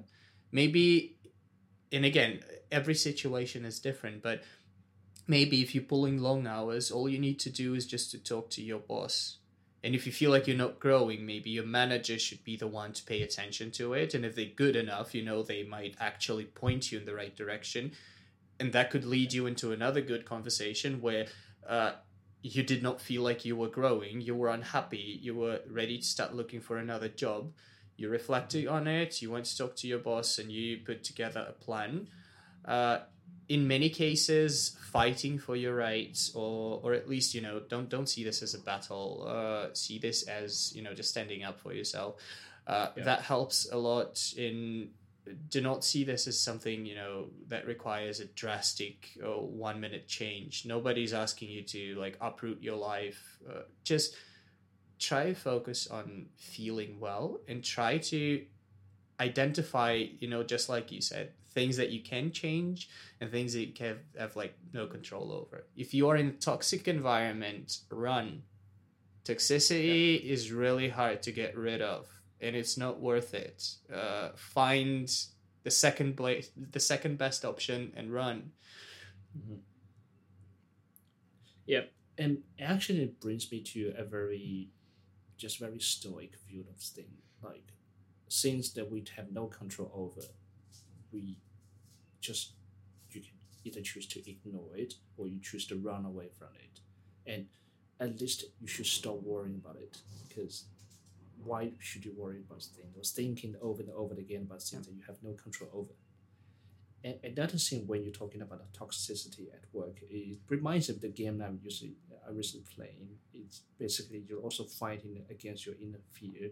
maybe 0.52 1.18
and 1.92 2.06
again 2.06 2.40
every 2.72 2.96
situation 2.96 3.66
is 3.66 3.80
different 3.80 4.22
but 4.22 4.44
maybe 5.28 5.62
if 5.62 5.74
you're 5.74 5.84
pulling 5.84 6.18
long 6.20 6.48
hours 6.48 6.92
all 6.92 7.08
you 7.10 7.20
need 7.20 7.40
to 7.40 7.50
do 7.50 7.74
is 7.74 7.86
just 7.86 8.12
to 8.12 8.18
talk 8.18 8.50
to 8.50 8.62
your 8.62 8.80
boss 8.80 9.38
and 9.86 9.96
if 9.96 10.06
you 10.06 10.12
feel 10.12 10.32
like 10.32 10.48
you're 10.48 10.58
not 10.58 10.80
growing 10.80 11.26
maybe 11.26 11.50
your 11.50 11.66
manager 11.66 12.20
should 12.20 12.44
be 12.44 12.58
the 12.58 12.68
one 12.68 12.92
to 12.92 13.04
pay 13.06 13.22
attention 13.22 13.72
to 13.72 13.94
it 13.94 14.14
and 14.14 14.26
if 14.26 14.36
they're 14.36 14.46
good 14.46 14.76
enough 14.76 15.16
you 15.16 15.24
know 15.24 15.44
they 15.44 15.64
might 15.64 15.96
actually 16.00 16.46
point 16.46 16.92
you 16.92 17.00
in 17.00 17.06
the 17.06 17.16
right 17.16 17.36
direction 17.38 17.92
and 18.60 18.74
that 18.74 18.90
could 18.90 19.06
lead 19.06 19.34
you 19.34 19.46
into 19.46 19.72
another 19.72 20.02
good 20.02 20.26
conversation 20.26 21.02
where 21.02 21.28
uh, 21.68 21.92
you 22.42 22.64
did 22.64 22.84
not 22.84 23.02
feel 23.02 23.24
like 23.24 23.44
you 23.44 23.56
were 23.56 23.68
growing, 23.68 24.22
you 24.22 24.36
were 24.36 24.50
unhappy, 24.50 25.20
you 25.22 25.36
were 25.36 25.62
ready 25.70 25.98
to 25.98 26.06
start 26.06 26.36
looking 26.36 26.62
for 26.62 26.78
another 26.78 27.10
job. 27.10 27.52
You 27.98 28.10
reflected 28.10 28.68
on 28.68 28.88
it, 28.88 29.22
you 29.22 29.32
went 29.32 29.46
to 29.46 29.58
talk 29.58 29.76
to 29.78 29.88
your 29.88 30.00
boss, 30.00 30.38
and 30.38 30.52
you 30.52 30.78
put 30.86 31.04
together 31.04 31.46
a 31.48 31.54
plan. 31.54 32.08
Uh, 32.64 33.00
in 33.48 33.68
many 33.68 33.90
cases, 33.90 34.76
fighting 34.92 35.38
for 35.38 35.56
your 35.56 35.76
rights, 35.76 36.32
or 36.34 36.80
or 36.84 36.94
at 36.94 37.08
least 37.08 37.34
you 37.34 37.42
know, 37.42 37.62
don't 37.70 37.90
don't 37.90 38.08
see 38.08 38.24
this 38.24 38.42
as 38.42 38.54
a 38.54 38.60
battle. 38.60 39.26
Uh, 39.28 39.74
see 39.74 40.00
this 40.00 40.24
as 40.24 40.74
you 40.76 40.82
know, 40.82 40.94
just 40.94 41.10
standing 41.10 41.44
up 41.44 41.60
for 41.60 41.74
yourself. 41.74 42.16
Uh, 42.68 42.88
yeah. 42.98 43.04
That 43.04 43.22
helps 43.22 43.70
a 43.72 43.78
lot 43.78 44.34
in 44.38 44.90
do 45.50 45.62
not 45.62 45.84
see 45.84 46.04
this 46.04 46.28
as 46.28 46.40
something 46.40 46.86
you 46.86 46.96
know 46.96 47.28
that 47.48 47.66
requires 47.66 48.20
a 48.20 48.26
drastic 48.26 49.18
uh, 49.24 49.40
one 49.40 49.80
minute 49.80 50.08
change 50.08 50.66
nobody's 50.66 51.14
asking 51.14 51.50
you 51.50 51.64
to 51.64 51.96
like 51.96 52.18
uproot 52.22 52.62
your 52.62 52.76
life 52.76 53.40
uh, 53.50 53.62
just 53.84 54.16
try 55.00 55.26
to 55.26 55.36
focus 55.36 55.88
on 55.88 56.28
feeling 56.38 57.00
well 57.00 57.40
and 57.48 57.64
try 57.64 57.98
to 57.98 58.46
identify 59.20 59.94
you 60.20 60.30
know 60.30 60.44
just 60.44 60.70
like 60.70 60.92
you 60.92 61.02
said 61.02 61.32
things 61.56 61.78
that 61.78 61.90
you 61.90 62.02
can 62.04 62.32
change 62.32 62.90
and 63.20 63.32
things 63.32 63.54
that 63.54 63.66
you 63.66 63.74
have, 63.80 63.98
have 64.20 64.36
like 64.36 64.56
no 64.74 64.86
control 64.86 65.32
over 65.32 65.66
if 65.76 65.94
you 65.94 66.08
are 66.08 66.18
in 66.18 66.28
a 66.28 66.32
toxic 66.34 66.88
environment 66.88 67.80
run 67.90 68.44
toxicity 69.24 70.22
yeah. 70.22 70.32
is 70.34 70.52
really 70.52 70.90
hard 70.90 71.24
to 71.24 71.32
get 71.32 71.58
rid 71.58 71.82
of 71.82 72.08
and 72.42 72.56
it's 72.56 72.78
not 72.78 73.00
worth 73.00 73.34
it. 73.34 73.68
Uh, 73.94 74.30
find 74.36 75.12
the 75.64 75.72
second 75.72 76.16
place, 76.16 76.52
the 76.56 76.80
second 76.80 77.18
best 77.18 77.46
option, 77.46 77.92
and 77.96 78.14
run. 78.14 78.52
Mm-hmm. 79.38 79.56
Yep, 81.66 81.92
and 82.18 82.38
actually, 82.60 83.02
it 83.02 83.20
brings 83.20 83.52
me 83.52 83.62
to 83.62 83.94
a 83.98 84.04
very, 84.04 84.70
just 85.38 85.60
very 85.60 85.80
stoic 85.80 86.36
view 86.48 86.66
of 86.70 86.80
things. 86.80 87.10
Like, 87.42 87.74
things 88.32 88.74
that 88.74 88.92
we 88.92 89.04
have 89.16 89.32
no 89.32 89.48
control 89.48 89.92
over, 89.94 90.28
we 91.12 91.38
just 92.26 92.52
you 93.12 93.22
can 93.22 93.32
either 93.64 93.82
choose 93.82 94.08
to 94.08 94.30
ignore 94.30 94.76
it 94.76 94.96
or 95.18 95.28
you 95.28 95.40
choose 95.42 95.68
to 95.68 95.76
run 95.76 96.06
away 96.06 96.30
from 96.38 96.50
it, 96.56 96.80
and 97.32 97.48
at 98.00 98.20
least 98.20 98.46
you 98.60 98.68
should 98.68 98.86
stop 98.86 99.22
worrying 99.24 99.62
about 99.64 99.78
it 99.78 99.98
because 100.28 100.66
why 101.44 101.72
should 101.80 102.04
you 102.04 102.14
worry 102.18 102.40
about 102.40 102.64
things 102.64 102.98
or 102.98 103.04
thinking 103.04 103.56
over 103.62 103.82
and 103.82 103.92
over 103.92 104.16
again 104.16 104.42
about 104.42 104.62
things 104.62 104.88
that 104.88 104.94
you 104.94 105.04
have 105.08 105.18
no 105.24 105.34
control 105.34 105.70
over? 105.74 105.94
And 107.04 107.20
another 107.24 107.58
thing 107.58 107.86
when 107.86 108.04
you're 108.04 108.12
talking 108.12 108.42
about 108.42 108.60
the 108.60 108.80
toxicity 108.80 109.54
at 109.54 109.62
work, 109.74 109.98
it 110.10 110.40
reminds 110.50 110.90
me 110.90 110.96
of 110.96 111.02
the 111.02 111.10
game 111.10 111.40
I'm 111.40 111.60
usually 111.64 111.94
I 112.28 112.32
recently 112.32 112.66
playing. 112.76 113.10
It's 113.32 113.62
basically 113.78 114.24
you're 114.28 114.40
also 114.40 114.64
fighting 114.64 115.24
against 115.30 115.68
your 115.68 115.76
inner 115.80 116.00
fear, 116.12 116.50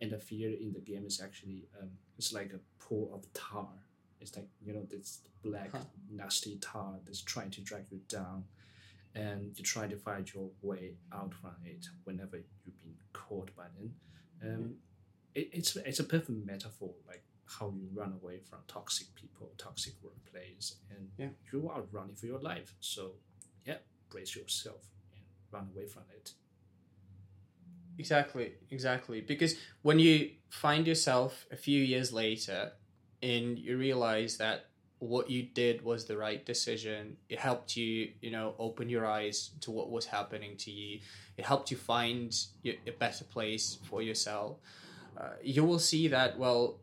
and 0.00 0.10
the 0.10 0.18
fear 0.18 0.50
in 0.50 0.72
the 0.72 0.80
game 0.80 1.06
is 1.06 1.20
actually 1.22 1.68
um, 1.80 1.90
it's 2.18 2.32
like 2.32 2.52
a 2.52 2.82
pool 2.82 3.10
of 3.14 3.32
tar. 3.32 3.68
It's 4.22 4.36
like 4.36 4.48
you 4.64 4.72
know 4.72 4.84
this 4.88 5.20
black 5.42 5.70
huh. 5.72 5.80
nasty 6.10 6.56
tar 6.56 6.94
that's 7.04 7.20
trying 7.20 7.50
to 7.50 7.60
drag 7.60 7.84
you 7.90 8.00
down, 8.08 8.44
and 9.14 9.52
you 9.56 9.64
try 9.64 9.86
to 9.86 9.96
find 9.96 10.32
your 10.32 10.48
way 10.62 10.94
out 11.12 11.34
from 11.34 11.56
it 11.64 11.86
whenever 12.04 12.36
you've 12.36 12.80
been 12.80 12.94
caught 13.12 13.54
by 13.56 13.64
them. 13.76 13.94
Um, 14.42 14.74
it, 15.34 15.50
it's 15.52 15.76
it's 15.76 16.00
a 16.00 16.04
perfect 16.04 16.46
metaphor, 16.46 16.90
like 17.06 17.24
how 17.46 17.72
you 17.76 17.88
run 17.92 18.12
away 18.22 18.38
from 18.38 18.60
toxic 18.68 19.14
people, 19.14 19.50
toxic 19.58 19.94
workplace, 20.02 20.76
and 20.90 21.08
yeah. 21.18 21.28
you 21.52 21.68
are 21.68 21.82
running 21.90 22.14
for 22.14 22.26
your 22.26 22.40
life. 22.40 22.74
So, 22.80 23.12
yeah, 23.66 23.78
brace 24.08 24.36
yourself 24.36 24.88
and 25.12 25.22
run 25.50 25.68
away 25.74 25.86
from 25.86 26.04
it. 26.16 26.32
Exactly, 27.98 28.54
exactly. 28.70 29.20
Because 29.20 29.56
when 29.82 29.98
you 29.98 30.30
find 30.48 30.86
yourself 30.86 31.46
a 31.50 31.56
few 31.56 31.82
years 31.82 32.12
later 32.12 32.72
and 33.22 33.58
you 33.58 33.76
realize 33.78 34.36
that 34.38 34.66
what 34.98 35.28
you 35.28 35.42
did 35.42 35.82
was 35.82 36.04
the 36.04 36.16
right 36.16 36.46
decision, 36.46 37.16
it 37.28 37.38
helped 37.38 37.76
you, 37.76 38.10
you 38.20 38.30
know, 38.30 38.54
open 38.58 38.88
your 38.88 39.04
eyes 39.04 39.50
to 39.60 39.72
what 39.72 39.90
was 39.90 40.06
happening 40.06 40.56
to 40.56 40.70
you. 40.70 41.00
It 41.36 41.44
helped 41.44 41.72
you 41.72 41.76
find 41.76 42.32
a 42.64 42.92
better 42.98 43.24
place 43.24 43.78
for 43.88 44.00
yourself. 44.00 44.58
Uh, 45.18 45.30
you 45.42 45.64
will 45.64 45.80
see 45.80 46.06
that, 46.08 46.38
well, 46.38 46.78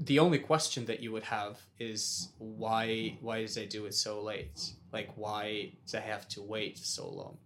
the 0.00 0.18
only 0.18 0.38
question 0.38 0.86
that 0.86 1.00
you 1.00 1.12
would 1.12 1.22
have 1.24 1.58
is 1.78 2.30
why 2.38 3.16
why 3.20 3.42
does 3.42 3.54
they 3.54 3.66
do 3.66 3.84
it 3.86 3.94
so 3.94 4.22
late? 4.22 4.72
Like 4.92 5.10
why 5.16 5.72
does 5.84 5.92
they 5.92 6.00
have 6.00 6.28
to 6.30 6.42
wait 6.42 6.78
so 6.78 7.08
long? 7.08 7.36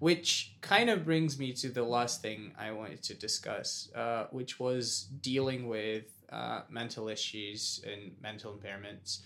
Which 0.00 0.54
kind 0.60 0.90
of 0.90 1.04
brings 1.04 1.38
me 1.38 1.52
to 1.52 1.68
the 1.68 1.82
last 1.82 2.22
thing 2.22 2.52
i 2.58 2.70
wanted 2.70 3.02
to 3.02 3.14
discuss 3.14 3.90
uh, 3.94 4.26
which 4.30 4.58
was 4.58 5.08
dealing 5.20 5.68
with 5.68 6.04
uh, 6.34 6.62
mental 6.68 7.08
issues 7.08 7.84
and 7.86 8.12
mental 8.20 8.52
impairments. 8.52 9.20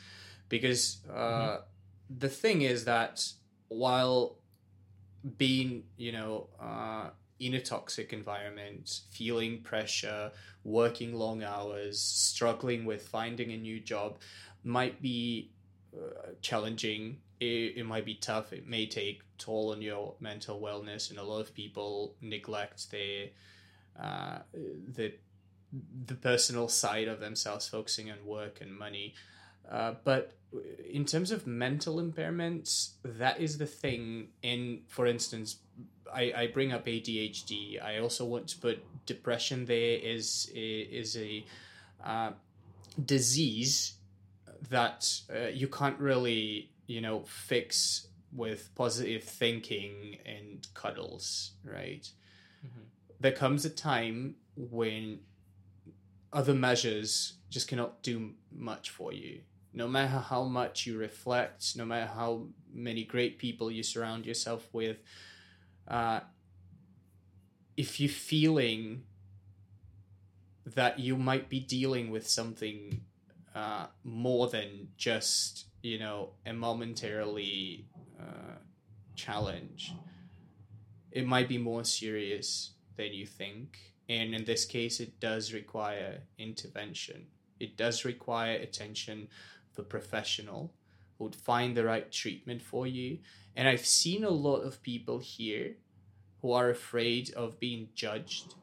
Because 0.48 0.98
uh, 1.10 1.14
mm-hmm. 1.14 1.62
the 2.18 2.28
thing 2.28 2.62
is 2.62 2.84
that 2.84 3.26
while 3.68 4.38
being 5.36 5.84
you 5.96 6.12
know 6.12 6.48
uh, 6.60 7.10
in 7.40 7.54
a 7.54 7.60
toxic 7.60 8.12
environment 8.12 9.00
feeling 9.10 9.60
pressure 9.62 10.30
working 10.64 11.14
long 11.14 11.42
hours 11.42 12.00
struggling 12.00 12.84
with 12.84 13.06
finding 13.08 13.52
a 13.52 13.56
new 13.56 13.80
job 13.80 14.18
might 14.64 15.00
be 15.00 15.50
uh, 15.96 16.30
challenging. 16.42 17.18
It, 17.40 17.78
it 17.78 17.86
might 17.86 18.04
be 18.04 18.16
tough. 18.16 18.52
It 18.52 18.66
may 18.66 18.86
take 18.86 19.22
toll 19.38 19.70
on 19.72 19.80
your 19.80 20.14
mental 20.20 20.60
wellness 20.60 21.10
and 21.10 21.18
a 21.18 21.22
lot 21.22 21.40
of 21.40 21.54
people 21.54 22.16
neglect 22.20 22.90
their 22.90 23.28
uh, 23.98 24.38
the 24.52 25.14
the 26.06 26.14
personal 26.14 26.68
side 26.68 27.08
of 27.08 27.20
themselves 27.20 27.68
focusing 27.68 28.10
on 28.10 28.24
work 28.24 28.60
and 28.60 28.76
money 28.76 29.14
uh, 29.70 29.94
but 30.04 30.32
in 30.90 31.04
terms 31.04 31.30
of 31.30 31.46
mental 31.46 31.96
impairments, 31.96 32.92
that 33.04 33.40
is 33.40 33.58
the 33.58 33.66
thing. 33.66 34.28
In, 34.42 34.82
for 34.88 35.06
instance, 35.06 35.58
I, 36.12 36.32
I 36.34 36.46
bring 36.46 36.72
up 36.72 36.86
ADHD. 36.86 37.82
I 37.82 37.98
also 37.98 38.24
want 38.24 38.48
to 38.48 38.58
put 38.58 38.82
depression 39.04 39.66
there 39.66 39.98
is 39.98 40.50
is 40.54 41.16
a 41.16 41.44
uh, 42.04 42.30
disease 43.04 43.94
that 44.70 45.10
uh, 45.34 45.48
you 45.48 45.68
can't 45.68 45.98
really 45.98 46.70
you 46.86 47.00
know 47.00 47.24
fix 47.26 48.08
with 48.32 48.70
positive 48.74 49.24
thinking 49.24 50.16
and 50.24 50.66
cuddles, 50.72 51.52
right? 51.62 52.08
Mm-hmm. 52.66 52.84
There 53.20 53.32
comes 53.32 53.66
a 53.66 53.70
time 53.70 54.36
when 54.56 55.20
other 56.32 56.54
measures 56.54 57.34
just 57.50 57.68
cannot 57.68 58.02
do 58.02 58.34
much 58.52 58.90
for 58.90 59.12
you 59.12 59.40
no 59.72 59.86
matter 59.86 60.18
how 60.18 60.44
much 60.44 60.86
you 60.86 60.98
reflect, 60.98 61.76
no 61.76 61.84
matter 61.84 62.10
how 62.12 62.46
many 62.72 63.04
great 63.04 63.38
people 63.38 63.70
you 63.70 63.82
surround 63.82 64.26
yourself 64.26 64.68
with, 64.72 64.98
uh, 65.86 66.20
if 67.76 68.00
you're 68.00 68.08
feeling 68.08 69.04
that 70.66 70.98
you 70.98 71.16
might 71.16 71.48
be 71.48 71.60
dealing 71.60 72.10
with 72.10 72.28
something 72.28 73.02
uh, 73.54 73.86
more 74.04 74.48
than 74.48 74.88
just, 74.96 75.66
you 75.82 75.98
know, 75.98 76.30
a 76.44 76.52
momentarily 76.52 77.86
uh, 78.20 78.56
challenge, 79.14 79.94
it 81.12 81.26
might 81.26 81.48
be 81.48 81.56
more 81.56 81.84
serious 81.84 82.72
than 82.96 83.12
you 83.12 83.26
think. 83.26 83.78
And 84.08 84.34
in 84.34 84.44
this 84.44 84.64
case, 84.64 85.00
it 85.00 85.20
does 85.20 85.52
require 85.52 86.20
intervention. 86.38 87.26
It 87.60 87.76
does 87.76 88.04
require 88.04 88.56
attention 88.56 89.28
a 89.78 89.82
professional 89.82 90.72
who 91.16 91.24
would 91.24 91.36
find 91.36 91.76
the 91.76 91.84
right 91.84 92.10
treatment 92.10 92.62
for 92.62 92.86
you. 92.86 93.18
And 93.56 93.68
I've 93.68 93.86
seen 93.86 94.24
a 94.24 94.30
lot 94.30 94.60
of 94.60 94.82
people 94.82 95.18
here 95.18 95.76
who 96.42 96.52
are 96.52 96.70
afraid 96.70 97.32
of 97.34 97.58
being 97.58 97.88
judged 97.94 98.54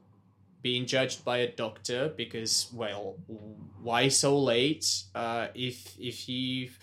being 0.61 0.87
judged 0.87 1.23
by 1.23 1.37
a 1.37 1.51
doctor 1.51 2.11
because 2.17 2.71
well 2.73 3.17
why 3.83 4.07
so 4.07 4.39
late 4.39 5.03
uh, 5.13 5.47
if 5.53 5.95
if 5.99 6.27
you've 6.27 6.79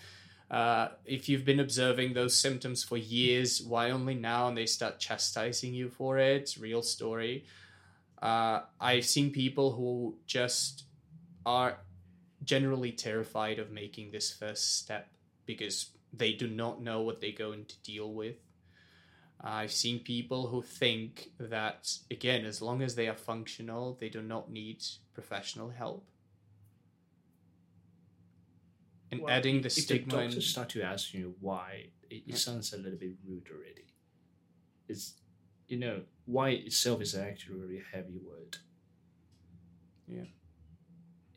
uh, 0.49 0.87
if 1.03 1.27
you've 1.27 1.43
been 1.43 1.59
observing 1.59 2.13
those 2.13 2.33
symptoms 2.33 2.81
for 2.81 2.95
years 2.95 3.61
why 3.61 3.89
only 3.89 4.15
now 4.15 4.47
and 4.47 4.55
they 4.55 4.65
start 4.65 4.99
chastising 4.99 5.73
you 5.73 5.89
for 5.89 6.17
it 6.17 6.55
real 6.57 6.81
story 6.81 7.43
uh, 8.23 8.61
i've 8.79 9.05
seen 9.05 9.29
people 9.31 9.73
who 9.73 10.17
just 10.25 10.85
are 11.45 11.77
generally 12.43 12.91
terrified 12.91 13.59
of 13.59 13.69
making 13.71 14.11
this 14.11 14.33
first 14.33 14.77
step 14.79 15.05
because 15.45 15.91
they 16.21 16.33
do 16.33 16.47
not 16.47 16.81
know 16.81 17.01
what 17.01 17.19
they're 17.21 17.31
going 17.47 17.65
to 17.65 17.77
deal 17.83 18.13
with 18.13 18.37
I've 19.45 19.73
seen 19.73 19.99
people 19.99 20.47
who 20.47 20.61
think 20.61 21.31
that, 21.37 21.91
again, 22.09 22.45
as 22.45 22.61
long 22.61 22.81
as 22.81 22.95
they 22.95 23.09
are 23.09 23.15
functional, 23.31 23.97
they 23.99 24.07
do 24.07 24.21
not 24.21 24.49
need 24.49 24.81
professional 25.13 25.69
help. 25.69 26.07
And 29.11 29.21
Well, 29.21 29.33
adding 29.33 29.61
the 29.61 29.67
if 29.67 29.73
stigma. 29.73 30.13
the 30.13 30.19
in- 30.21 30.25
doctors 30.29 30.47
start 30.49 30.69
to 30.69 30.81
ask 30.81 31.13
you 31.13 31.35
why, 31.41 31.89
it, 32.09 32.15
it 32.15 32.23
Yeah. 32.27 32.35
sounds 32.35 32.71
a 32.73 32.77
little 32.77 32.97
bit 32.97 33.17
rude 33.25 33.49
already. 33.51 33.87
It's, 34.87 35.15
you 35.67 35.77
know, 35.77 36.03
why 36.25 36.49
itself 36.49 37.01
is 37.01 37.15
actually 37.15 37.55
a 37.55 37.59
very 37.65 37.83
heavy 37.91 38.17
word. 38.17 38.57
Yeah. 40.07 40.23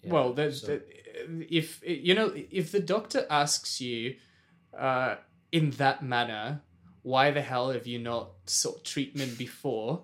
Yeah, 0.03 0.13
well, 0.13 0.33
there's, 0.33 0.63
so- 0.63 0.81
if 1.49 1.83
you 1.87 2.15
know, 2.15 2.33
if 2.51 2.71
the 2.73 2.81
doctor 2.81 3.27
asks 3.31 3.81
you 3.81 4.17
uh, 4.79 5.17
in 5.51 5.71
that 5.73 6.03
manner, 6.03 6.61
why 7.03 7.31
the 7.31 7.41
hell 7.43 7.71
have 7.71 7.87
you 7.87 7.99
not 7.99 8.31
sought 8.47 8.85
treatment 8.85 9.39
before? 9.39 10.03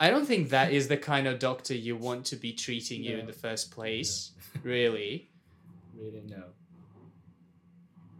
I 0.00 0.10
don't 0.10 0.26
think 0.26 0.50
that 0.50 0.72
is 0.72 0.88
the 0.88 0.96
kind 0.96 1.26
of 1.26 1.38
doctor 1.38 1.74
you 1.74 1.96
want 1.96 2.24
to 2.26 2.36
be 2.36 2.52
treating 2.52 3.02
you 3.04 3.18
in 3.18 3.26
the 3.26 3.32
first 3.32 3.70
place. 3.70 4.32
Really. 4.62 5.30
really 5.98 6.22
no. 6.28 6.42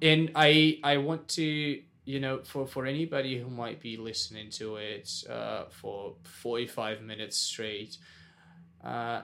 and 0.00 0.30
i 0.34 0.78
i 0.82 0.96
want 0.96 1.28
to 1.28 1.82
you 2.05 2.18
know 2.18 2.40
for 2.42 2.66
for 2.66 2.86
anybody 2.86 3.38
who 3.38 3.48
might 3.48 3.80
be 3.80 3.96
listening 3.96 4.50
to 4.50 4.76
it 4.76 5.09
uh, 5.30 5.64
for 5.70 6.14
45 6.24 7.00
minutes 7.03 7.36
straight 7.36 7.96
uh, 8.84 9.22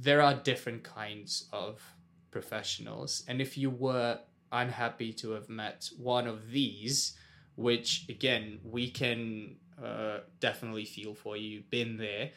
there 0.00 0.22
are 0.22 0.34
different 0.34 0.82
kinds 0.82 1.48
of 1.52 1.82
professionals. 2.30 3.24
And 3.28 3.40
if 3.40 3.58
you 3.58 3.70
were 3.70 4.18
unhappy 4.52 5.12
to 5.12 5.30
have 5.32 5.48
met 5.48 5.88
one 5.96 6.26
of 6.26 6.50
these 6.50 7.14
which 7.56 8.06
again 8.08 8.58
we 8.64 8.90
can 8.90 9.56
uh, 9.82 10.18
definitely 10.40 10.84
feel 10.84 11.14
for 11.14 11.36
you 11.36 11.62
been 11.70 11.96
there. 11.96 12.30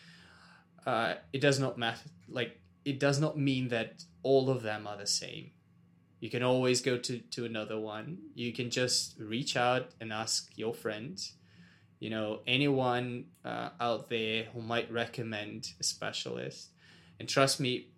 Uh, 0.86 1.16
it 1.32 1.39
does 1.39 1.60
not 1.60 1.78
matter 1.78 2.10
like 2.28 2.60
it 2.86 3.00
does 3.00 3.20
not 3.20 3.38
mean 3.38 3.70
that 3.70 4.04
all 4.22 4.50
of 4.50 4.62
them 4.62 4.86
are 4.86 4.98
the 4.98 5.08
same 5.08 5.52
you 6.24 6.30
can 6.30 6.41
always 6.41 6.80
go 6.80 6.97
to, 6.97 7.19
to 7.19 7.43
another 7.43 7.78
one. 7.78 8.17
You 8.34 8.53
can 8.53 8.69
just 8.69 9.19
reach 9.19 9.57
out 9.57 9.91
and 9.99 10.13
ask 10.13 10.49
your 10.55 10.74
friend, 10.74 11.21
you 11.99 12.09
know, 12.09 12.39
anyone 12.47 13.26
uh, 13.43 13.71
out 13.82 14.09
there 14.09 14.45
who 14.53 14.61
might 14.61 14.89
recommend 14.89 15.74
a 15.82 15.84
specialist. 15.84 16.69
And 17.19 17.28
trust 17.28 17.59
me, 17.59 17.89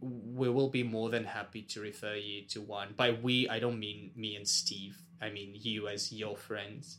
we 0.00 0.50
will 0.50 0.70
be 0.70 0.82
more 0.82 1.08
than 1.08 1.22
happy 1.22 1.62
to 1.62 1.80
refer 1.80 2.16
you 2.16 2.42
to 2.48 2.60
one. 2.60 2.94
By 2.96 3.12
we, 3.12 3.48
I 3.48 3.60
don't 3.60 3.78
mean 3.78 4.10
me 4.16 4.34
and 4.34 4.48
Steve, 4.48 4.98
I 5.20 5.30
mean 5.30 5.52
you 5.54 5.86
as 5.86 6.12
your 6.12 6.36
friends. 6.36 6.98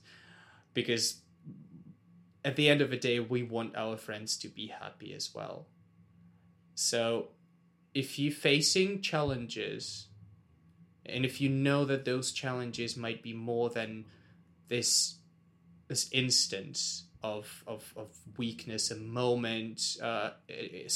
Because 0.73 1.19
at 2.45 2.55
the 2.55 2.69
end 2.69 2.79
of 2.79 2.89
the 2.89 2.95
day, 2.95 3.19
we 3.19 3.43
want 3.43 3.75
our 3.75 3.97
friends 3.97 4.37
to 4.37 4.47
be 4.47 4.67
happy 4.67 5.13
as 5.13 5.35
well. 5.35 5.65
So 6.73 7.31
if 7.93 8.17
you're 8.17 8.31
facing 8.31 9.01
challenges, 9.01 10.07
and 11.05 11.25
if 11.25 11.41
you 11.41 11.49
know 11.49 11.85
that 11.85 12.05
those 12.05 12.31
challenges 12.31 12.95
might 12.95 13.21
be 13.21 13.33
more 13.33 13.69
than 13.69 14.05
this 14.69 15.15
this 15.87 16.09
instance 16.11 17.05
of 17.21 17.63
of, 17.67 17.93
of 17.95 18.09
weakness 18.37 18.91
a 18.91 18.95
moment 18.95 19.97
uh, 20.01 20.31
a, 20.49 20.87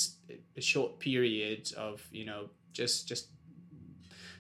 a- 0.56 0.62
short 0.62 1.00
period 1.00 1.72
of 1.78 2.06
you 2.12 2.26
know 2.26 2.50
just 2.74 3.08
just 3.08 3.28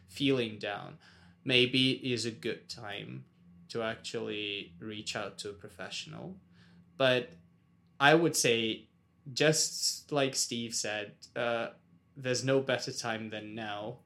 feeling 0.08 0.58
down 0.58 0.98
maybe 1.44 1.92
is 1.92 2.26
a 2.26 2.32
good 2.32 2.68
time 2.70 3.24
to 3.70 3.82
actually 3.82 4.74
reach 4.80 5.16
out 5.16 5.38
to 5.38 5.50
a 5.50 5.54
professional. 5.54 6.36
But 6.98 7.34
i 8.00 8.14
would 8.14 8.36
say 8.36 8.86
just 9.34 10.12
like 10.12 10.36
steve 10.36 10.74
said 10.76 11.14
uh, 11.36 11.68
there's 12.16 12.44
no 12.44 12.60
better 12.60 12.92
time 12.92 13.30
than 13.30 13.56
now 13.56 13.98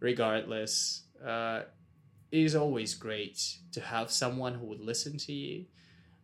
regardless, 0.00 1.02
uh, 1.24 1.62
it 2.30 2.40
is 2.40 2.54
always 2.54 2.94
great 2.94 3.58
to 3.72 3.80
have 3.80 4.10
someone 4.10 4.54
who 4.54 4.66
would 4.66 4.80
listen 4.80 5.16
to 5.18 5.32
you, 5.32 5.66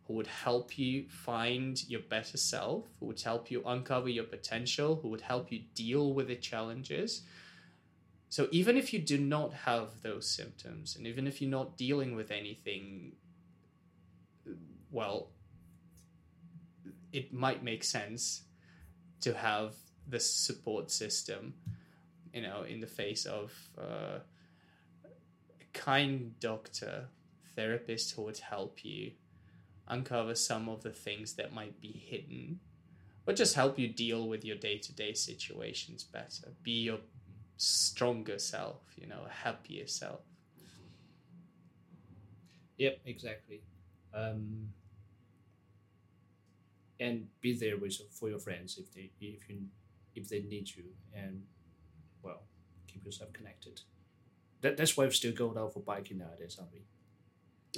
who 0.07 0.13
would 0.13 0.27
help 0.27 0.77
you 0.77 1.05
find 1.09 1.87
your 1.89 2.01
better 2.01 2.37
self, 2.37 2.85
who 2.99 3.05
would 3.07 3.21
help 3.21 3.49
you 3.49 3.63
uncover 3.65 4.09
your 4.09 4.25
potential, 4.25 4.99
who 5.01 5.07
would 5.09 5.21
help 5.21 5.51
you 5.51 5.61
deal 5.75 6.13
with 6.13 6.27
the 6.27 6.35
challenges. 6.35 7.23
So 8.29 8.47
even 8.51 8.77
if 8.77 8.93
you 8.93 8.99
do 8.99 9.17
not 9.17 9.53
have 9.53 10.01
those 10.01 10.27
symptoms, 10.27 10.95
and 10.95 11.07
even 11.07 11.27
if 11.27 11.41
you're 11.41 11.51
not 11.51 11.77
dealing 11.77 12.15
with 12.15 12.31
anything, 12.31 13.13
well, 14.91 15.29
it 17.11 17.31
might 17.31 17.63
make 17.63 17.83
sense 17.83 18.41
to 19.21 19.33
have 19.33 19.75
this 20.07 20.29
support 20.29 20.91
system 20.91 21.53
you 22.33 22.41
know, 22.41 22.63
in 22.63 22.81
the 22.81 22.87
face 22.87 23.25
of 23.25 23.53
uh, 23.77 24.19
kind 25.73 26.39
doctor, 26.39 27.05
therapist 27.55 28.13
who 28.15 28.23
would 28.23 28.39
help 28.39 28.83
you 28.83 29.11
uncover 29.87 30.35
some 30.35 30.69
of 30.69 30.81
the 30.83 30.91
things 30.91 31.33
that 31.33 31.53
might 31.53 31.79
be 31.81 31.91
hidden, 31.91 32.59
or 33.27 33.33
just 33.33 33.55
help 33.55 33.77
you 33.77 33.87
deal 33.87 34.27
with 34.27 34.45
your 34.45 34.55
day 34.55 34.77
to 34.77 34.93
day 34.93 35.13
situations 35.13 36.03
better. 36.03 36.49
Be 36.63 36.83
your 36.83 36.99
stronger 37.57 38.39
self, 38.39 38.81
you 38.95 39.07
know, 39.07 39.21
a 39.25 39.29
happier 39.29 39.87
self. 39.87 40.21
Yep, 42.77 42.99
exactly. 43.05 43.61
Um, 44.13 44.69
and 46.99 47.27
be 47.41 47.53
there 47.53 47.77
with 47.77 47.97
for 48.11 48.29
your 48.29 48.39
friends 48.39 48.77
if 48.77 48.93
they 48.93 49.11
if 49.19 49.49
you 49.49 49.65
if 50.15 50.29
they 50.29 50.41
need 50.43 50.69
you, 50.75 50.85
and 51.15 51.43
well, 52.21 52.43
keep 52.87 53.05
yourself 53.05 53.33
connected. 53.33 53.81
That 54.63 54.77
that's 54.77 54.97
why 54.97 55.05
we 55.05 55.11
still 55.11 55.33
go 55.33 55.53
out 55.57 55.73
for 55.73 55.79
biking 55.81 56.17
nowadays, 56.17 56.57
aren't 56.59 56.73
we? 56.73 56.81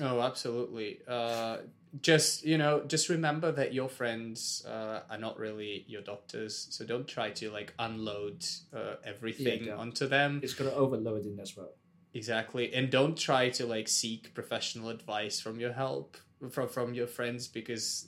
Oh, 0.02 0.22
absolutely. 0.22 1.00
Uh, 1.08 1.58
just 2.02 2.46
you 2.46 2.58
know, 2.58 2.84
just 2.88 3.10
remember 3.10 3.52
that 3.52 3.74
your 3.74 3.90
friends 3.90 4.66
uh, 4.68 5.02
are 5.10 5.18
not 5.18 5.40
really 5.40 5.86
your 5.88 6.02
doctors, 6.02 6.68
so 6.70 6.86
don't 6.86 7.08
try 7.08 7.32
to 7.32 7.50
like 7.52 7.74
unload 7.80 8.46
uh, 8.74 8.96
everything 9.04 9.66
don't. 9.66 9.80
onto 9.80 10.08
them. 10.08 10.40
It's 10.44 10.54
gonna 10.54 10.72
overload 10.72 11.26
it 11.26 11.40
as 11.40 11.56
well. 11.58 11.72
Exactly, 12.14 12.74
and 12.74 12.90
don't 12.90 13.18
try 13.18 13.50
to 13.50 13.66
like 13.66 13.88
seek 13.88 14.34
professional 14.34 14.90
advice 14.90 15.40
from 15.40 15.60
your 15.60 15.74
help 15.74 16.18
from 16.52 16.68
from 16.68 16.94
your 16.94 17.08
friends 17.08 17.48
because 17.48 18.08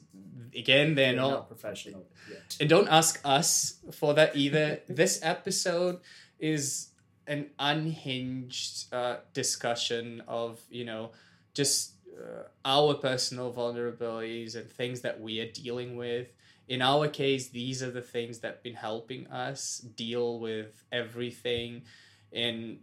again 0.55 0.95
they're 0.95 1.13
You're 1.13 1.21
not. 1.21 1.47
professional 1.47 2.05
yet. 2.29 2.57
And 2.59 2.69
don't 2.69 2.89
ask 2.89 3.19
us 3.23 3.79
for 3.93 4.13
that 4.15 4.35
either. 4.35 4.81
this 4.89 5.19
episode 5.23 5.99
is 6.39 6.89
an 7.27 7.47
unhinged 7.59 8.93
uh, 8.93 9.17
discussion 9.33 10.23
of 10.27 10.59
you 10.69 10.85
know 10.85 11.11
just 11.53 11.93
uh, 12.17 12.43
our 12.65 12.93
personal 12.95 13.53
vulnerabilities 13.53 14.55
and 14.55 14.69
things 14.69 15.01
that 15.01 15.19
we 15.19 15.39
are 15.39 15.51
dealing 15.51 15.95
with. 15.97 16.31
In 16.67 16.81
our 16.81 17.07
case, 17.07 17.49
these 17.49 17.81
are 17.81 17.91
the 17.91 18.01
things 18.01 18.39
that 18.39 18.47
have 18.47 18.63
been 18.63 18.75
helping 18.75 19.27
us 19.27 19.79
deal 19.79 20.39
with 20.39 20.83
everything, 20.91 21.83
and 22.33 22.79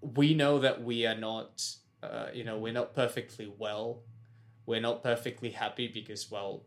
we 0.00 0.34
know 0.34 0.58
that 0.60 0.82
we 0.82 1.06
are 1.06 1.16
not, 1.16 1.62
uh, 2.02 2.26
you 2.32 2.44
know, 2.44 2.58
we're 2.58 2.72
not 2.72 2.94
perfectly 2.94 3.52
well. 3.58 4.02
We're 4.64 4.80
not 4.80 5.02
perfectly 5.02 5.50
happy 5.50 5.88
because, 5.88 6.30
well, 6.30 6.62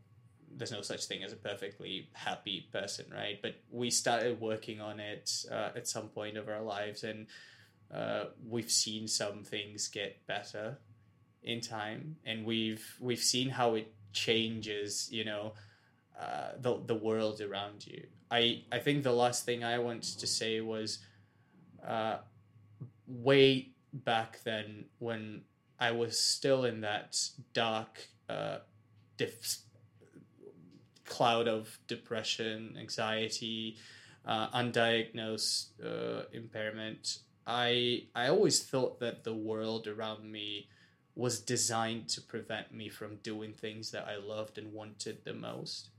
there's 0.55 0.71
no 0.71 0.81
such 0.81 1.05
thing 1.05 1.23
as 1.23 1.33
a 1.33 1.35
perfectly 1.35 2.09
happy 2.13 2.67
person, 2.71 3.05
right? 3.13 3.39
But 3.41 3.55
we 3.71 3.89
started 3.89 4.39
working 4.39 4.81
on 4.81 4.99
it 4.99 5.31
uh, 5.51 5.69
at 5.75 5.87
some 5.87 6.09
point 6.09 6.37
of 6.37 6.49
our 6.49 6.61
lives, 6.61 7.03
and 7.03 7.27
uh, 7.93 8.25
we've 8.47 8.71
seen 8.71 9.07
some 9.07 9.43
things 9.43 9.87
get 9.87 10.25
better 10.27 10.77
in 11.43 11.61
time, 11.61 12.17
and 12.25 12.45
we've 12.45 12.97
we've 12.99 13.19
seen 13.19 13.49
how 13.49 13.75
it 13.75 13.93
changes. 14.13 15.09
You 15.11 15.25
know, 15.25 15.53
uh, 16.19 16.51
the 16.59 16.81
the 16.85 16.95
world 16.95 17.41
around 17.41 17.85
you. 17.85 18.03
I 18.31 18.63
I 18.71 18.79
think 18.79 19.03
the 19.03 19.13
last 19.13 19.45
thing 19.45 19.63
I 19.63 19.79
wanted 19.79 20.19
to 20.19 20.27
say 20.27 20.61
was, 20.61 20.99
uh, 21.87 22.17
way 23.07 23.71
back 23.93 24.43
then 24.43 24.85
when 24.99 25.41
I 25.79 25.91
was 25.91 26.19
still 26.19 26.65
in 26.65 26.81
that 26.81 27.17
dark 27.53 28.07
uh, 28.27 28.59
dif- 29.17 29.59
cloud 31.09 31.47
of 31.47 31.77
depression, 31.87 32.75
anxiety, 32.79 33.77
uh, 34.25 34.49
undiagnosed 34.51 35.71
uh, 35.83 36.23
impairment. 36.31 37.19
I 37.45 38.03
I 38.15 38.27
always 38.29 38.63
thought 38.63 38.99
that 38.99 39.23
the 39.23 39.33
world 39.33 39.87
around 39.87 40.31
me 40.31 40.69
was 41.15 41.41
designed 41.41 42.07
to 42.07 42.21
prevent 42.21 42.73
me 42.73 42.87
from 42.87 43.17
doing 43.17 43.53
things 43.53 43.91
that 43.91 44.07
I 44.07 44.15
loved 44.15 44.57
and 44.57 44.71
wanted 44.71 45.25
the 45.25 45.33
most. 45.33 45.89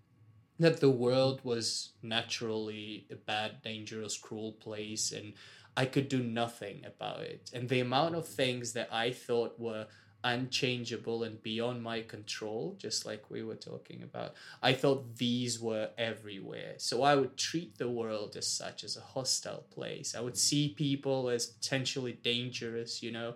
That 0.58 0.80
the 0.80 0.90
world 0.90 1.40
was 1.42 1.90
naturally 2.02 3.06
a 3.10 3.16
bad, 3.16 3.62
dangerous, 3.62 4.16
cruel 4.16 4.52
place, 4.52 5.12
and 5.12 5.34
I 5.76 5.86
could 5.86 6.08
do 6.08 6.22
nothing 6.22 6.84
about 6.84 7.20
it. 7.20 7.50
And 7.52 7.68
the 7.68 7.80
amount 7.80 8.14
of 8.14 8.26
things 8.26 8.72
that 8.74 8.88
I 8.92 9.10
thought 9.10 9.58
were 9.58 9.86
unchangeable 10.22 11.22
and 11.22 11.42
beyond 11.42 11.82
my 11.82 12.02
control, 12.02 12.76
just 12.78 13.06
like 13.06 13.30
we 13.30 13.42
were 13.42 13.54
talking 13.54 14.02
about, 14.02 14.34
I 14.62 14.72
thought 14.72 15.16
these 15.16 15.60
were 15.60 15.90
everywhere. 15.96 16.74
So 16.78 17.02
I 17.02 17.14
would 17.16 17.36
treat 17.36 17.78
the 17.78 17.88
world 17.88 18.36
as 18.36 18.46
such, 18.46 18.84
as 18.84 18.96
a 18.96 19.00
hostile 19.00 19.64
place. 19.70 20.14
I 20.14 20.20
would 20.20 20.36
see 20.36 20.74
people 20.76 21.28
as 21.28 21.46
potentially 21.46 22.12
dangerous, 22.12 23.02
you 23.02 23.12
know. 23.12 23.34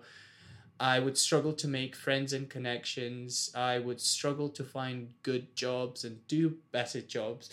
I 0.79 0.99
would 0.99 1.17
struggle 1.17 1.53
to 1.53 1.67
make 1.67 1.95
friends 1.95 2.33
and 2.33 2.49
connections. 2.49 3.49
I 3.55 3.79
would 3.79 4.01
struggle 4.01 4.49
to 4.49 4.63
find 4.63 5.13
good 5.23 5.55
jobs 5.55 6.03
and 6.03 6.27
do 6.27 6.57
better 6.71 7.01
jobs. 7.01 7.49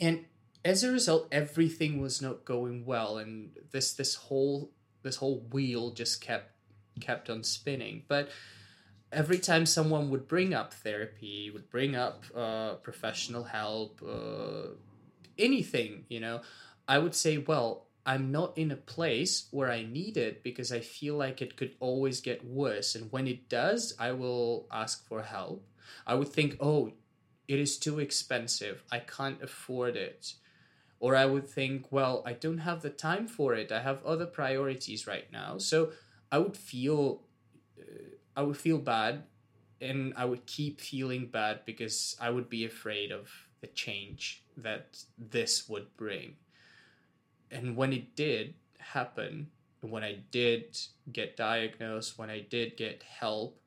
And 0.00 0.24
as 0.64 0.82
a 0.82 0.90
result, 0.90 1.28
everything 1.30 2.00
was 2.00 2.22
not 2.22 2.44
going 2.44 2.84
well, 2.86 3.18
and 3.18 3.50
this 3.72 3.92
this 3.92 4.14
whole 4.14 4.70
this 5.02 5.16
whole 5.16 5.40
wheel 5.52 5.90
just 5.90 6.20
kept 6.20 6.51
kept 7.00 7.30
on 7.30 7.42
spinning. 7.42 8.04
But 8.08 8.30
every 9.12 9.38
time 9.38 9.66
someone 9.66 10.10
would 10.10 10.26
bring 10.28 10.54
up 10.54 10.72
therapy, 10.72 11.50
would 11.50 11.70
bring 11.70 11.94
up 11.94 12.24
uh, 12.34 12.74
professional 12.74 13.44
help, 13.44 14.02
uh, 14.02 14.74
anything, 15.38 16.04
you 16.08 16.20
know, 16.20 16.40
I 16.88 16.98
would 16.98 17.14
say, 17.14 17.38
well, 17.38 17.86
I'm 18.04 18.32
not 18.32 18.58
in 18.58 18.72
a 18.72 18.76
place 18.76 19.46
where 19.52 19.70
I 19.70 19.84
need 19.84 20.16
it 20.16 20.42
because 20.42 20.72
I 20.72 20.80
feel 20.80 21.14
like 21.14 21.40
it 21.40 21.56
could 21.56 21.76
always 21.78 22.20
get 22.20 22.44
worse. 22.44 22.94
And 22.96 23.12
when 23.12 23.28
it 23.28 23.48
does, 23.48 23.94
I 23.98 24.12
will 24.12 24.66
ask 24.72 25.06
for 25.06 25.22
help. 25.22 25.64
I 26.06 26.14
would 26.14 26.28
think, 26.28 26.56
oh, 26.58 26.92
it 27.46 27.60
is 27.60 27.78
too 27.78 28.00
expensive. 28.00 28.82
I 28.90 28.98
can't 28.98 29.40
afford 29.42 29.94
it. 29.96 30.34
Or 30.98 31.14
I 31.14 31.26
would 31.26 31.48
think, 31.48 31.86
well, 31.90 32.22
I 32.26 32.32
don't 32.32 32.58
have 32.58 32.82
the 32.82 32.90
time 32.90 33.26
for 33.28 33.54
it. 33.54 33.70
I 33.70 33.82
have 33.82 34.04
other 34.04 34.26
priorities 34.26 35.06
right 35.06 35.30
now. 35.32 35.58
So 35.58 35.92
I 36.32 36.38
would 36.38 36.56
feel, 36.56 37.22
uh, 37.78 38.16
I 38.36 38.42
would 38.42 38.56
feel 38.56 38.78
bad, 38.78 39.22
and 39.80 40.12
I 40.16 40.24
would 40.24 40.46
keep 40.46 40.80
feeling 40.80 41.26
bad 41.26 41.60
because 41.64 42.16
I 42.20 42.30
would 42.30 42.48
be 42.48 42.64
afraid 42.64 43.12
of 43.12 43.30
the 43.60 43.68
change 43.68 44.42
that 44.56 44.98
this 45.16 45.68
would 45.68 45.96
bring 45.96 46.34
and 47.52 47.76
when 47.76 47.92
it 47.92 48.16
did 48.16 48.54
happen, 48.78 49.50
when 49.82 50.02
I 50.02 50.20
did 50.30 50.78
get 51.12 51.36
diagnosed, 51.36 52.18
when 52.18 52.30
I 52.30 52.40
did 52.40 52.76
get 52.76 53.02
help, 53.02 53.60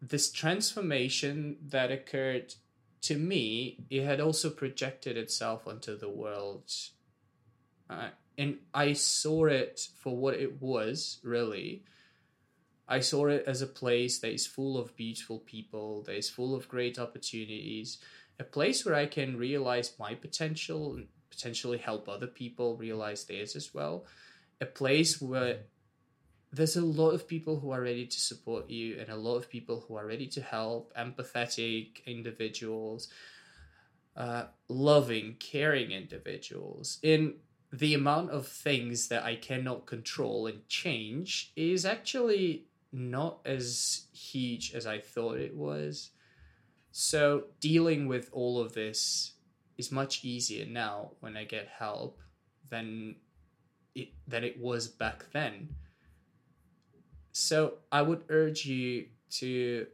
this 0.00 0.30
transformation 0.30 1.56
that 1.66 1.90
occurred 1.90 2.54
to 3.02 3.18
me, 3.18 3.84
it 3.90 4.04
had 4.04 4.20
also 4.20 4.50
projected 4.50 5.16
itself 5.16 5.66
onto 5.66 5.98
the 5.98 6.08
world. 6.08 6.70
Uh, 7.90 8.10
and 8.38 8.58
I 8.74 8.92
saw 8.92 9.46
it 9.46 9.88
for 9.96 10.16
what 10.16 10.34
it 10.34 10.60
was, 10.60 11.18
really. 11.22 11.84
I 12.88 13.00
saw 13.00 13.26
it 13.26 13.44
as 13.46 13.62
a 13.62 13.66
place 13.66 14.20
that 14.20 14.32
is 14.32 14.46
full 14.46 14.78
of 14.78 14.94
beautiful 14.94 15.40
people, 15.40 16.02
that 16.02 16.16
is 16.16 16.30
full 16.30 16.54
of 16.54 16.68
great 16.68 16.98
opportunities, 16.98 17.98
a 18.38 18.44
place 18.44 18.84
where 18.84 18.94
I 18.94 19.06
can 19.06 19.36
realize 19.36 19.98
my 19.98 20.14
potential 20.14 21.00
potentially 21.30 21.78
help 21.78 22.08
other 22.08 22.26
people 22.26 22.76
realize 22.76 23.24
theirs 23.24 23.56
as 23.56 23.74
well. 23.74 24.06
A 24.60 24.66
place 24.66 25.20
where 25.20 25.58
there's 26.52 26.76
a 26.76 26.84
lot 26.84 27.10
of 27.10 27.28
people 27.28 27.60
who 27.60 27.70
are 27.72 27.82
ready 27.82 28.06
to 28.06 28.20
support 28.20 28.70
you 28.70 28.96
and 28.98 29.08
a 29.10 29.16
lot 29.16 29.36
of 29.36 29.50
people 29.50 29.84
who 29.86 29.96
are 29.96 30.06
ready 30.06 30.26
to 30.28 30.40
help, 30.40 30.94
empathetic 30.96 32.04
individuals, 32.06 33.08
uh, 34.16 34.44
loving, 34.68 35.36
caring 35.38 35.90
individuals. 35.90 36.98
In 37.02 37.34
the 37.78 37.94
amount 37.94 38.30
of 38.30 38.46
things 38.48 39.08
that 39.08 39.24
I 39.24 39.36
cannot 39.36 39.86
control 39.86 40.46
and 40.46 40.66
change 40.68 41.52
is 41.56 41.84
actually 41.84 42.64
not 42.92 43.40
as 43.44 44.06
huge 44.12 44.72
as 44.74 44.86
I 44.86 44.98
thought 44.98 45.38
it 45.38 45.54
was. 45.54 46.10
So, 46.92 47.44
dealing 47.60 48.08
with 48.08 48.30
all 48.32 48.58
of 48.58 48.72
this 48.72 49.32
is 49.76 49.92
much 49.92 50.24
easier 50.24 50.64
now 50.64 51.12
when 51.20 51.36
I 51.36 51.44
get 51.44 51.68
help 51.68 52.18
than 52.70 53.16
it 53.94 54.08
than 54.26 54.44
it 54.44 54.58
was 54.58 54.88
back 54.88 55.26
then. 55.32 55.68
So 57.32 57.74
I 57.92 58.00
would 58.00 58.24
urge 58.30 58.64
you 58.64 59.08
to 59.40 59.86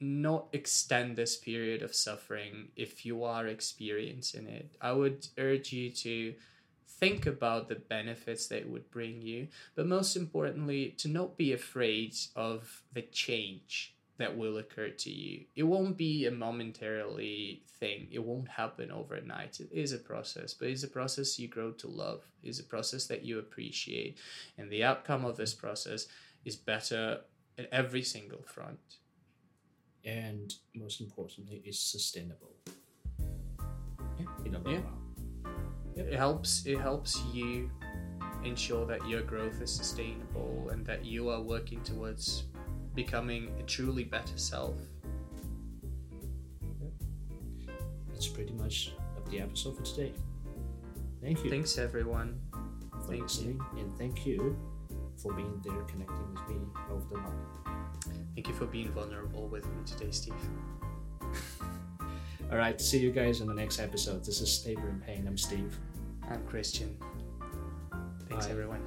not 0.00 0.48
extend 0.52 1.16
this 1.16 1.36
period 1.36 1.82
of 1.82 1.94
suffering 1.94 2.68
if 2.76 3.06
you 3.06 3.24
are 3.24 3.46
experiencing 3.46 4.46
it. 4.46 4.76
I 4.80 4.92
would 4.92 5.26
urge 5.38 5.72
you 5.72 5.90
to 5.90 6.34
think 7.00 7.26
about 7.26 7.68
the 7.68 7.76
benefits 7.76 8.46
that 8.48 8.58
it 8.58 8.70
would 8.70 8.90
bring 8.90 9.22
you, 9.22 9.48
but 9.74 9.86
most 9.86 10.16
importantly, 10.16 10.94
to 10.98 11.08
not 11.08 11.36
be 11.36 11.52
afraid 11.52 12.14
of 12.36 12.82
the 12.92 13.02
change 13.02 13.94
that 14.18 14.36
will 14.36 14.58
occur 14.58 14.90
to 14.90 15.10
you. 15.10 15.46
It 15.56 15.62
won't 15.62 15.96
be 15.96 16.26
a 16.26 16.30
momentarily 16.30 17.62
thing. 17.80 18.06
It 18.12 18.22
won't 18.22 18.48
happen 18.48 18.90
overnight. 18.90 19.60
It 19.60 19.70
is 19.72 19.94
a 19.94 19.98
process, 19.98 20.52
but 20.52 20.68
it's 20.68 20.84
a 20.84 20.88
process 20.88 21.38
you 21.38 21.48
grow 21.48 21.70
to 21.72 21.88
love. 21.88 22.22
It's 22.42 22.60
a 22.60 22.64
process 22.64 23.06
that 23.06 23.24
you 23.24 23.38
appreciate. 23.38 24.18
And 24.58 24.70
the 24.70 24.84
outcome 24.84 25.24
of 25.24 25.38
this 25.38 25.54
process 25.54 26.06
is 26.44 26.54
better 26.54 27.20
at 27.56 27.68
every 27.72 28.02
single 28.02 28.42
front. 28.42 28.98
And 30.04 30.54
most 30.74 31.00
importantly, 31.00 31.62
it's 31.64 31.78
sustainable. 31.78 32.56
Yeah. 34.18 34.26
In 34.44 34.52
the 34.52 34.58
long 34.58 34.74
Yeah. 34.74 35.09
It 36.08 36.14
helps 36.14 36.64
it 36.66 36.78
helps 36.78 37.22
you 37.32 37.70
ensure 38.44 38.86
that 38.86 39.06
your 39.06 39.22
growth 39.22 39.60
is 39.60 39.70
sustainable 39.70 40.70
and 40.72 40.84
that 40.86 41.04
you 41.04 41.28
are 41.28 41.40
working 41.42 41.82
towards 41.82 42.44
becoming 42.94 43.52
a 43.60 43.62
truly 43.62 44.04
better 44.04 44.36
self. 44.36 44.76
That's 48.08 48.28
pretty 48.28 48.52
much 48.52 48.92
of 49.16 49.30
the 49.30 49.40
episode 49.40 49.76
for 49.76 49.82
today. 49.82 50.12
Thank 51.22 51.44
you 51.44 51.50
Thanks 51.50 51.76
everyone. 51.78 52.40
for 52.50 52.98
thank 53.00 53.16
you. 53.16 53.22
listening, 53.22 53.60
and 53.76 53.96
thank 53.98 54.26
you 54.26 54.56
for 55.16 55.32
being 55.34 55.60
there 55.62 55.82
connecting 55.82 56.34
with 56.34 56.48
me 56.48 56.56
over 56.90 57.04
the 57.10 57.16
line. 57.16 57.84
Thank 58.34 58.48
you 58.48 58.54
for 58.54 58.66
being 58.66 58.90
vulnerable 58.92 59.48
with 59.48 59.66
me 59.66 59.82
today, 59.84 60.10
Steve. 60.10 60.34
All 62.50 62.56
right, 62.56 62.80
see 62.80 62.98
you 62.98 63.12
guys 63.12 63.40
in 63.40 63.46
the 63.46 63.54
next 63.54 63.78
episode. 63.78 64.24
This 64.24 64.40
is 64.40 64.58
Paper 64.58 64.88
and 64.88 65.04
Pain. 65.04 65.26
I'm 65.28 65.36
Steve. 65.36 65.78
I'm 66.30 66.42
Kristian. 66.46 66.94
Thanks 68.28 68.46
Bye. 68.46 68.52
everyone. 68.52 68.80